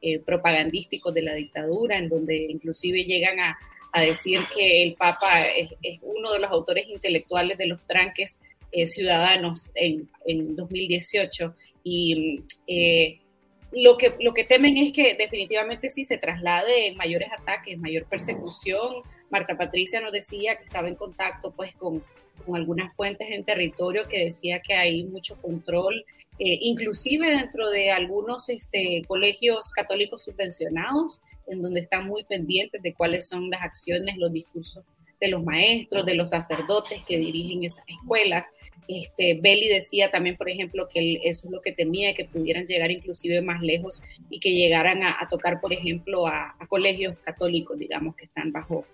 eh, 0.00 0.18
propagandísticos 0.18 1.12
de 1.14 1.22
la 1.22 1.34
dictadura, 1.34 1.98
en 1.98 2.08
donde 2.08 2.36
inclusive 2.48 3.04
llegan 3.04 3.40
a, 3.40 3.58
decir 3.98 4.40
que 4.54 4.82
el 4.82 4.92
Papa 4.92 5.30
es, 5.56 5.70
uno 6.02 6.30
de 6.34 6.38
los 6.38 6.50
autores 6.50 6.86
intelectuales 6.86 7.56
de 7.56 7.66
los 7.66 7.82
tranques 7.86 8.40
eh, 8.70 8.86
ciudadanos 8.86 9.70
en, 9.74 10.06
2018. 10.54 11.54
Y 11.82 12.42
eh, 12.66 13.20
lo, 13.72 13.96
que, 13.96 14.14
lo 14.20 14.34
que 14.34 14.44
temen 14.44 14.76
es 14.76 14.92
que 14.92 15.14
definitivamente 15.14 15.88
sí 15.88 16.04
se 16.04 16.18
traslade 16.18 16.94
mayores 16.94 17.30
ataques, 17.32 17.78
mayor 17.78 18.04
persecución 18.04 19.02
Marta 19.30 19.56
Patricia 19.56 20.00
nos 20.00 20.12
decía 20.12 20.56
que 20.56 20.64
estaba 20.64 20.88
en 20.88 20.94
contacto 20.94 21.50
pues 21.50 21.74
con, 21.76 22.02
con 22.44 22.56
algunas 22.56 22.94
fuentes 22.94 23.28
en 23.30 23.44
territorio 23.44 24.06
que 24.08 24.24
decía 24.24 24.60
que 24.60 24.74
hay 24.74 25.04
mucho 25.04 25.40
control, 25.40 26.04
eh, 26.38 26.58
inclusive 26.60 27.28
dentro 27.30 27.70
de 27.70 27.90
algunos 27.90 28.48
este, 28.48 29.02
colegios 29.06 29.72
católicos 29.72 30.24
subvencionados, 30.24 31.22
en 31.46 31.62
donde 31.62 31.80
están 31.80 32.06
muy 32.06 32.24
pendientes 32.24 32.82
de 32.82 32.94
cuáles 32.94 33.28
son 33.28 33.48
las 33.50 33.62
acciones, 33.62 34.16
los 34.18 34.32
discursos 34.32 34.84
de 35.20 35.28
los 35.28 35.42
maestros, 35.42 36.04
de 36.04 36.14
los 36.14 36.30
sacerdotes 36.30 37.02
que 37.04 37.18
dirigen 37.18 37.64
esas 37.64 37.84
escuelas. 37.88 38.46
Este, 38.88 39.34
Belli 39.34 39.68
decía 39.68 40.10
también, 40.10 40.36
por 40.36 40.48
ejemplo, 40.48 40.88
que 40.88 41.20
eso 41.24 41.48
es 41.48 41.52
lo 41.52 41.60
que 41.60 41.72
temía, 41.72 42.14
que 42.14 42.24
pudieran 42.24 42.66
llegar 42.66 42.90
inclusive 42.90 43.40
más 43.42 43.60
lejos 43.60 44.02
y 44.30 44.38
que 44.38 44.52
llegaran 44.52 45.02
a, 45.02 45.26
tocar, 45.28 45.60
por 45.60 45.72
ejemplo, 45.72 46.26
a, 46.26 46.56
colegios 46.68 47.16
católicos, 47.24 47.78
digamos, 47.78 48.14
que 48.14 48.26
están 48.26 48.52
bajo 48.52 48.84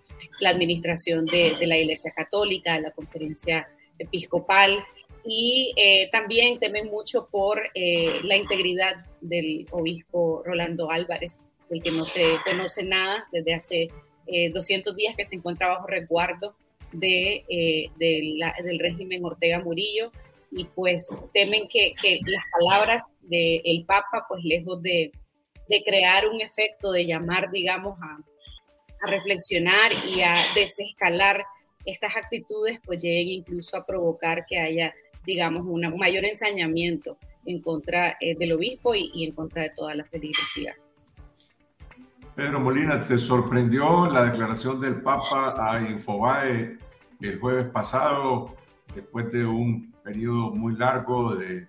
la 0.40 0.50
administración 0.50 1.26
de, 1.26 1.54
la 1.66 1.78
Iglesia 1.78 2.12
Católica, 2.14 2.74
de 2.74 2.82
la 2.82 2.90
conferencia 2.90 3.68
episcopal. 3.98 4.82
Y 5.24 5.72
eh, 5.76 6.08
también 6.10 6.58
temen 6.58 6.90
mucho 6.90 7.28
por 7.30 7.62
eh, 7.74 8.20
la 8.24 8.36
integridad 8.36 9.06
del 9.20 9.66
obispo 9.70 10.42
Rolando 10.44 10.90
Álvarez, 10.90 11.42
del 11.68 11.82
que 11.82 11.92
no 11.92 12.04
se 12.04 12.38
conoce 12.44 12.82
nada 12.82 13.28
desde 13.30 13.54
hace 13.54 13.88
200 14.26 14.92
eh, 14.92 14.96
días 14.96 15.16
que 15.16 15.24
se 15.24 15.36
encuentra 15.36 15.68
bajo 15.68 15.86
resguardo 15.86 16.54
de, 16.92 17.44
eh, 17.48 17.90
del 17.98 18.78
régimen 18.78 19.24
Ortega 19.24 19.60
Murillo 19.60 20.12
y 20.50 20.64
pues 20.64 21.24
temen 21.32 21.66
que, 21.68 21.94
las 22.26 22.44
palabras 22.58 23.16
del 23.22 23.84
Papa, 23.86 24.26
pues 24.28 24.44
lejos 24.44 24.82
de, 24.82 25.10
de, 25.68 25.82
crear 25.82 26.28
un 26.28 26.40
efecto 26.40 26.92
de 26.92 27.06
llamar, 27.06 27.50
digamos, 27.50 27.98
a, 28.02 28.18
a, 29.00 29.10
reflexionar 29.10 29.92
y 30.06 30.20
a 30.20 30.36
desescalar 30.54 31.42
estas 31.86 32.14
actitudes, 32.16 32.78
pues 32.84 32.98
lleguen 33.02 33.28
incluso 33.28 33.76
a 33.76 33.86
provocar 33.86 34.44
que 34.46 34.58
haya, 34.58 34.94
digamos, 35.24 35.62
un 35.64 35.96
mayor 35.96 36.26
ensañamiento 36.26 37.16
en 37.46 37.62
contra 37.62 38.16
eh, 38.20 38.36
del 38.36 38.52
obispo 38.52 38.94
y, 38.94 39.10
y 39.14 39.24
en 39.24 39.32
contra 39.32 39.62
de 39.62 39.70
toda 39.70 39.94
la 39.94 40.04
feligresía. 40.04 40.76
Pedro 42.34 42.60
Molina, 42.60 43.04
¿te 43.04 43.18
sorprendió 43.18 44.06
la 44.06 44.24
declaración 44.24 44.80
del 44.80 45.02
Papa 45.02 45.54
a 45.58 45.82
Infobae 45.82 46.78
el 47.20 47.38
jueves 47.38 47.66
pasado, 47.70 48.56
después 48.94 49.30
de 49.30 49.44
un 49.44 49.92
periodo 50.02 50.50
muy 50.50 50.74
largo 50.74 51.34
de 51.34 51.68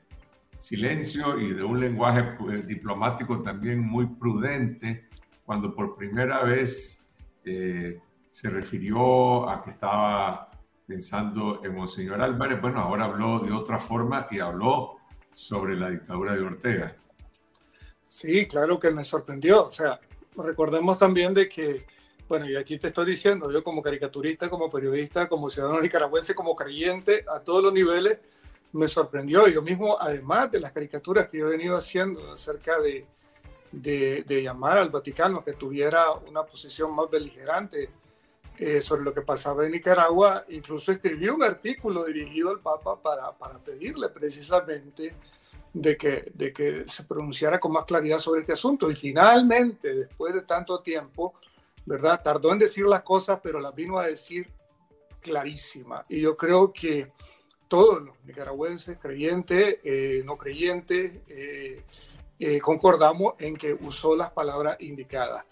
silencio 0.60 1.38
y 1.38 1.54
de 1.54 1.64
un 1.64 1.82
lenguaje 1.82 2.24
pues, 2.40 2.66
diplomático 2.66 3.42
también 3.42 3.80
muy 3.80 4.06
prudente, 4.06 5.10
cuando 5.46 5.76
por 5.76 5.98
primera 5.98 6.44
vez 6.44 7.06
eh, 7.44 8.00
se 8.32 8.50
refirió 8.50 9.50
a 9.50 9.62
que 9.62 9.72
estaba 9.72 10.50
pensando 10.88 11.62
en 11.66 11.76
Monseñor 11.76 12.22
Álvarez? 12.22 12.62
Bueno, 12.62 12.80
ahora 12.80 13.06
habló 13.06 13.40
de 13.40 13.52
otra 13.52 13.80
forma 13.80 14.28
y 14.32 14.40
habló 14.40 14.96
sobre 15.34 15.76
la 15.76 15.90
dictadura 15.90 16.34
de 16.34 16.42
Ortega. 16.42 16.96
Sí, 18.08 18.48
claro 18.48 18.80
que 18.80 18.92
me 18.92 19.04
sorprendió. 19.04 19.68
O 19.68 19.72
sea, 19.72 20.00
recordemos 20.38 20.98
también 21.00 21.34
de 21.34 21.48
que, 21.50 21.86
bueno, 22.28 22.50
y 22.50 22.56
aquí 22.56 22.78
te 22.78 22.88
estoy 22.88 23.06
diciendo, 23.06 23.52
yo 23.52 23.64
como 23.64 23.82
caricaturista, 23.82 24.50
como 24.50 24.70
periodista, 24.70 25.28
como 25.28 25.50
ciudadano 25.50 25.82
nicaragüense, 25.82 26.34
como 26.36 26.56
creyente, 26.56 27.26
a 27.28 27.40
todos 27.40 27.64
los 27.64 27.74
niveles, 27.74 28.20
me 28.74 28.88
sorprendió. 28.88 29.48
Yo 29.48 29.62
mismo, 29.62 29.98
además 30.00 30.52
de 30.52 30.60
las 30.60 30.72
caricaturas 30.72 31.28
que 31.28 31.38
yo 31.38 31.48
he 31.48 31.52
venido 31.52 31.76
haciendo 31.76 32.34
acerca 32.34 32.80
de, 32.80 33.06
de, 33.72 34.44
llamar 34.44 34.78
al 34.78 34.90
Vaticano 34.90 35.44
que 35.44 35.54
tuviera 35.54 36.12
una 36.12 36.44
posición 36.44 36.94
más 36.94 37.10
beligerante 37.10 37.90
eh, 38.58 38.82
sobre 38.82 39.04
lo 39.04 39.14
que 39.14 39.22
pasaba 39.22 39.66
en 39.66 39.72
Nicaragua, 39.72 40.46
incluso 40.50 40.92
escribí 40.92 41.28
un 41.28 41.44
artículo 41.44 42.04
dirigido 42.06 42.52
al 42.52 42.60
Papa 42.60 43.02
para, 43.02 43.32
para 43.32 43.58
pedirle 43.58 44.10
precisamente 44.10 45.16
de 45.74 45.98
que, 45.98 46.32
de 46.34 46.54
que 46.54 46.88
se 46.88 47.04
pronunciara 47.04 47.60
con 47.60 47.72
más 47.72 47.86
claridad 47.86 48.20
sobre 48.20 48.42
este 48.42 48.54
asunto. 48.54 48.90
Y 48.90 48.96
finalmente, 48.96 49.94
después 49.94 50.34
de 50.34 50.44
tanto 50.44 50.80
tiempo, 50.82 51.34
¿verdad? 51.86 52.22
Tardó 52.24 52.54
en 52.54 52.60
decir 52.60 52.86
las 52.86 53.02
cosas, 53.02 53.40
pero 53.42 53.60
las 53.60 53.74
vino 53.74 53.98
a 53.98 54.08
decir 54.08 54.48
clarísima. 55.20 56.06
Y 56.08 56.22
yo 56.22 56.38
creo 56.38 56.72
que 56.72 57.12
todos 57.68 58.04
los 58.04 58.16
nicaragüenses, 58.24 58.98
creyentes, 59.00 59.80
eh, 59.84 60.22
no 60.24 60.38
creyentes, 60.38 61.22
eh, 61.28 61.82
eh, 62.40 62.60
concordamos 62.60 63.34
en 63.40 63.56
que 63.56 63.74
usó 63.74 64.16
las 64.16 64.30
palabras 64.30 64.78
indicadas. 64.80 65.46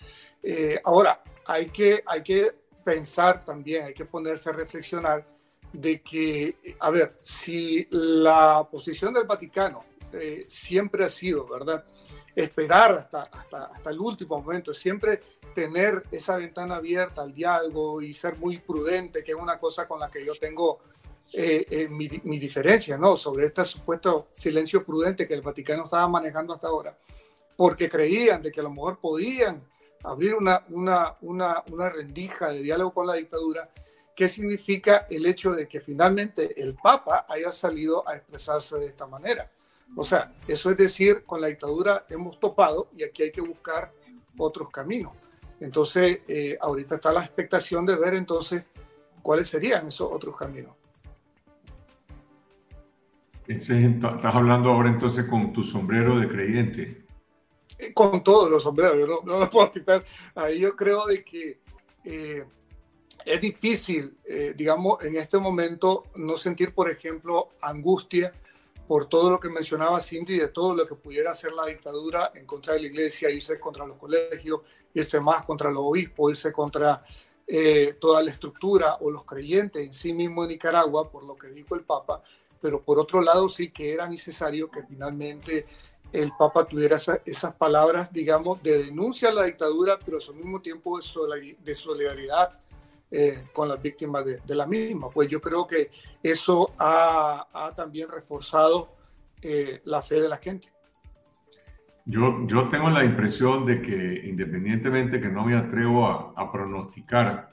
ahora, 0.83 1.21
hay 1.45 1.67
que, 1.69 2.03
hay 2.05 2.23
que 2.23 2.51
pensar 2.83 3.43
también, 3.45 3.85
hay 3.85 3.93
que 3.93 4.05
ponerse 4.05 4.49
a 4.49 4.53
reflexionar 4.53 5.25
de 5.71 6.01
que, 6.01 6.75
a 6.79 6.89
ver, 6.89 7.17
si 7.21 7.87
la 7.91 8.67
posición 8.69 9.13
del 9.13 9.25
Vaticano 9.25 9.90
eh, 10.13 10.45
siempre 10.47 11.03
ha 11.03 11.09
sido, 11.09 11.47
¿verdad? 11.47 11.83
Esperar 12.35 12.93
hasta, 12.93 13.23
hasta, 13.23 13.65
hasta 13.65 13.89
el 13.89 13.99
último 13.99 14.39
momento, 14.39 14.73
siempre 14.73 15.21
tener 15.53 16.03
esa 16.11 16.37
ventana 16.37 16.75
abierta 16.75 17.21
al 17.21 17.33
diálogo 17.33 18.01
y 18.01 18.13
ser 18.13 18.37
muy 18.37 18.59
prudente, 18.59 19.23
que 19.23 19.31
es 19.31 19.37
una 19.37 19.59
cosa 19.59 19.87
con 19.87 19.99
la 19.99 20.09
que 20.09 20.25
yo 20.25 20.33
tengo 20.35 20.79
eh, 21.33 21.65
eh, 21.69 21.87
mi, 21.87 22.09
mi, 22.23 22.39
diferencia, 22.39 22.97
¿no? 22.97 23.15
Sobre 23.15 23.45
este 23.45 23.63
supuesto 23.63 24.27
silencio 24.31 24.83
prudente 24.83 25.27
que 25.27 25.33
el 25.33 25.41
Vaticano 25.41 25.85
estaba 25.85 26.07
manejando 26.07 26.53
hasta 26.53 26.67
ahora, 26.67 26.97
porque 27.55 27.89
creían 27.89 28.41
de 28.41 28.51
que 28.51 28.59
a 28.59 28.63
lo 28.63 28.69
mejor 28.69 28.99
podían 28.99 29.63
abrir 30.03 30.35
una, 30.35 30.65
una, 30.69 31.15
una, 31.21 31.63
una 31.71 31.89
rendija 31.89 32.49
de 32.49 32.61
diálogo 32.61 32.93
con 32.93 33.07
la 33.07 33.13
dictadura. 33.13 33.69
¿Qué 34.13 34.27
significa 34.27 35.07
el 35.09 35.25
hecho 35.25 35.51
de 35.51 35.67
que 35.67 35.79
finalmente 35.79 36.61
el 36.61 36.75
Papa 36.75 37.25
haya 37.29 37.51
salido 37.51 38.07
a 38.07 38.15
expresarse 38.15 38.77
de 38.77 38.87
esta 38.87 39.07
manera? 39.07 39.49
O 39.95 40.03
sea, 40.03 40.33
eso 40.47 40.71
es 40.71 40.77
decir, 40.77 41.23
con 41.23 41.41
la 41.41 41.47
dictadura 41.47 42.05
hemos 42.09 42.39
topado 42.39 42.89
y 42.95 43.03
aquí 43.03 43.23
hay 43.23 43.31
que 43.31 43.41
buscar 43.41 43.91
otros 44.37 44.69
caminos. 44.69 45.13
Entonces, 45.59 46.19
eh, 46.27 46.57
ahorita 46.59 46.95
está 46.95 47.11
la 47.11 47.23
expectación 47.23 47.85
de 47.85 47.95
ver 47.95 48.15
entonces 48.15 48.63
cuáles 49.21 49.49
serían 49.49 49.87
esos 49.87 50.11
otros 50.11 50.35
caminos. 50.35 50.75
Estás 53.47 54.35
hablando 54.35 54.69
ahora 54.69 54.89
entonces 54.89 55.25
con 55.25 55.51
tu 55.51 55.63
sombrero 55.63 56.17
de 56.19 56.27
creyente. 56.29 57.05
Eh, 57.77 57.93
con 57.93 58.23
todos 58.23 58.49
los 58.49 58.63
sombreros, 58.63 58.97
yo 58.97 59.21
no, 59.23 59.39
lo 59.39 59.49
puedo 59.49 59.71
quitar. 59.71 60.03
Ahí 60.35 60.59
yo 60.59 60.75
creo 60.75 61.05
de 61.05 61.23
que 61.23 61.59
eh, 62.05 62.45
es 63.25 63.41
difícil, 63.41 64.17
digamos, 64.55 65.03
en 65.03 65.15
este 65.15 65.37
momento 65.37 66.05
no 66.15 66.37
sentir, 66.37 66.73
por 66.73 66.89
ejemplo, 66.89 67.49
angustia 67.61 68.31
por 68.91 69.05
todo 69.05 69.29
lo 69.29 69.39
que 69.39 69.47
mencionaba 69.47 70.01
Cindy, 70.01 70.37
de 70.37 70.49
todo 70.49 70.75
lo 70.75 70.85
que 70.85 70.95
pudiera 70.95 71.31
hacer 71.31 71.53
la 71.53 71.65
dictadura 71.65 72.33
en 72.35 72.45
contra 72.45 72.73
de 72.73 72.81
la 72.81 72.87
iglesia, 72.87 73.29
irse 73.29 73.57
contra 73.57 73.85
los 73.85 73.97
colegios, 73.97 74.59
irse 74.93 75.17
más 75.21 75.45
contra 75.45 75.71
los 75.71 75.81
obispos, 75.85 76.31
irse 76.31 76.51
contra 76.51 77.01
eh, 77.47 77.95
toda 78.01 78.21
la 78.21 78.31
estructura 78.31 78.97
o 78.99 79.09
los 79.09 79.23
creyentes 79.23 79.87
en 79.87 79.93
sí 79.93 80.11
mismo 80.11 80.43
en 80.43 80.49
Nicaragua, 80.49 81.09
por 81.09 81.23
lo 81.23 81.37
que 81.37 81.47
dijo 81.47 81.73
el 81.75 81.85
Papa, 81.85 82.21
pero 82.59 82.81
por 82.81 82.99
otro 82.99 83.21
lado 83.21 83.47
sí 83.47 83.71
que 83.71 83.93
era 83.93 84.09
necesario 84.09 84.69
que 84.69 84.83
finalmente 84.83 85.65
el 86.11 86.33
Papa 86.37 86.65
tuviera 86.65 86.97
esas 87.23 87.55
palabras, 87.55 88.11
digamos, 88.11 88.61
de 88.61 88.83
denuncia 88.83 89.29
a 89.29 89.33
la 89.33 89.43
dictadura, 89.43 89.99
pero 90.03 90.17
al 90.17 90.35
mismo 90.35 90.61
tiempo 90.61 90.99
de 90.99 91.75
solidaridad 91.75 92.59
eh, 93.13 93.49
con 93.51 93.67
las 93.67 93.81
víctimas 93.81 94.23
de, 94.23 94.55
la 94.55 94.65
misma. 94.65 95.09
Pues 95.09 95.29
yo 95.29 95.41
creo 95.41 95.67
que 95.67 95.91
eso 96.23 96.73
ha, 96.79 97.69
también 97.75 98.07
reforzado 98.07 98.95
eh, 99.41 99.81
la 99.83 100.01
fe 100.01 100.21
de 100.21 100.29
la 100.29 100.37
gente. 100.37 100.69
Yo, 102.05 102.47
yo 102.47 102.69
tengo 102.69 102.89
la 102.89 103.03
impresión 103.03 103.65
de 103.65 103.81
que 103.81 104.29
independientemente 104.29 105.19
que 105.19 105.27
no 105.27 105.43
me 105.43 105.57
atrevo 105.57 106.07
a, 106.07 106.51
pronosticar 106.53 107.49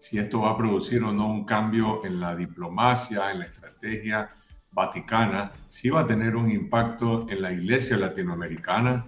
si 0.00 0.18
esto 0.18 0.40
va 0.40 0.50
a 0.50 0.56
producir 0.56 1.04
o 1.04 1.12
no 1.12 1.28
un 1.30 1.44
cambio 1.44 2.04
en 2.04 2.18
la 2.18 2.34
diplomacia, 2.34 3.30
en 3.30 3.38
la 3.38 3.44
estrategia 3.44 4.28
vaticana, 4.72 5.52
sí 5.68 5.88
va 5.88 6.00
a 6.00 6.06
tener 6.06 6.34
un 6.34 6.50
impacto 6.50 7.28
en 7.28 7.42
la 7.42 7.52
iglesia 7.52 7.96
latinoamericana, 7.96 9.06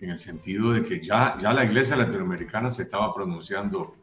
en 0.00 0.10
el 0.10 0.18
sentido 0.18 0.72
de 0.72 0.82
que 0.82 1.00
ya, 1.00 1.38
ya 1.38 1.52
la 1.52 1.64
iglesia 1.64 1.96
latinoamericana 1.96 2.70
se 2.70 2.82
estaba 2.82 3.14
pronunciando 3.14 3.94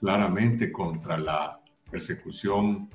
claramente 0.00 0.72
contra 0.72 1.18
la 1.18 1.60
persecución 1.90 2.88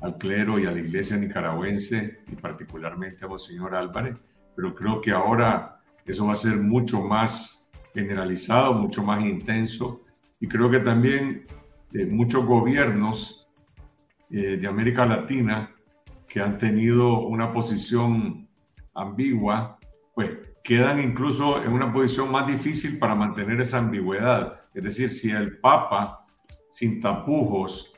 al 0.00 0.18
clero 0.18 0.58
y 0.58 0.66
a 0.66 0.70
la 0.70 0.80
iglesia 0.80 1.16
nicaragüense 1.16 2.20
y 2.30 2.36
particularmente 2.36 3.24
a 3.24 3.28
Monseñor 3.28 3.74
Álvarez, 3.74 4.16
pero 4.54 4.74
creo 4.74 5.00
que 5.00 5.10
ahora 5.10 5.80
eso 6.04 6.26
va 6.26 6.34
a 6.34 6.36
ser 6.36 6.56
mucho 6.56 7.00
más 7.00 7.68
generalizado, 7.94 8.74
mucho 8.74 9.02
más 9.02 9.24
intenso 9.24 10.02
y 10.38 10.46
creo 10.46 10.70
que 10.70 10.80
también 10.80 11.46
eh, 11.92 12.06
muchos 12.06 12.44
gobiernos 12.44 13.48
eh, 14.30 14.58
de 14.58 14.66
América 14.66 15.06
Latina 15.06 15.74
que 16.28 16.40
han 16.40 16.58
tenido 16.58 17.20
una 17.20 17.52
posición 17.52 18.48
ambigua, 18.92 19.78
pues 20.14 20.30
quedan 20.62 21.00
incluso 21.00 21.62
en 21.62 21.72
una 21.72 21.92
posición 21.92 22.30
más 22.30 22.46
difícil 22.46 22.98
para 22.98 23.14
mantener 23.14 23.60
esa 23.60 23.78
ambigüedad. 23.78 24.62
Es 24.74 24.82
decir, 24.82 25.10
si 25.10 25.30
el 25.30 25.58
Papa 25.58 26.23
sin 26.74 27.00
tapujos, 27.00 27.94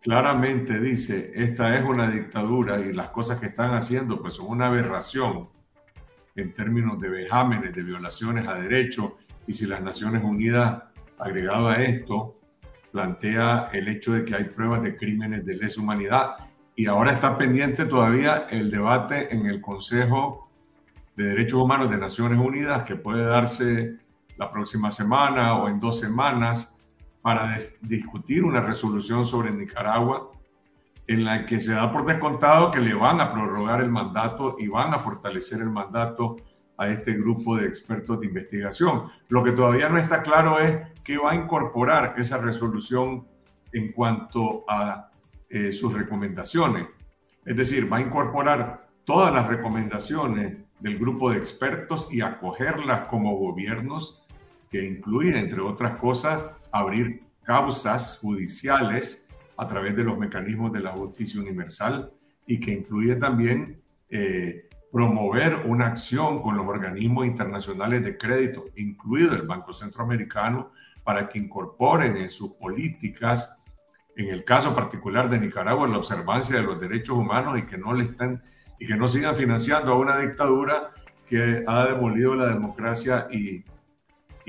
claramente 0.00 0.78
dice, 0.78 1.32
esta 1.34 1.76
es 1.76 1.84
una 1.84 2.08
dictadura 2.08 2.78
y 2.78 2.92
las 2.92 3.08
cosas 3.08 3.40
que 3.40 3.46
están 3.46 3.74
haciendo 3.74 4.22
pues 4.22 4.34
son 4.34 4.46
una 4.46 4.68
aberración 4.68 5.48
en 6.36 6.54
términos 6.54 7.00
de 7.00 7.08
vejámenes, 7.08 7.74
de 7.74 7.82
violaciones 7.82 8.46
a 8.46 8.54
derechos, 8.54 9.14
y 9.48 9.52
si 9.52 9.66
las 9.66 9.82
Naciones 9.82 10.22
Unidas, 10.22 10.80
agregado 11.18 11.70
a 11.70 11.82
esto, 11.82 12.38
plantea 12.92 13.68
el 13.72 13.88
hecho 13.88 14.12
de 14.12 14.24
que 14.24 14.36
hay 14.36 14.44
pruebas 14.44 14.84
de 14.84 14.96
crímenes 14.96 15.44
de 15.44 15.56
lesa 15.56 15.80
humanidad, 15.80 16.36
y 16.76 16.86
ahora 16.86 17.14
está 17.14 17.36
pendiente 17.36 17.84
todavía 17.84 18.46
el 18.48 18.70
debate 18.70 19.34
en 19.34 19.46
el 19.46 19.60
Consejo 19.60 20.48
de 21.16 21.24
Derechos 21.24 21.60
Humanos 21.60 21.90
de 21.90 21.96
Naciones 21.96 22.38
Unidas, 22.38 22.84
que 22.84 22.94
puede 22.94 23.24
darse 23.24 23.96
la 24.36 24.52
próxima 24.52 24.92
semana 24.92 25.56
o 25.56 25.68
en 25.68 25.80
dos 25.80 25.98
semanas, 25.98 26.79
para 27.22 27.56
discutir 27.82 28.44
una 28.44 28.60
resolución 28.60 29.24
sobre 29.24 29.50
Nicaragua 29.50 30.30
en 31.06 31.24
la 31.24 31.44
que 31.44 31.58
se 31.58 31.72
da 31.72 31.90
por 31.90 32.06
descontado 32.06 32.70
que 32.70 32.80
le 32.80 32.94
van 32.94 33.20
a 33.20 33.32
prorrogar 33.32 33.80
el 33.80 33.90
mandato 33.90 34.56
y 34.58 34.68
van 34.68 34.94
a 34.94 35.00
fortalecer 35.00 35.60
el 35.60 35.70
mandato 35.70 36.36
a 36.76 36.88
este 36.88 37.14
grupo 37.14 37.56
de 37.56 37.66
expertos 37.66 38.20
de 38.20 38.26
investigación. 38.26 39.10
Lo 39.28 39.42
que 39.42 39.52
todavía 39.52 39.88
no 39.88 39.98
está 39.98 40.22
claro 40.22 40.60
es 40.60 40.78
qué 41.02 41.18
va 41.18 41.32
a 41.32 41.34
incorporar 41.34 42.14
esa 42.16 42.38
resolución 42.38 43.26
en 43.72 43.92
cuanto 43.92 44.64
a 44.68 45.10
eh, 45.48 45.72
sus 45.72 45.92
recomendaciones. 45.92 46.86
Es 47.44 47.56
decir, 47.56 47.92
va 47.92 47.96
a 47.96 48.02
incorporar 48.02 48.88
todas 49.04 49.34
las 49.34 49.48
recomendaciones 49.48 50.58
del 50.78 50.96
grupo 50.96 51.32
de 51.32 51.38
expertos 51.38 52.08
y 52.12 52.20
acogerlas 52.20 53.08
como 53.08 53.36
gobiernos 53.36 54.24
que 54.70 54.86
incluyen, 54.86 55.36
entre 55.36 55.60
otras 55.60 55.98
cosas, 55.98 56.59
abrir 56.72 57.22
causas 57.42 58.18
judiciales 58.18 59.26
a 59.56 59.66
través 59.66 59.96
de 59.96 60.04
los 60.04 60.18
mecanismos 60.18 60.72
de 60.72 60.80
la 60.80 60.92
justicia 60.92 61.40
universal 61.40 62.12
y 62.46 62.58
que 62.58 62.72
incluye 62.72 63.16
también 63.16 63.82
eh, 64.08 64.68
promover 64.90 65.62
una 65.66 65.86
acción 65.86 66.42
con 66.42 66.56
los 66.56 66.66
organismos 66.66 67.26
internacionales 67.26 68.02
de 68.02 68.16
crédito, 68.16 68.64
incluido 68.76 69.34
el 69.34 69.42
Banco 69.42 69.72
Centroamericano, 69.72 70.72
para 71.04 71.28
que 71.28 71.38
incorporen 71.38 72.16
en 72.16 72.30
sus 72.30 72.52
políticas, 72.54 73.56
en 74.16 74.28
el 74.28 74.44
caso 74.44 74.74
particular 74.74 75.30
de 75.30 75.38
Nicaragua, 75.38 75.88
la 75.88 75.98
observancia 75.98 76.56
de 76.56 76.62
los 76.62 76.80
derechos 76.80 77.16
humanos 77.16 77.58
y 77.58 77.62
que 77.62 77.78
no 77.78 77.92
le 77.94 78.04
estén 78.04 78.42
y 78.78 78.86
que 78.86 78.96
no 78.96 79.08
sigan 79.08 79.36
financiando 79.36 79.92
a 79.92 79.96
una 79.96 80.18
dictadura 80.18 80.90
que 81.26 81.64
ha 81.66 81.86
demolido 81.86 82.34
la 82.34 82.48
democracia 82.48 83.28
y 83.30 83.62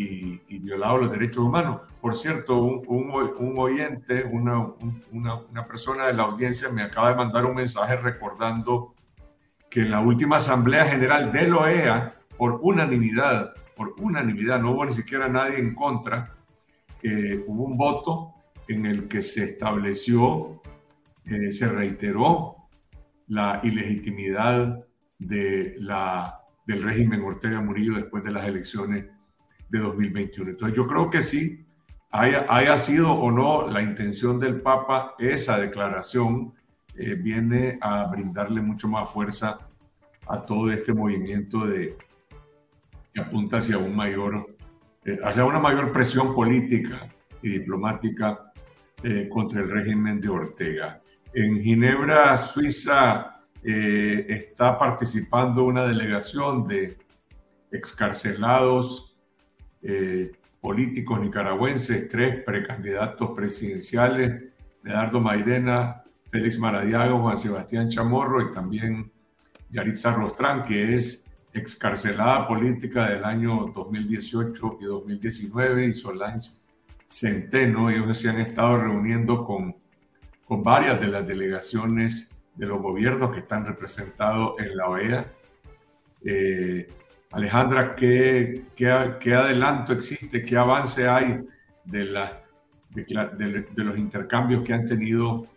y, 0.01 0.59
violado 0.59 0.97
los 0.97 1.11
derechos 1.11 1.43
humanos. 1.43 1.81
Por 1.99 2.15
cierto, 2.15 2.61
un, 2.61 3.55
oyente, 3.57 4.23
una, 4.23 4.67
una, 5.11 5.67
persona 5.67 6.07
de 6.07 6.13
la 6.13 6.23
audiencia 6.23 6.69
me 6.69 6.83
acaba 6.83 7.09
de 7.09 7.15
mandar 7.15 7.45
un 7.45 7.55
mensaje 7.55 7.95
recordando 7.97 8.93
que 9.69 9.81
en 9.81 9.91
la 9.91 10.01
última 10.01 10.37
Asamblea 10.37 10.85
General 10.85 11.31
de 11.31 11.47
la 11.47 11.57
OEA, 11.57 12.15
por 12.37 12.59
unanimidad, 12.61 13.53
por 13.75 13.95
unanimidad, 13.99 14.59
no 14.59 14.71
hubo 14.71 14.85
ni 14.85 14.91
siquiera 14.91 15.27
nadie 15.27 15.59
en 15.59 15.75
contra, 15.75 16.35
eh, 17.01 17.43
hubo 17.47 17.63
un 17.65 17.77
voto 17.77 18.33
en 18.67 18.85
el 18.85 19.07
que 19.07 19.21
se 19.21 19.43
estableció, 19.43 20.61
eh, 21.25 21.51
se 21.51 21.67
reiteró 21.67 22.55
la 23.27 23.61
ilegitimidad 23.63 24.85
de 25.17 25.75
la, 25.79 26.41
del 26.65 26.83
régimen 26.83 27.21
Ortega 27.21 27.61
Murillo 27.61 27.95
después 27.95 28.23
de 28.23 28.31
las 28.31 28.45
elecciones 28.45 29.05
de 29.71 29.79
2021. 29.79 30.51
Entonces 30.51 30.77
yo 30.77 30.85
creo 30.85 31.09
que 31.09 31.23
sí, 31.23 31.65
haya, 32.11 32.45
haya 32.49 32.77
sido 32.77 33.13
o 33.13 33.31
no 33.31 33.67
la 33.67 33.81
intención 33.81 34.39
del 34.39 34.61
Papa, 34.61 35.15
esa 35.17 35.57
declaración 35.57 36.53
eh, 36.95 37.15
viene 37.15 37.77
a 37.81 38.05
brindarle 38.05 38.61
mucho 38.61 38.87
más 38.87 39.09
fuerza 39.09 39.57
a 40.27 40.45
todo 40.45 40.71
este 40.71 40.93
movimiento 40.93 41.65
de, 41.65 41.97
que 43.13 43.21
apunta 43.21 43.57
hacia 43.57 43.77
un 43.77 43.95
mayor, 43.95 44.55
eh, 45.05 45.17
hacia 45.23 45.45
una 45.45 45.59
mayor 45.59 45.91
presión 45.93 46.33
política 46.35 47.07
y 47.41 47.49
diplomática 47.49 48.51
eh, 49.03 49.29
contra 49.29 49.61
el 49.61 49.71
régimen 49.71 50.19
de 50.19 50.29
Ortega. 50.29 51.01
En 51.33 51.61
Ginebra, 51.61 52.35
Suiza, 52.37 53.37
está 53.63 54.79
participando 54.79 55.63
una 55.65 55.85
delegación 55.85 56.63
de 56.63 56.97
excarcelados 57.71 59.10
eh, 59.83 60.31
políticos 60.59 61.19
nicaragüenses, 61.19 62.07
tres 62.07 62.43
precandidatos 62.43 63.31
presidenciales, 63.35 64.43
Leonardo 64.83 65.19
Mairena, 65.19 66.03
Félix 66.29 66.59
Maradiago, 66.59 67.19
Juan 67.21 67.37
Sebastián 67.37 67.89
Chamorro 67.89 68.41
y 68.49 68.53
también 68.53 69.11
Yaritza 69.69 70.13
Rostrán, 70.13 70.63
que 70.63 70.95
es 70.95 71.27
excarcelada 71.53 72.47
política 72.47 73.09
del 73.09 73.25
año 73.25 73.71
2018 73.75 74.77
y 74.81 74.85
2019, 74.85 75.87
y 75.87 75.93
Solange 75.93 76.51
Centeno. 77.07 77.89
Ellos 77.89 78.17
se 78.17 78.29
han 78.29 78.39
estado 78.39 78.77
reuniendo 78.77 79.43
con, 79.45 79.75
con 80.45 80.63
varias 80.63 80.99
de 81.01 81.07
las 81.07 81.27
delegaciones 81.27 82.39
de 82.55 82.65
los 82.65 82.81
gobiernos 82.81 83.31
que 83.31 83.39
están 83.39 83.65
representados 83.65 84.59
en 84.59 84.77
la 84.77 84.87
OEA. 84.87 85.25
Eh, 86.23 86.87
Alejandra, 87.31 87.95
¿qué, 87.95 88.65
qué, 88.75 89.33
adelanto 89.33 89.93
existe, 89.93 90.43
qué 90.43 90.57
avance 90.57 91.07
hay 91.07 91.39
de, 91.85 92.03
los 93.75 93.97
intercambios 93.97 94.63
que 94.63 94.73
han 94.73 94.85
tenido 94.85 95.47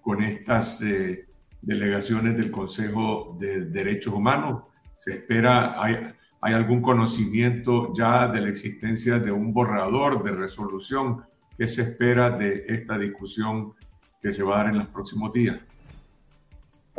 con 0.00 0.22
estas 0.22 0.82
eh, 0.82 1.26
delegaciones 1.62 2.36
del 2.36 2.50
Consejo 2.50 3.36
de 3.38 3.66
Derechos 3.66 4.14
Humanos? 4.14 4.64
¿Se 4.96 5.12
espera, 5.12 5.80
hay, 5.80 6.12
hay 6.40 6.54
algún 6.54 6.82
conocimiento 6.82 7.94
ya 7.94 8.26
de 8.26 8.40
la 8.40 8.48
existencia 8.48 9.20
de 9.20 9.30
un 9.30 9.52
borrador 9.52 10.24
de 10.24 10.32
resolución? 10.32 11.22
¿Qué 11.56 11.68
se 11.68 11.82
espera 11.82 12.30
de 12.30 12.64
esta 12.66 12.98
discusión 12.98 13.74
que 14.20 14.32
se 14.32 14.42
va 14.42 14.56
a 14.56 14.64
dar 14.64 14.72
en 14.72 14.78
los 14.78 14.88
próximos 14.88 15.32
días? 15.32 15.60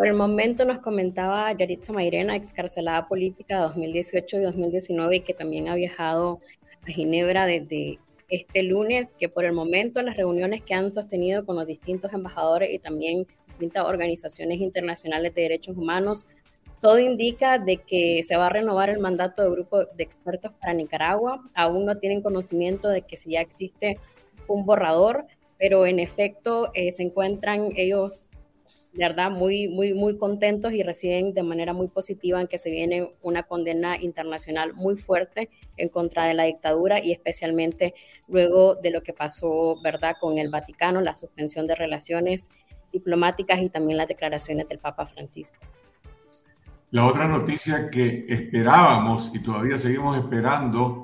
Por 0.02 0.08
el 0.08 0.16
momento 0.16 0.66
nos 0.66 0.80
comentaba 0.80 1.52
Yaritza 1.52 1.94
Mairena, 1.94 2.36
excarcelada 2.36 3.08
política 3.08 3.60
2018 3.60 4.38
y 4.38 4.42
2019 4.42 5.18
y 5.18 5.20
que 5.20 5.36
también 5.36 5.70
ha 5.70 5.76
viajado 5.76 6.40
a 6.88 6.92
Ginebra 6.92 7.46
desde 7.46 8.00
este 8.28 8.64
lunes, 8.64 9.14
que 9.14 9.30
por 9.30 9.46
el 9.46 9.54
momento 9.54 10.02
las 10.02 10.18
reuniones 10.18 10.64
que 10.64 10.74
han 10.74 10.92
sostenido 10.92 11.46
con 11.46 11.56
los 11.56 11.68
distintos 11.68 12.12
embajadores 12.14 12.72
y 12.74 12.80
también 12.80 13.28
distintas 13.50 13.86
organizaciones 13.86 14.60
internacionales 14.60 15.36
de 15.36 15.44
derechos 15.44 15.78
humanos, 15.78 16.26
todo 16.82 16.98
indica 16.98 17.60
de 17.60 17.78
que 17.78 18.24
se 18.24 18.38
va 18.38 18.48
a 18.48 18.50
renovar 18.50 18.90
el 18.90 18.98
mandato 18.98 19.44
del 19.44 19.52
grupo 19.52 19.86
de 19.86 20.04
expertos 20.04 20.52
para 20.60 20.74
Nicaragua. 20.74 21.44
Aún 21.54 21.86
no 21.86 22.00
tienen 22.00 22.24
conocimiento 22.24 22.90
de 22.90 23.04
que 23.04 23.18
si 23.18 23.34
ya 23.34 23.42
existe 23.42 24.00
un 24.48 24.66
borrador, 24.66 25.28
pero 25.60 25.86
en 25.86 26.00
efecto 26.00 26.72
eh, 26.74 26.92
se 26.92 27.04
encuentran 27.04 27.70
ellos 27.76 28.26
verdad 28.94 29.32
muy, 29.32 29.68
muy, 29.68 29.94
muy 29.94 30.18
contentos 30.18 30.74
y 30.74 30.84
reciben 30.84 31.34
de 31.34 31.44
manera 31.44 31.74
muy 31.74 31.88
positiva 31.88 32.42
en 32.42 32.48
que 32.48 32.58
se 32.58 32.70
viene 32.70 33.12
una 33.22 33.44
condena 33.44 33.98
internacional 33.98 34.74
muy 34.74 34.98
fuerte 34.98 35.50
en 35.78 35.90
contra 35.90 36.26
de 36.26 36.34
la 36.34 36.44
dictadura 36.44 37.04
y 37.04 37.12
especialmente 37.12 37.94
luego 38.28 38.76
de 38.76 38.92
lo 38.92 39.02
que 39.02 39.14
pasó, 39.14 39.80
¿verdad?, 39.82 40.16
con 40.20 40.38
el 40.38 40.50
Vaticano, 40.50 41.02
la 41.02 41.16
suspensión 41.16 41.68
de 41.68 41.76
relaciones 41.76 42.50
diplomáticas 42.92 43.62
y 43.62 43.70
también 43.70 43.98
las 43.98 44.08
declaraciones 44.08 44.68
del 44.68 44.80
Papa 44.80 45.06
Francisco. 45.06 45.58
La 46.92 47.08
otra 47.08 47.26
noticia 47.26 47.90
que 47.90 48.26
esperábamos 48.28 49.32
y 49.34 49.42
todavía 49.42 49.78
seguimos 49.78 50.18
esperando 50.18 51.04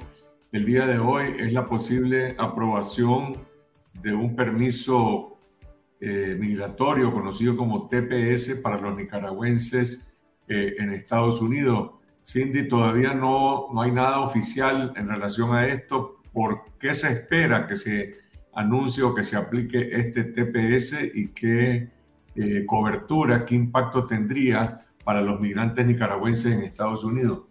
el 0.52 0.66
día 0.66 0.86
de 0.86 1.00
hoy 1.00 1.36
es 1.40 1.54
la 1.54 1.64
posible 1.64 2.36
aprobación 2.38 3.48
de 4.02 4.14
un 4.14 4.36
permiso 4.36 5.37
eh, 6.00 6.36
migratorio 6.40 7.12
conocido 7.12 7.58
como 7.58 7.88
TPS 7.88 8.56
para 8.62 8.80
los 8.80 8.96
nicaragüenses 8.96 10.14
eh, 10.48 10.76
en 10.78 10.94
Estados 10.94 11.42
Unidos. 11.42 11.92
Cindy, 12.24 12.68
todavía 12.68 13.14
no, 13.14 13.68
no 13.74 13.82
hay 13.82 13.92
nada 13.92 14.20
oficial 14.20 14.94
en 14.96 15.08
relación 15.08 15.56
a 15.56 15.66
esto. 15.66 16.22
¿Por 16.32 16.66
qué 16.78 16.94
se 16.94 17.12
espera 17.12 17.66
que 17.66 17.76
se 17.76 18.20
anuncie 18.54 19.04
o 19.04 19.16
que 19.16 19.24
se 19.24 19.38
aplique 19.38 19.90
este 19.92 20.26
TPS 20.26 21.16
y 21.16 21.30
qué 21.30 21.90
eh, 22.36 22.66
cobertura, 22.66 23.46
qué 23.46 23.56
impacto 23.56 24.06
tendría 24.06 24.86
para 25.04 25.22
los 25.22 25.40
migrantes 25.40 25.86
nicaragüenses 25.86 26.54
en 26.54 26.62
Estados 26.62 27.04
Unidos? 27.04 27.44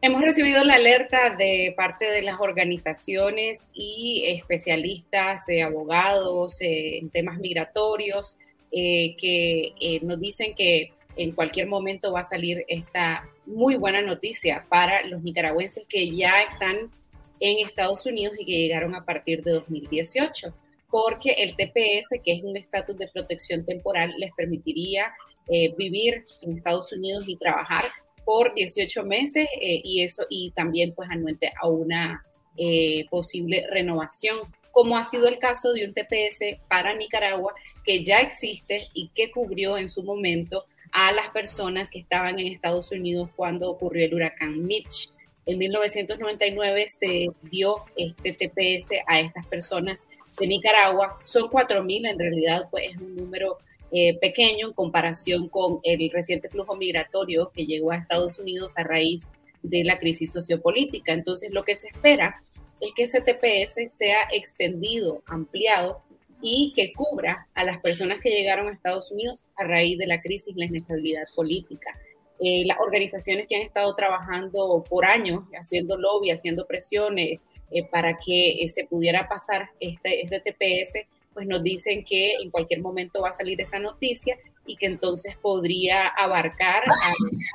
Hemos 0.00 0.20
recibido 0.20 0.62
la 0.62 0.74
alerta 0.74 1.30
de 1.30 1.74
parte 1.76 2.08
de 2.08 2.22
las 2.22 2.38
organizaciones 2.40 3.72
y 3.74 4.24
especialistas, 4.26 5.44
abogados 5.64 6.60
eh, 6.60 6.98
en 6.98 7.10
temas 7.10 7.38
migratorios, 7.38 8.38
eh, 8.70 9.16
que 9.16 9.72
eh, 9.80 10.00
nos 10.02 10.20
dicen 10.20 10.54
que 10.54 10.92
en 11.16 11.32
cualquier 11.32 11.66
momento 11.66 12.12
va 12.12 12.20
a 12.20 12.24
salir 12.24 12.64
esta 12.68 13.28
muy 13.46 13.76
buena 13.76 14.02
noticia 14.02 14.66
para 14.68 15.02
los 15.04 15.22
nicaragüenses 15.22 15.84
que 15.88 16.14
ya 16.14 16.42
están 16.42 16.92
en 17.40 17.66
Estados 17.66 18.04
Unidos 18.06 18.34
y 18.38 18.44
que 18.44 18.52
llegaron 18.52 18.94
a 18.94 19.04
partir 19.04 19.42
de 19.42 19.52
2018. 19.52 20.54
porque 20.90 21.32
el 21.32 21.54
TPS, 21.54 22.18
que 22.24 22.32
es 22.32 22.42
un 22.42 22.56
estatus 22.56 22.96
de 22.96 23.08
protección 23.08 23.64
temporal, 23.66 24.14
les 24.16 24.32
permitiría 24.34 25.12
eh, 25.46 25.74
vivir 25.76 26.24
en 26.42 26.56
Estados 26.56 26.90
Unidos 26.92 27.24
y 27.26 27.36
trabajar 27.36 27.84
por 28.28 28.52
18 28.52 29.04
meses 29.04 29.48
eh, 29.58 29.80
y 29.82 30.02
eso 30.02 30.26
y 30.28 30.50
también 30.50 30.92
pues 30.94 31.08
anuente 31.08 31.50
a 31.62 31.66
una 31.66 32.22
eh, 32.58 33.06
posible 33.08 33.64
renovación, 33.70 34.40
como 34.70 34.98
ha 34.98 35.04
sido 35.04 35.28
el 35.28 35.38
caso 35.38 35.72
de 35.72 35.86
un 35.86 35.94
TPS 35.94 36.60
para 36.68 36.94
Nicaragua 36.94 37.54
que 37.86 38.04
ya 38.04 38.18
existe 38.18 38.88
y 38.92 39.08
que 39.14 39.30
cubrió 39.30 39.78
en 39.78 39.88
su 39.88 40.02
momento 40.02 40.66
a 40.92 41.10
las 41.12 41.30
personas 41.30 41.90
que 41.90 42.00
estaban 42.00 42.38
en 42.38 42.48
Estados 42.48 42.92
Unidos 42.92 43.30
cuando 43.34 43.70
ocurrió 43.70 44.04
el 44.04 44.12
huracán 44.12 44.62
Mitch. 44.62 45.08
En 45.46 45.56
1999 45.56 46.84
se 46.86 47.28
dio 47.50 47.76
este 47.96 48.34
TPS 48.34 48.90
a 49.06 49.20
estas 49.20 49.46
personas 49.46 50.06
de 50.38 50.46
Nicaragua. 50.46 51.18
Son 51.24 51.48
4.000, 51.48 52.10
en 52.10 52.18
realidad 52.18 52.68
pues 52.70 52.90
es 52.90 52.96
un 52.98 53.16
número 53.16 53.56
eh, 53.92 54.18
pequeño 54.18 54.68
en 54.68 54.72
comparación 54.74 55.48
con 55.48 55.80
el 55.82 56.10
reciente 56.10 56.48
flujo 56.48 56.76
migratorio 56.76 57.50
que 57.54 57.66
llegó 57.66 57.92
a 57.92 57.96
Estados 57.96 58.38
Unidos 58.38 58.74
a 58.76 58.84
raíz 58.84 59.28
de 59.62 59.84
la 59.84 59.98
crisis 59.98 60.32
sociopolítica. 60.32 61.12
Entonces, 61.12 61.52
lo 61.52 61.64
que 61.64 61.74
se 61.74 61.88
espera 61.88 62.38
es 62.80 62.90
que 62.94 63.02
ese 63.04 63.20
TPS 63.20 63.92
sea 63.94 64.18
extendido, 64.32 65.22
ampliado 65.26 66.02
y 66.40 66.72
que 66.74 66.92
cubra 66.92 67.46
a 67.54 67.64
las 67.64 67.80
personas 67.80 68.20
que 68.20 68.30
llegaron 68.30 68.68
a 68.68 68.72
Estados 68.72 69.10
Unidos 69.10 69.46
a 69.56 69.64
raíz 69.64 69.98
de 69.98 70.06
la 70.06 70.20
crisis 70.20 70.54
y 70.56 70.60
la 70.60 70.66
inestabilidad 70.66 71.24
política. 71.34 71.98
Eh, 72.40 72.64
las 72.66 72.78
organizaciones 72.78 73.48
que 73.48 73.56
han 73.56 73.62
estado 73.62 73.94
trabajando 73.96 74.84
por 74.88 75.04
años, 75.04 75.42
haciendo 75.54 75.96
lobby, 75.96 76.30
haciendo 76.30 76.66
presiones 76.66 77.40
eh, 77.72 77.84
para 77.90 78.16
que 78.16 78.62
eh, 78.62 78.68
se 78.68 78.84
pudiera 78.84 79.28
pasar 79.28 79.70
este, 79.80 80.22
este 80.22 80.40
TPS, 80.40 81.06
pues 81.38 81.46
nos 81.46 81.62
dicen 81.62 82.04
que 82.04 82.34
en 82.42 82.50
cualquier 82.50 82.80
momento 82.80 83.22
va 83.22 83.28
a 83.28 83.32
salir 83.32 83.60
esa 83.60 83.78
noticia 83.78 84.36
y 84.66 84.74
que 84.74 84.86
entonces 84.86 85.36
podría 85.40 86.08
abarcar 86.08 86.82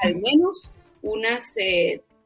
al 0.03 0.15
menos 0.21 0.71
unas 1.01 1.53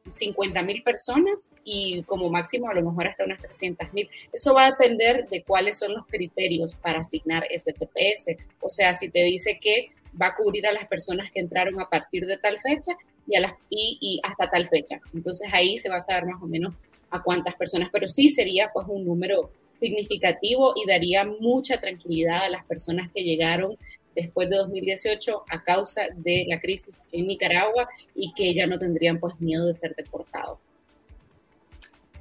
50 0.08 0.62
mil 0.62 0.84
personas 0.84 1.50
y 1.64 2.04
como 2.04 2.30
máximo 2.30 2.70
a 2.70 2.74
lo 2.74 2.82
mejor 2.82 3.08
hasta 3.08 3.24
unas 3.24 3.42
300 3.42 3.92
mil. 3.92 4.08
Eso 4.32 4.54
va 4.54 4.66
a 4.66 4.70
depender 4.70 5.28
de 5.28 5.42
cuáles 5.42 5.78
son 5.78 5.94
los 5.94 6.06
criterios 6.06 6.76
para 6.76 7.00
asignar 7.00 7.44
ese 7.50 7.72
TPS. 7.72 8.36
O 8.60 8.70
sea, 8.70 8.94
si 8.94 9.08
te 9.08 9.24
dice 9.24 9.58
que 9.60 9.90
va 10.14 10.28
a 10.28 10.34
cubrir 10.36 10.64
a 10.64 10.72
las 10.72 10.86
personas 10.86 11.28
que 11.32 11.40
entraron 11.40 11.80
a 11.80 11.88
partir 11.88 12.24
de 12.24 12.38
tal 12.38 12.60
fecha 12.60 12.92
y, 13.26 13.34
a 13.34 13.40
las, 13.40 13.54
y, 13.68 14.20
hasta 14.22 14.48
tal 14.48 14.68
fecha. 14.68 15.00
Entonces 15.12 15.48
ahí 15.52 15.76
se 15.78 15.88
va 15.88 15.96
a 15.96 16.02
saber 16.02 16.26
más 16.26 16.40
o 16.40 16.46
menos 16.46 16.76
a 17.10 17.20
cuántas 17.20 17.56
personas, 17.56 17.88
pero 17.92 18.06
sí 18.06 18.28
sería 18.28 18.70
pues 18.72 18.86
un 18.88 19.04
número 19.04 19.50
significativo 19.80 20.74
y 20.76 20.88
daría 20.88 21.24
mucha 21.24 21.80
tranquilidad 21.80 22.44
a 22.44 22.50
las 22.50 22.64
personas 22.64 23.10
que 23.12 23.22
llegaron 23.22 23.76
después 24.14 24.50
de 24.50 24.56
2018 24.56 25.44
a 25.48 25.62
causa 25.62 26.02
de 26.16 26.44
la 26.48 26.60
crisis 26.60 26.94
en 27.12 27.26
Nicaragua 27.28 27.88
y 28.14 28.32
que 28.34 28.54
ya 28.54 28.66
no 28.66 28.78
tendrían 28.78 29.18
pues 29.18 29.38
miedo 29.40 29.66
de 29.66 29.74
ser 29.74 29.94
deportados. 29.94 30.58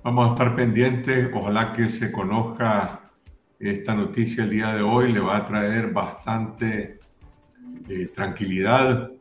Vamos 0.04 0.30
a 0.30 0.34
estar 0.34 0.56
pendientes, 0.56 1.30
ojalá 1.34 1.74
que 1.74 1.90
se 1.90 2.12
conozca 2.12 3.12
esta 3.60 3.96
noticia 3.96 4.44
el 4.44 4.52
día 4.52 4.74
de 4.76 4.82
hoy, 4.82 5.12
le 5.12 5.20
va 5.20 5.38
a 5.38 5.46
traer 5.46 5.88
bastante 5.88 7.00
eh, 7.90 8.08
tranquilidad 8.14 9.12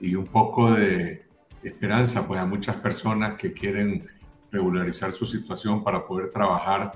y 0.00 0.14
un 0.14 0.26
poco 0.26 0.72
de 0.72 1.24
esperanza 1.62 2.26
pues 2.26 2.40
a 2.40 2.46
muchas 2.46 2.76
personas 2.76 3.36
que 3.36 3.52
quieren 3.52 4.06
regularizar 4.50 5.12
su 5.12 5.26
situación 5.26 5.82
para 5.82 6.06
poder 6.06 6.30
trabajar 6.30 6.92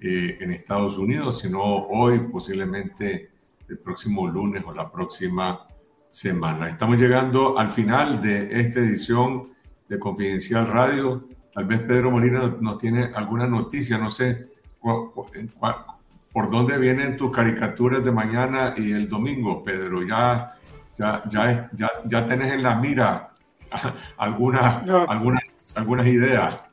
eh, 0.00 0.38
en 0.40 0.52
Estados 0.52 0.96
Unidos, 0.96 1.40
sino 1.40 1.62
hoy 1.62 2.20
posiblemente 2.20 3.30
el 3.68 3.78
próximo 3.78 4.26
lunes 4.28 4.64
o 4.66 4.72
la 4.72 4.90
próxima 4.90 5.66
semana. 6.10 6.68
Estamos 6.68 6.98
llegando 6.98 7.58
al 7.58 7.70
final 7.70 8.20
de 8.22 8.60
esta 8.60 8.80
edición 8.80 9.52
de 9.88 9.98
Confidencial 9.98 10.66
Radio. 10.66 11.28
Tal 11.52 11.66
vez 11.66 11.80
Pedro 11.80 12.10
Molina 12.10 12.56
nos 12.60 12.78
tiene 12.78 13.10
alguna 13.14 13.46
noticia, 13.46 13.98
no 13.98 14.08
sé 14.08 14.48
por 14.80 16.50
dónde 16.50 16.78
vienen 16.78 17.16
tus 17.16 17.30
caricaturas 17.30 18.02
de 18.04 18.10
mañana 18.12 18.74
y 18.76 18.92
el 18.92 19.08
domingo, 19.08 19.62
Pedro. 19.62 20.02
Ya, 20.02 20.54
ya, 20.96 21.22
ya, 21.28 21.70
ya, 21.74 21.90
ya 22.06 22.26
tenés 22.26 22.54
en 22.54 22.62
la 22.62 22.76
mira 22.76 23.30
algunas, 24.16 24.88
algunas, 25.08 25.44
algunas 25.76 26.06
ideas. 26.06 26.69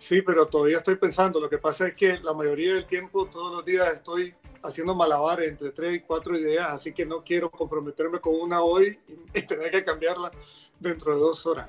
Sí, 0.00 0.22
pero 0.22 0.46
todavía 0.46 0.78
estoy 0.78 0.96
pensando. 0.96 1.38
Lo 1.38 1.48
que 1.48 1.58
pasa 1.58 1.88
es 1.88 1.94
que 1.94 2.18
la 2.20 2.32
mayoría 2.32 2.72
del 2.72 2.86
tiempo, 2.86 3.26
todos 3.26 3.52
los 3.52 3.64
días, 3.66 3.86
estoy 3.92 4.34
haciendo 4.62 4.94
malabares 4.94 5.46
entre 5.46 5.72
tres 5.72 5.96
y 5.96 6.00
cuatro 6.00 6.38
ideas, 6.38 6.68
así 6.70 6.94
que 6.94 7.04
no 7.04 7.22
quiero 7.22 7.50
comprometerme 7.50 8.18
con 8.18 8.34
una 8.40 8.62
hoy 8.62 8.98
y 9.34 9.42
tener 9.42 9.70
que 9.70 9.84
cambiarla 9.84 10.30
dentro 10.78 11.12
de 11.14 11.20
dos 11.20 11.44
horas. 11.44 11.68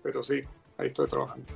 Pero 0.00 0.22
sí, 0.22 0.40
ahí 0.78 0.86
estoy 0.86 1.08
trabajando. 1.08 1.52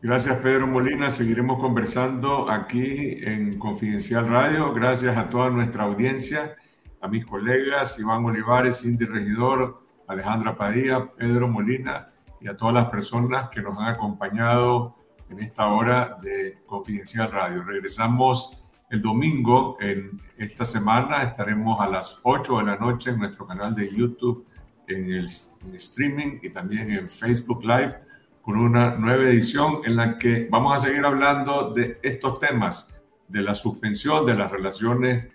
Gracias 0.00 0.38
Pedro 0.38 0.66
Molina, 0.66 1.10
seguiremos 1.10 1.60
conversando 1.60 2.48
aquí 2.48 3.18
en 3.20 3.58
Confidencial 3.58 4.28
Radio. 4.28 4.72
Gracias 4.72 5.14
a 5.14 5.28
toda 5.28 5.50
nuestra 5.50 5.84
audiencia, 5.84 6.56
a 7.02 7.08
mis 7.08 7.26
colegas 7.26 7.98
Iván 7.98 8.24
Olivares, 8.24 8.80
Cindy 8.80 9.04
Regidor, 9.04 9.82
Alejandra 10.06 10.56
Padilla, 10.56 11.10
Pedro 11.16 11.48
Molina 11.48 12.12
y 12.40 12.48
a 12.48 12.56
todas 12.56 12.74
las 12.74 12.88
personas 12.88 13.50
que 13.50 13.60
nos 13.60 13.76
han 13.78 13.88
acompañado 13.88 14.97
en 15.30 15.40
esta 15.40 15.68
hora 15.68 16.18
de 16.22 16.58
Confidencial 16.66 17.30
Radio. 17.30 17.62
Regresamos 17.62 18.64
el 18.90 19.02
domingo, 19.02 19.76
en 19.80 20.20
esta 20.38 20.64
semana, 20.64 21.22
estaremos 21.22 21.78
a 21.80 21.88
las 21.88 22.18
8 22.22 22.58
de 22.58 22.64
la 22.64 22.76
noche 22.76 23.10
en 23.10 23.18
nuestro 23.18 23.46
canal 23.46 23.74
de 23.74 23.94
YouTube, 23.94 24.46
en 24.86 25.12
el 25.12 25.30
streaming 25.74 26.38
y 26.42 26.50
también 26.50 26.90
en 26.90 27.10
Facebook 27.10 27.62
Live, 27.62 27.96
con 28.40 28.56
una 28.58 28.94
nueva 28.96 29.24
edición 29.24 29.82
en 29.84 29.96
la 29.96 30.16
que 30.16 30.48
vamos 30.50 30.74
a 30.74 30.86
seguir 30.86 31.04
hablando 31.04 31.74
de 31.74 31.98
estos 32.02 32.40
temas, 32.40 32.98
de 33.28 33.42
la 33.42 33.54
suspensión 33.54 34.24
de 34.24 34.34
las 34.34 34.50
relaciones 34.50 35.26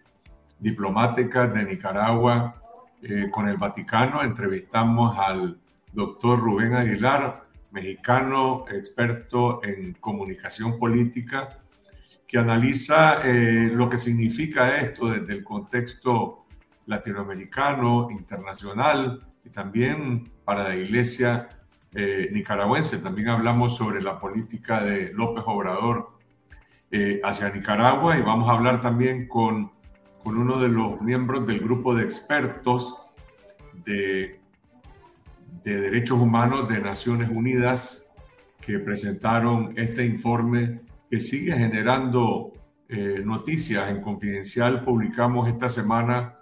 diplomáticas 0.58 1.54
de 1.54 1.64
Nicaragua 1.64 2.56
eh, 3.04 3.30
con 3.32 3.48
el 3.48 3.58
Vaticano. 3.58 4.24
Entrevistamos 4.24 5.16
al 5.20 5.60
doctor 5.92 6.40
Rubén 6.40 6.74
Aguilar, 6.74 7.44
mexicano, 7.74 8.66
experto 8.72 9.64
en 9.64 9.94
comunicación 9.94 10.80
política 10.80 11.50
que 12.28 12.38
analiza 12.38 13.22
eh, 13.24 13.70
lo 13.74 13.90
que 13.90 13.98
significa 13.98 14.78
esto 14.78 15.08
desde 15.08 15.34
el 15.34 15.44
contexto 15.44 16.46
latinoamericano, 16.86 18.10
internacional 18.12 19.20
y 19.44 19.50
también 19.50 20.32
para 20.46 20.64
la 20.64 20.76
iglesia 20.76 21.50
eh, 21.94 22.30
nicaragüense. 22.32 23.00
También 23.00 23.30
hablamos 23.30 23.76
sobre 23.76 24.02
la 24.02 24.18
política 24.18 24.84
de 24.84 25.12
López 25.14 25.44
Obrador 25.48 26.18
eh, 26.92 27.22
hacia 27.24 27.50
Nicaragua 27.50 28.18
y 28.18 28.22
vamos 28.22 28.50
a 28.50 28.54
hablar 28.54 28.82
también 28.82 29.28
con, 29.28 29.72
con 30.24 30.38
uno 30.38 30.60
de 30.60 30.70
los 30.70 31.02
miembros 31.02 31.46
del 31.46 31.60
grupo 31.60 31.96
de 31.96 32.04
expertos 32.04 33.00
de, 33.86 34.43
de 35.64 35.80
derechos 35.80 36.20
humanos 36.20 36.68
de 36.70 36.80
Naciones 36.80 37.30
Unidas 37.30 38.12
que 38.60 38.80
presentaron 38.80 39.74
este 39.78 40.06
informe 40.06 40.82
que 41.10 41.20
sigue 41.20 41.54
generando 41.54 42.54
eh, 42.90 43.22
noticias. 43.24 43.90
En 43.90 44.02
Confidencial 44.02 44.82
publicamos 44.82 45.48
esta 45.48 45.70
semana 45.70 46.36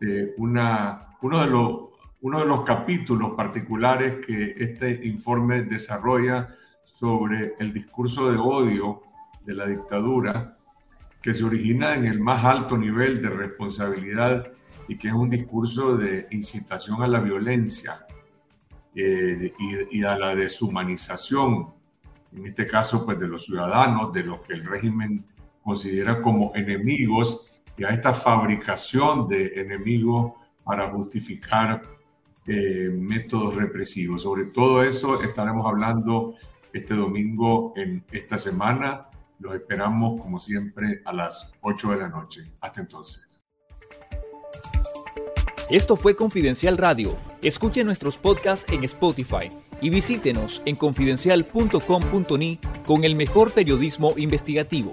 eh, 0.00 0.34
una, 0.38 1.16
uno, 1.22 1.40
de 1.40 1.50
los, 1.50 1.80
uno 2.20 2.40
de 2.40 2.46
los 2.46 2.62
capítulos 2.62 3.32
particulares 3.36 4.24
que 4.26 4.54
este 4.58 5.06
informe 5.06 5.62
desarrolla 5.62 6.48
sobre 6.84 7.54
el 7.58 7.72
discurso 7.72 8.30
de 8.30 8.38
odio 8.38 9.02
de 9.44 9.54
la 9.54 9.66
dictadura 9.66 10.56
que 11.20 11.34
se 11.34 11.44
origina 11.44 11.94
en 11.94 12.06
el 12.06 12.20
más 12.20 12.44
alto 12.44 12.78
nivel 12.78 13.20
de 13.20 13.30
responsabilidad 13.30 14.52
y 14.88 14.96
que 14.96 15.08
es 15.08 15.14
un 15.14 15.28
discurso 15.28 15.96
de 15.96 16.28
incitación 16.30 17.02
a 17.02 17.08
la 17.08 17.18
violencia 17.18 18.05
eh, 18.96 19.52
y, 19.58 19.98
y, 19.98 20.04
a 20.04 20.16
la 20.16 20.34
deshumanización 20.34 21.76
en 22.36 22.46
este 22.46 22.66
caso 22.66 23.04
pues 23.04 23.18
de 23.18 23.28
los 23.28 23.44
ciudadanos, 23.44 24.12
de 24.12 24.24
los 24.24 24.40
que 24.40 24.54
el 24.54 24.64
régimen 24.64 25.24
considera 25.62 26.20
como 26.20 26.52
enemigos 26.54 27.50
y 27.76 27.84
a 27.84 27.90
esta 27.90 28.12
fabricación 28.12 29.28
de 29.28 29.60
enemigos 29.60 30.32
para 30.64 30.90
justificar 30.90 31.82
eh, 32.46 32.90
métodos 32.92 33.54
represivos. 33.54 34.22
Sobre 34.22 34.46
todo 34.46 34.82
eso 34.82 35.22
estaremos 35.22 35.66
hablando 35.66 36.34
este 36.72 36.94
domingo 36.94 37.72
en 37.76 38.04
esta 38.12 38.38
semana. 38.38 39.08
Los 39.38 39.54
esperamos 39.54 40.20
como 40.20 40.40
siempre 40.40 41.02
a 41.04 41.12
las 41.12 41.52
8 41.60 41.90
de 41.90 41.96
la 41.96 42.08
noche. 42.08 42.44
Hasta 42.60 42.80
entonces. 42.80 43.35
Esto 45.70 45.96
fue 45.96 46.14
Confidencial 46.14 46.78
Radio. 46.78 47.16
Escuche 47.42 47.82
nuestros 47.82 48.16
podcasts 48.16 48.70
en 48.72 48.84
Spotify 48.84 49.48
y 49.80 49.90
visítenos 49.90 50.62
en 50.64 50.76
confidencial.com.ni 50.76 52.60
con 52.86 53.02
el 53.02 53.16
mejor 53.16 53.50
periodismo 53.50 54.14
investigativo. 54.16 54.92